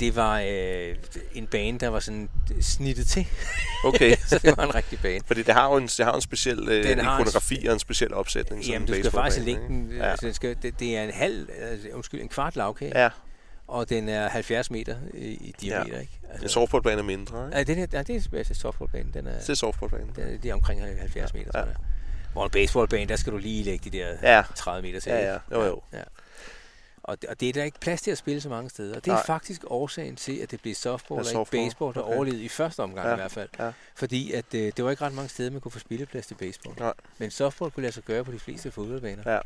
Det 0.00 0.16
var 0.16 0.40
øh, 0.48 0.96
en 1.34 1.46
bane, 1.46 1.78
der 1.78 1.88
var 1.88 2.00
sådan 2.00 2.28
snittet 2.60 3.06
til, 3.06 3.26
Okay. 3.84 4.16
så 4.26 4.38
det 4.38 4.56
var 4.56 4.64
en 4.64 4.74
rigtig 4.74 4.98
bane. 5.02 5.20
Fordi 5.26 5.42
det 5.42 5.54
har 5.54 5.70
jo 5.70 5.76
en, 5.76 5.86
det 5.86 6.04
har 6.04 6.12
en 6.14 6.20
speciel 6.20 6.68
øh, 6.68 6.84
Den 6.88 6.98
har 6.98 7.16
en- 7.16 7.20
ikonografi 7.20 7.66
og 7.66 7.72
en 7.72 7.78
speciel 7.78 8.14
opsætning. 8.14 8.64
som 8.64 8.72
Jamen, 8.72 8.88
en 8.88 8.94
du 8.94 8.98
skal 9.00 9.10
faktisk 9.10 9.44
lægge 9.46 9.62
den, 9.68 9.84
ikke? 9.90 9.96
ja. 10.04 10.10
altså, 10.10 10.26
den 10.26 10.34
skal, 10.34 10.56
det, 10.62 10.80
det 10.80 10.96
er 10.96 11.02
en 11.02 11.10
halv, 11.10 11.48
altså, 11.60 11.88
undskyld, 11.92 12.20
en 12.20 12.28
kvart 12.28 12.56
lavkage, 12.56 13.02
Ja, 13.02 13.08
og 13.68 13.88
den 13.88 14.08
er 14.08 14.28
70 14.28 14.70
meter 14.70 14.96
i, 15.14 15.54
diameter, 15.60 15.94
Ja. 15.96 16.00
ikke? 16.00 16.18
en 16.42 16.48
softballbane 16.48 16.98
er 16.98 17.04
mindre. 17.04 17.46
Ikke? 17.46 17.58
Ja, 17.58 17.62
den 17.62 17.78
er, 17.78 17.86
ja, 17.92 18.02
det 18.02 18.10
er 18.32 18.38
altså 18.38 18.54
softballbanen. 18.54 19.10
Den 19.14 19.26
er, 19.26 19.38
Det 19.38 19.48
er 19.48 19.54
softballbane. 19.54 20.06
den 20.16 20.24
er, 20.34 20.38
det 20.38 20.50
er 20.50 20.54
omkring 20.54 20.80
70 21.00 21.34
meter, 21.34 21.50
Ja. 21.54 21.60
tror 21.60 21.66
jeg. 21.68 21.76
Hvor 22.32 22.44
en 22.44 22.50
baseballbane, 22.50 23.06
der 23.08 23.16
skal 23.16 23.32
du 23.32 23.38
lige 23.38 23.64
lægge 23.64 23.90
de 23.90 23.98
der 23.98 24.16
Ja. 24.36 24.42
30 24.56 24.82
meter 24.88 25.00
til. 25.00 25.12
Ja, 25.12 25.32
ja. 25.32 25.38
Jo, 25.52 25.62
jo. 25.64 25.82
Ja. 25.92 26.02
Og, 27.02 27.22
det, 27.22 27.30
og 27.30 27.40
det 27.40 27.48
er 27.48 27.52
der 27.52 27.64
ikke 27.64 27.80
plads 27.80 28.02
til 28.02 28.10
at 28.10 28.18
spille 28.18 28.40
så 28.40 28.48
mange 28.48 28.70
steder. 28.70 28.96
Og 28.96 29.04
det 29.04 29.10
er 29.10 29.14
Nej. 29.14 29.26
Faktisk 29.26 29.62
årsagen 29.66 30.16
til, 30.16 30.36
at 30.38 30.50
det 30.50 30.60
blev 30.62 30.74
softball 30.74 31.26
Ja, 31.26 31.38
og 31.38 31.46
ikke 31.54 31.64
baseball, 31.64 31.94
der 31.94 32.00
okay. 32.02 32.14
overlevede 32.16 32.42
i 32.44 32.48
første 32.48 32.80
omgang 32.80 33.06
Ja. 33.08 33.12
i 33.12 33.16
hvert 33.16 33.32
fald. 33.32 33.48
Ja. 33.58 33.70
Fordi 33.94 34.32
at, 34.32 34.44
øh, 34.54 34.72
det 34.76 34.84
var 34.84 34.90
ikke 34.90 35.04
ret 35.04 35.12
mange 35.14 35.28
steder, 35.28 35.50
man 35.50 35.60
kunne 35.60 35.72
få 35.72 35.78
spilleplads 35.78 36.26
til 36.26 36.34
baseball. 36.34 36.76
Nej. 36.78 36.92
Men 37.18 37.30
softball 37.30 37.70
kunne 37.70 37.82
lade 37.82 37.92
sig 37.92 38.02
gøre 38.02 38.24
på 38.24 38.32
de 38.32 38.38
fleste 38.38 38.70
fodboldbaner. 38.70 39.32
Ja. 39.32 39.38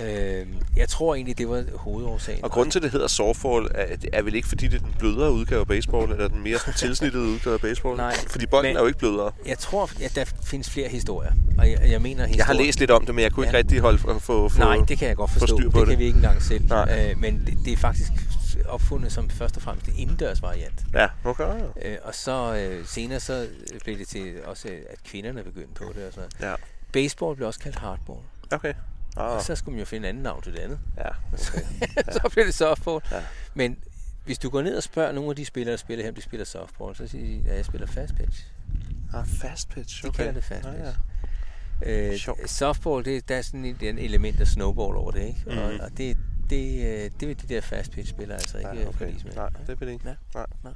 Øh, 0.00 0.46
jeg 0.76 0.88
tror 0.88 1.14
egentlig, 1.14 1.38
det 1.38 1.48
var 1.48 1.64
hovedårsagen. 1.74 2.44
Og 2.44 2.50
grunden 2.50 2.70
til, 2.70 2.78
at 2.78 2.82
det 2.82 2.90
hedder 2.92 3.06
softball, 3.06 3.68
er, 3.74 3.96
er 4.12 4.22
vel 4.22 4.34
ikke, 4.34 4.48
fordi 4.48 4.68
det 4.68 4.76
er 4.80 4.84
den 4.84 4.94
blødere 4.98 5.32
udgave 5.32 5.60
af 5.60 5.66
baseball, 5.66 6.12
eller 6.12 6.28
den 6.28 6.42
mere 6.42 6.58
tilsnittede 6.76 7.24
udgave 7.24 7.54
af 7.54 7.60
baseball? 7.60 7.96
Nej, 7.96 8.14
Fordi 8.28 8.46
bolden 8.46 8.68
men- 8.70 8.76
er 8.76 8.80
jo 8.80 8.86
ikke 8.86 8.98
blødere. 8.98 9.32
Jeg 9.46 9.58
tror, 9.58 9.90
at 10.04 10.12
der 10.14 10.24
findes 10.44 10.70
flere 10.70 10.88
historier. 10.88 11.32
Og 11.58 11.70
jeg, 11.70 11.78
jeg 11.90 12.02
mener 12.02 12.22
historier. 12.26 12.36
Jeg 12.36 12.46
har 12.46 12.52
læst 12.54 12.78
lidt 12.80 12.90
om 12.90 13.06
det, 13.06 13.14
men 13.14 13.22
jeg 13.22 13.32
kunne 13.32 13.46
ikke 13.46 13.56
Ja. 13.56 13.58
rigtig 13.58 13.80
holde 13.80 13.98
få, 13.98 14.18
få, 14.18 14.48
få 14.48 14.58
Nej, 14.58 14.76
det 14.88 14.98
kan 14.98 15.08
jeg 15.08 15.16
godt 15.16 15.30
forstå. 15.30 15.56
på 15.56 15.62
det, 15.62 15.74
det. 15.74 15.88
kan 15.88 15.98
vi 15.98 16.04
ikke 16.04 16.16
engang 16.16 16.42
selv. 16.42 16.68
Nej. 16.68 17.08
Øh, 17.10 17.18
men 17.18 17.42
det, 17.46 17.58
det 17.64 17.72
er 17.72 17.76
faktisk 17.76 18.12
opfundet 18.68 19.12
som 19.12 19.30
først 19.30 19.56
og 19.56 19.62
fremmest 19.62 19.86
en 19.88 19.94
indendørs 19.96 20.42
variant. 20.42 20.84
Ja, 20.94 21.06
okay. 21.24 21.44
Øh, 21.84 21.96
og 22.04 22.14
så 22.14 22.54
øh, 22.56 22.86
senere 22.86 23.20
så 23.20 23.46
blev 23.84 23.98
det 23.98 24.08
til 24.08 24.34
også, 24.44 24.68
at 24.68 24.98
kvinderne 25.04 25.42
begyndte 25.42 25.74
på 25.74 25.84
det. 25.96 26.06
Og 26.06 26.12
sådan 26.12 26.28
noget. 26.40 26.50
Ja. 26.50 26.54
Baseball 26.92 27.36
blev 27.36 27.46
også 27.48 27.60
kaldt 27.60 27.76
hardball. 27.76 28.18
Okay. 28.52 28.74
Ah. 29.16 29.24
Ah, 29.26 29.36
Og 29.36 29.42
så 29.42 29.54
skulle 29.56 29.72
man 29.74 29.78
jo 29.78 29.84
finde 29.84 30.08
en 30.08 30.14
anden 30.14 30.22
navn 30.22 30.42
til 30.42 30.52
det 30.52 30.58
andet. 30.58 30.78
ja, 30.96 31.08
okay. 31.32 32.12
så 32.12 32.28
blev 32.32 32.46
det 32.46 32.54
softball. 32.54 33.00
Ja. 33.10 33.20
Men 33.54 33.76
hvis 34.24 34.38
du 34.38 34.50
går 34.50 34.62
ned 34.62 34.76
og 34.76 34.82
spørger 34.82 35.12
nogle 35.12 35.30
af 35.30 35.36
de 35.36 35.44
spillere, 35.44 35.70
der 35.72 35.76
spiller 35.76 36.04
her, 36.04 36.12
de 36.12 36.22
spiller 36.22 36.44
softball, 36.44 36.96
så 36.96 37.06
siger 37.06 37.42
de, 37.42 37.50
at 37.50 37.56
jeg 37.56 37.64
spiller 37.64 37.86
fast 37.86 38.14
pitch. 38.14 38.46
Ah, 39.14 39.26
fast 39.26 39.68
pitch. 39.70 40.02
De 40.02 40.08
Okay. 40.08 40.16
kalder 40.16 40.32
det 40.32 40.44
fast 40.44 40.66
Ah, 40.66 40.74
pitch. 40.74 40.84
ja. 40.84 40.92
Øh, 42.12 42.18
softball, 42.46 43.04
det, 43.04 43.28
der 43.28 43.36
er 43.36 43.42
sådan 43.42 43.64
et, 43.64 43.82
et 43.82 44.04
element 44.04 44.40
af 44.40 44.46
snowball 44.46 44.96
over 44.96 45.10
det, 45.10 45.26
ikke? 45.26 45.42
Mhm. 45.46 45.58
Og, 45.58 45.64
og 45.80 45.90
det, 45.96 46.16
det, 46.50 46.84
øh, 46.86 47.10
det 47.20 47.28
vil 47.28 47.42
de 47.42 47.54
der 47.54 47.60
fast 47.60 47.90
pitch 47.90 48.10
spillere 48.10 48.38
altså 48.38 48.58
ikke 48.58 48.70
Ja, 48.70 48.80
ja, 48.80 48.88
okay. 48.88 49.12
med. 49.24 49.32
Nej, 49.34 49.48
det 49.66 49.80
vil 49.80 49.88
det 49.88 49.92
ikke. 49.92 50.08
Ja. 50.08 50.14
Nej. 50.34 50.46
Nej. 50.64 50.72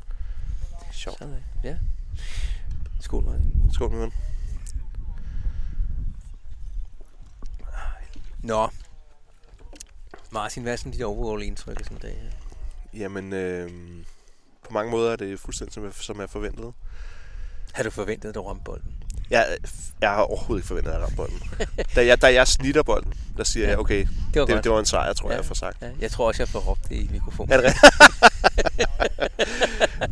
Sjovt. 0.92 1.18
Sådan, 1.18 1.34
ja. 1.64 1.76
Skål, 3.00 3.24
Martin. 3.24 3.52
Skål, 3.72 3.90
min 3.90 4.12
Nå. 8.42 8.68
Martin, 10.30 10.62
hvad 10.62 10.72
er 10.72 10.76
sådan 10.76 10.92
dit 10.92 11.02
overall 11.02 11.42
indtryk 11.42 11.80
af 11.80 11.84
sådan 11.84 11.96
en 11.96 12.00
dag 12.02 12.18
her? 12.22 12.30
Jamen, 13.00 13.32
øh, 13.32 13.70
på 14.66 14.72
mange 14.72 14.90
måder 14.90 15.12
er 15.12 15.16
det 15.16 15.40
fuldstændig 15.40 15.74
som 15.74 15.84
jeg, 15.84 15.92
som 15.94 16.20
jeg 16.20 16.30
forventede. 16.30 16.72
Har 17.72 17.82
du 17.82 17.90
forventet, 17.90 18.28
at 18.28 18.34
du 18.34 18.42
ramte 18.42 18.62
bolden? 18.64 18.92
Jeg, 19.30 19.56
jeg 20.00 20.10
har 20.10 20.16
overhovedet 20.22 20.60
ikke 20.62 20.68
forventet, 20.68 20.90
at 20.90 20.94
jeg 20.94 21.02
ramte 21.02 21.16
bolden. 21.16 21.40
da, 21.96 22.06
jeg, 22.06 22.22
da 22.22 22.34
jeg 22.34 22.48
snitter 22.48 22.82
bolden, 22.82 23.14
der 23.36 23.44
siger 23.44 23.64
Ja. 23.64 23.70
jeg, 23.70 23.78
okay, 23.78 23.98
Det 24.34 24.40
var 24.40 24.46
det, 24.46 24.54
godt. 24.54 24.64
det 24.64 24.72
var 24.72 24.78
en 24.78 24.84
sejr, 24.86 25.12
tror 25.12 25.28
jeg, 25.28 25.34
Ja. 25.34 25.38
jeg 25.38 25.44
får 25.46 25.54
sagt. 25.54 25.82
Ja, 25.82 25.90
jeg 26.00 26.10
tror 26.10 26.26
også, 26.28 26.42
jeg 26.42 26.48
får 26.48 26.58
råbt 26.60 26.88
det 26.88 26.94
i 26.96 27.08
mikrofonen. 27.12 27.52
Er 27.52 27.60
det 27.60 27.74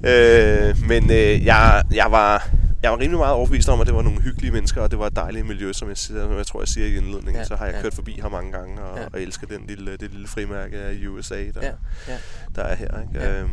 øh, 0.10 0.82
men 0.88 1.10
øh, 1.10 1.44
jeg, 1.44 1.84
jeg, 1.92 2.10
var, 2.12 2.50
jeg 2.82 2.90
var 2.90 2.98
rimelig 2.98 3.18
meget 3.18 3.34
overbevist 3.34 3.68
om, 3.68 3.80
at 3.80 3.86
det 3.86 3.94
var 3.94 4.02
nogle 4.02 4.20
hyggelige 4.20 4.50
mennesker, 4.52 4.80
og 4.82 4.90
det 4.90 4.98
var 4.98 5.06
et 5.06 5.16
dejligt 5.16 5.46
miljø, 5.46 5.72
som 5.72 5.88
jeg, 5.88 5.96
siger, 5.96 6.22
som 6.28 6.36
jeg 6.36 6.46
tror, 6.46 6.60
jeg 6.60 6.68
siger 6.68 6.86
i 6.86 6.96
indledningen. 6.96 7.34
Ja, 7.34 7.38
Ja, 7.38 7.44
så 7.44 7.56
har 7.56 7.66
jeg 7.66 7.74
ja. 7.74 7.82
kørt 7.82 7.94
forbi 7.94 8.20
her 8.22 8.28
mange 8.28 8.52
gange, 8.52 8.82
og, 8.82 8.96
Ja. 8.96 9.02
ja. 9.02 9.08
og 9.12 9.22
elsker 9.22 9.46
den 9.46 9.66
lille, 9.66 9.90
det 9.96 10.10
lille 10.12 10.28
frimærke 10.28 10.76
af 10.78 11.06
USA, 11.08 11.34
der, 11.34 11.42
Ja, 11.62 11.72
ja. 12.08 12.16
der 12.56 12.62
er 12.62 12.74
her. 12.76 13.00
Ikke? 13.00 13.24
Ja. 13.26 13.40
Øhm, 13.40 13.50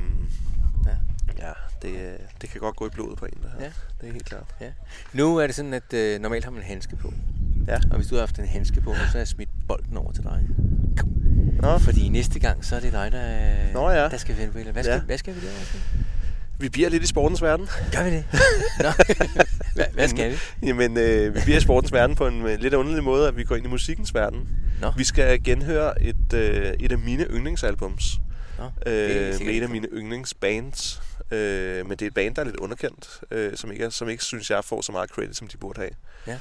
Ja. 0.85 1.47
ja, 1.47 1.51
det, 1.81 2.17
det 2.41 2.49
kan 2.49 2.61
godt 2.61 2.75
gå 2.75 2.85
i 2.87 2.89
blodet 2.89 3.17
på 3.17 3.25
en, 3.25 3.31
det 3.43 3.49
her. 3.57 3.63
Ja. 3.65 3.71
Det 4.01 4.09
er 4.09 4.13
helt 4.13 4.25
klart. 4.25 4.55
Nu 5.13 5.37
er 5.37 5.45
det 5.47 5.55
sådan, 5.55 5.73
at 5.73 5.93
øh, 5.93 6.19
normalt 6.21 6.43
har 6.43 6.51
man 6.51 6.61
en 6.61 6.67
handske 6.67 6.95
på. 6.95 7.13
Ja. 7.67 7.75
Og 7.91 7.95
hvis 7.97 8.07
du 8.07 8.15
har 8.15 8.19
haft 8.21 8.39
en 8.39 8.47
handske 8.47 8.81
på, 8.81 8.93
så 8.93 8.99
har 9.11 9.17
jeg 9.19 9.27
smidt 9.27 9.49
bolden 9.67 9.97
over 9.97 10.11
til 10.11 10.23
dig. 10.23 10.43
Nå, 11.61 11.77
Fordi 11.77 12.09
næste 12.09 12.39
gang, 12.39 12.65
så 12.65 12.75
er 12.75 12.79
det 12.79 12.91
dig, 12.91 13.11
der, 13.11 13.73
Nå 13.73 13.89
ja. 13.89 14.09
der 14.09 14.17
skal 14.17 14.35
finde 14.35 14.51
på. 14.53 14.71
Hvad 14.71 14.83
skal, 14.83 14.93
Ja. 14.93 14.99
hvad 15.01 15.17
skal 15.17 15.35
vi 15.35 15.39
der? 15.39 15.51
Vi 16.59 16.69
bliver 16.69 16.89
lidt 16.89 17.03
i 17.03 17.07
sportens 17.07 17.41
verden. 17.41 17.67
Gør 17.91 18.03
vi 18.03 18.09
det? 18.09 18.25
Nå. 18.85 18.89
hvad, 19.75 19.85
hvad 19.93 20.07
skal 20.07 20.31
vi? 20.31 20.37
Jamen, 20.67 20.97
øh, 20.97 21.35
vi 21.35 21.39
bliver 21.43 21.57
i 21.57 21.61
sportens 21.61 21.93
verden 21.93 22.15
på 22.15 22.27
en 22.27 22.45
øh, 22.45 22.59
lidt 22.59 22.73
underlig 22.73 23.03
måde, 23.03 23.27
at 23.27 23.37
vi 23.37 23.43
går 23.43 23.55
ind 23.55 23.65
i 23.65 23.69
musikkens 23.69 24.13
verden. 24.13 24.49
Nå. 24.81 24.91
Vi 24.97 25.03
skal 25.03 25.43
genhøre 25.43 26.01
et, 26.01 26.33
øh, 26.33 26.73
et 26.79 26.91
af 26.91 26.97
mine 26.97 27.23
yndlingsalbums. 27.23 28.19
Nå, 28.57 28.91
Øh, 28.91 29.45
med 29.45 29.53
et 29.53 29.63
af 29.63 29.69
mine 29.69 29.87
yndlingsbands. 29.93 31.01
Øh, 31.31 31.87
men 31.87 31.91
det 31.91 32.01
er 32.01 32.07
et 32.07 32.13
band, 32.13 32.35
der 32.35 32.41
er 32.41 32.45
lidt 32.45 32.55
underkendt, 32.55 33.19
øh, 33.31 33.51
som, 33.57 33.71
ikke 33.71 33.91
som 33.91 34.09
ikke 34.09 34.23
synes, 34.23 34.49
jeg 34.51 34.63
får 34.63 34.81
så 34.81 34.91
meget 34.91 35.09
credit, 35.09 35.37
som 35.37 35.47
de 35.47 35.57
burde 35.57 35.79
have. 35.81 35.91
Ja. 36.27 36.37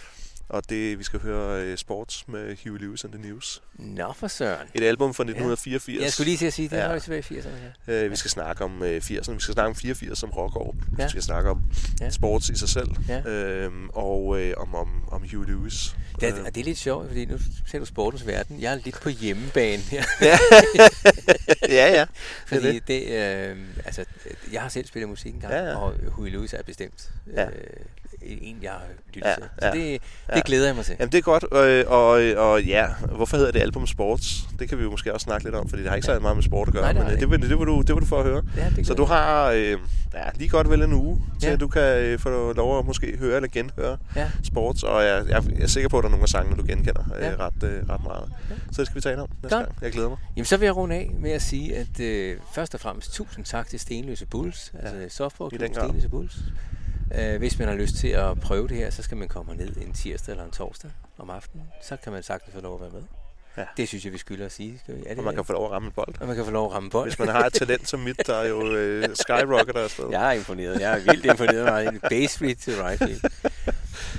Og 0.52 0.70
det, 0.70 0.98
vi 0.98 1.04
skal 1.04 1.20
høre 1.20 1.62
øh, 1.62 1.76
Sports 1.78 2.28
med 2.28 2.56
Huey 2.64 2.78
Lewis 2.80 3.04
and 3.04 3.12
the 3.12 3.22
News. 3.30 3.62
Nå 3.78 4.12
for 4.16 4.28
søren. 4.28 4.68
Et 4.74 4.82
album 4.84 5.14
fra 5.14 5.22
1984. 5.22 6.02
Jeg 6.02 6.12
skulle 6.12 6.26
lige 6.28 6.36
til 6.38 6.46
at 6.46 6.52
sige, 6.52 6.68
det 6.68 6.76
Ja. 6.76 6.82
ja. 6.82 6.92
var 6.92 6.98
tilbage 6.98 7.24
i 7.34 7.38
80'erne 7.38 7.48
her. 7.86 8.04
Øh, 8.04 8.10
vi 8.10 8.16
skal 8.16 8.30
snakke 8.30 8.64
om 8.64 8.82
øh, 8.82 8.96
80'erne, 8.96 9.32
vi 9.32 9.40
skal 9.40 9.54
snakke 9.54 9.68
om 9.68 9.74
84 9.74 10.18
som 10.18 10.30
rockår. 10.30 10.74
Ja. 10.98 11.04
Vi 11.04 11.10
skal 11.10 11.22
snakke 11.22 11.50
om 11.50 11.60
Ja. 12.00 12.10
sports 12.10 12.48
i 12.48 12.56
sig 12.56 12.68
selv. 12.68 12.88
Ja. 13.08 13.22
Øhm, 13.30 13.88
og 13.88 14.40
øh, 14.40 14.54
om, 14.56 14.74
om, 14.74 14.88
om 15.12 15.22
Huey 15.32 15.46
Lewis. 15.48 15.96
Det 16.20 16.28
er, 16.28 16.38
Øh, 16.38 16.46
det 16.46 16.56
er 16.56 16.64
lidt 16.64 16.78
sjovt, 16.78 17.06
fordi 17.08 17.24
nu 17.24 17.38
ser 17.66 17.78
du 17.78 17.84
sportens 17.84 18.26
verden. 18.26 18.60
Jeg 18.60 18.72
er 18.72 18.78
lidt 18.84 19.00
på 19.00 19.08
hjemmebane 19.08 19.82
her. 19.82 20.04
ja, 20.22 20.38
ja, 21.68 21.92
ja. 21.94 22.04
Fordi 22.46 22.78
det, 22.78 23.02
øh, 23.08 23.56
altså, 23.84 24.04
jeg 24.52 24.62
har 24.62 24.68
selv 24.68 24.86
spillet 24.86 25.08
musik 25.08 25.34
engang, 25.34 25.52
Ja, 25.52 25.64
ja. 25.64 25.76
og 25.76 25.94
Huey 26.08 26.30
Lewis 26.30 26.52
er 26.52 26.62
bestemt 26.66 27.10
Ja. 27.36 27.44
øh, 27.44 27.50
en, 28.22 28.58
jeg 28.62 28.70
har 28.70 28.80
lyttet 29.14 29.28
Ja, 29.30 29.34
til. 29.34 29.44
Så 29.60 29.66
ja, 29.66 29.72
det, 29.72 29.98
ja. 30.28 30.34
det 30.36 30.44
glæder 30.44 30.66
jeg 30.66 30.76
mig 30.76 30.84
til. 30.84 30.96
Jamen 30.98 31.12
det 31.12 31.18
er 31.18 31.22
godt, 31.22 31.44
og, 31.44 31.84
og, 31.98 32.10
og 32.52 32.62
ja, 32.64 32.86
hvorfor 33.16 33.36
hedder 33.36 33.52
det 33.52 33.60
Album 33.60 33.86
Sports? 33.86 34.44
Det 34.58 34.68
kan 34.68 34.78
vi 34.78 34.82
jo 34.82 34.90
måske 34.90 35.14
også 35.14 35.24
snakke 35.24 35.44
lidt 35.44 35.54
om, 35.54 35.68
fordi 35.68 35.82
det 35.82 35.88
har 35.88 35.96
ikke 35.96 36.06
så 36.06 36.18
meget 36.20 36.36
med 36.36 36.44
sport 36.44 36.68
at 36.68 36.74
gøre, 36.74 36.82
Nej, 36.82 36.92
det 36.92 36.98
har 37.02 37.08
men 37.08 37.14
øh, 37.16 37.20
det 37.20 37.40
det, 37.40 37.50
det, 37.50 37.58
vil 37.58 37.66
du, 37.66 37.80
det 37.80 37.94
vil 37.94 38.00
du 38.02 38.06
få 38.06 38.16
at 38.18 38.24
høre. 38.24 38.42
Ja, 38.56 38.70
det 38.76 38.86
Så 38.86 38.94
du 38.94 39.04
har 39.04 39.50
øh, 39.50 39.60
ja, 40.14 40.24
lige 40.34 40.48
godt 40.48 40.70
vel 40.70 40.82
en 40.82 40.92
uge 40.92 41.22
til, 41.40 41.46
Ja. 41.46 41.52
at 41.52 41.60
du 41.60 41.68
kan 41.68 41.82
øh, 41.82 42.18
få 42.18 42.52
lov 42.52 42.78
at 42.78 42.84
måske 42.86 43.16
høre 43.18 43.36
eller 43.36 43.48
genhøre 43.52 43.98
Ja. 44.16 44.30
sports, 44.44 44.82
og 44.82 45.04
jeg, 45.04 45.24
jeg, 45.28 45.42
jeg 45.54 45.62
er 45.62 45.66
sikker 45.66 45.88
på, 45.88 46.00
der 46.02 46.08
er 46.08 46.10
nogle 46.10 46.22
af 46.22 46.28
sangene, 46.28 46.56
du 46.56 46.64
genkender 46.66 47.04
øh, 47.16 47.22
Ja. 47.22 47.34
ret, 47.38 47.62
øh, 47.62 47.88
ret 47.88 48.02
meget. 48.02 48.32
Ja. 48.50 48.54
Så 48.72 48.80
det 48.82 48.86
skal 48.86 48.94
vi 48.94 49.00
tale 49.00 49.22
om 49.22 49.28
næste 49.42 49.56
Godt. 49.56 49.66
gang. 49.66 49.78
Jeg 49.82 49.92
glæder 49.92 50.08
mig. 50.08 50.18
Jamen, 50.36 50.44
så 50.44 50.56
vil 50.56 50.66
jeg 50.66 50.76
runde 50.76 50.94
af 50.96 51.10
med 51.18 51.30
at 51.30 51.42
sige, 51.42 51.76
at 51.76 52.00
øh, 52.00 52.36
først 52.54 52.74
og 52.74 52.80
fremmest 52.80 53.12
tusind 53.14 53.44
tak 53.44 53.68
til 53.68 53.80
Stenløse 53.80 54.26
Bulls, 54.26 54.72
altså 54.82 54.96
i 54.96 55.08
softballklub 55.08 55.60
den 55.60 55.72
grad. 55.72 55.84
Stenløse 55.88 56.08
Bulls. 56.08 56.38
Øh, 57.18 57.38
hvis 57.38 57.58
man 57.58 57.68
har 57.68 57.74
lyst 57.74 57.94
til 57.96 58.08
at 58.08 58.40
prøve 58.40 58.68
det 58.68 58.76
her, 58.76 58.90
så 58.90 59.02
skal 59.02 59.16
man 59.16 59.28
komme 59.28 59.54
ned 59.56 59.76
en 59.76 59.92
tirsdag 59.92 60.32
eller 60.32 60.44
en 60.44 60.50
torsdag 60.50 60.90
om 61.18 61.30
aftenen. 61.30 61.66
Så 61.82 61.96
kan 62.04 62.12
man 62.12 62.22
sagtens 62.22 62.54
få 62.54 62.60
lov 62.60 62.74
at 62.74 62.80
være 62.80 62.90
med. 62.90 63.02
Ja. 63.56 63.64
Det 63.76 63.88
synes 63.88 64.04
jeg, 64.04 64.12
vi 64.12 64.18
skylder 64.18 64.46
at 64.46 64.52
sige. 64.52 64.78
Skal 64.78 64.94
vi? 64.96 65.00
Er 65.00 65.08
det 65.08 65.18
Og 65.18 65.24
man 65.24 65.34
kan 65.34 65.44
få 65.44 65.52
lov 65.52 65.64
at 65.64 65.70
ramme 65.70 65.86
en 65.86 65.92
bold. 65.92 66.14
og 66.20 66.26
man 66.26 66.36
kan 66.36 66.44
få 66.44 66.50
lov 66.50 66.66
at 66.66 66.72
ramme 66.74 66.90
bold. 66.90 67.08
Hvis 67.10 67.18
man 67.18 67.28
har 67.28 67.46
et 67.46 67.52
talent 67.52 67.88
som 67.88 68.00
mit, 68.00 68.26
der 68.26 68.34
er 68.34 68.48
jo 68.48 68.74
øh, 68.76 69.08
skyrocket 69.22 69.76
afsted. 69.76 70.04
Jeg 70.10 70.28
er 70.28 70.32
imponeret. 70.32 70.80
Jeg 70.80 70.92
er 70.98 71.00
vildt 71.12 71.24
imponeret 71.26 71.64
mig. 71.92 72.00
Base 72.10 72.54
til 72.54 72.74
right 72.82 72.98
field. 73.04 73.20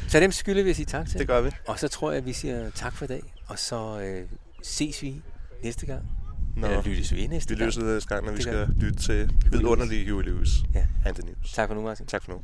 Så 0.07 0.19
dem 0.19 0.31
skylder 0.31 0.63
vi 0.63 0.69
at 0.69 0.75
sige 0.75 0.85
tak 0.85 1.07
til. 1.09 1.19
Det 1.19 1.27
gør 1.27 1.41
vi. 1.41 1.49
Og 1.67 1.79
så 1.79 1.87
tror 1.87 2.11
jeg, 2.11 2.17
at 2.17 2.25
vi 2.25 2.33
siger 2.33 2.69
tak 2.69 2.95
for 2.95 3.05
i 3.05 3.07
dag. 3.07 3.21
Og 3.47 3.59
så 3.59 3.99
øh, 4.01 4.27
ses 4.63 5.01
vi 5.01 5.21
næste 5.63 5.85
gang. 5.85 6.03
Nå, 6.57 6.67
Eller 6.67 6.83
lyttes 6.83 7.13
vi 7.13 7.27
næste 7.27 7.49
vi 7.49 7.55
gang. 7.55 7.65
løser 7.65 7.81
det 7.81 7.93
næste 7.93 8.09
gang, 8.09 8.25
når 8.25 8.31
vi 8.31 8.37
Det 8.37 8.45
gør 8.45 8.65
skal 8.65 8.75
lytte 8.77 8.99
til 8.99 9.29
vidunderlige 9.51 10.11
Huey 10.11 10.23
Lewis 10.23 10.49
Ja. 10.73 10.85
and 11.05 11.15
the 11.15 11.25
News. 11.25 11.51
Tak 11.53 11.67
for 11.69 11.75
nu, 11.75 11.81
Martin. 11.81 12.05
Tak 12.05 12.23
for 12.23 12.31
nu. 12.31 12.41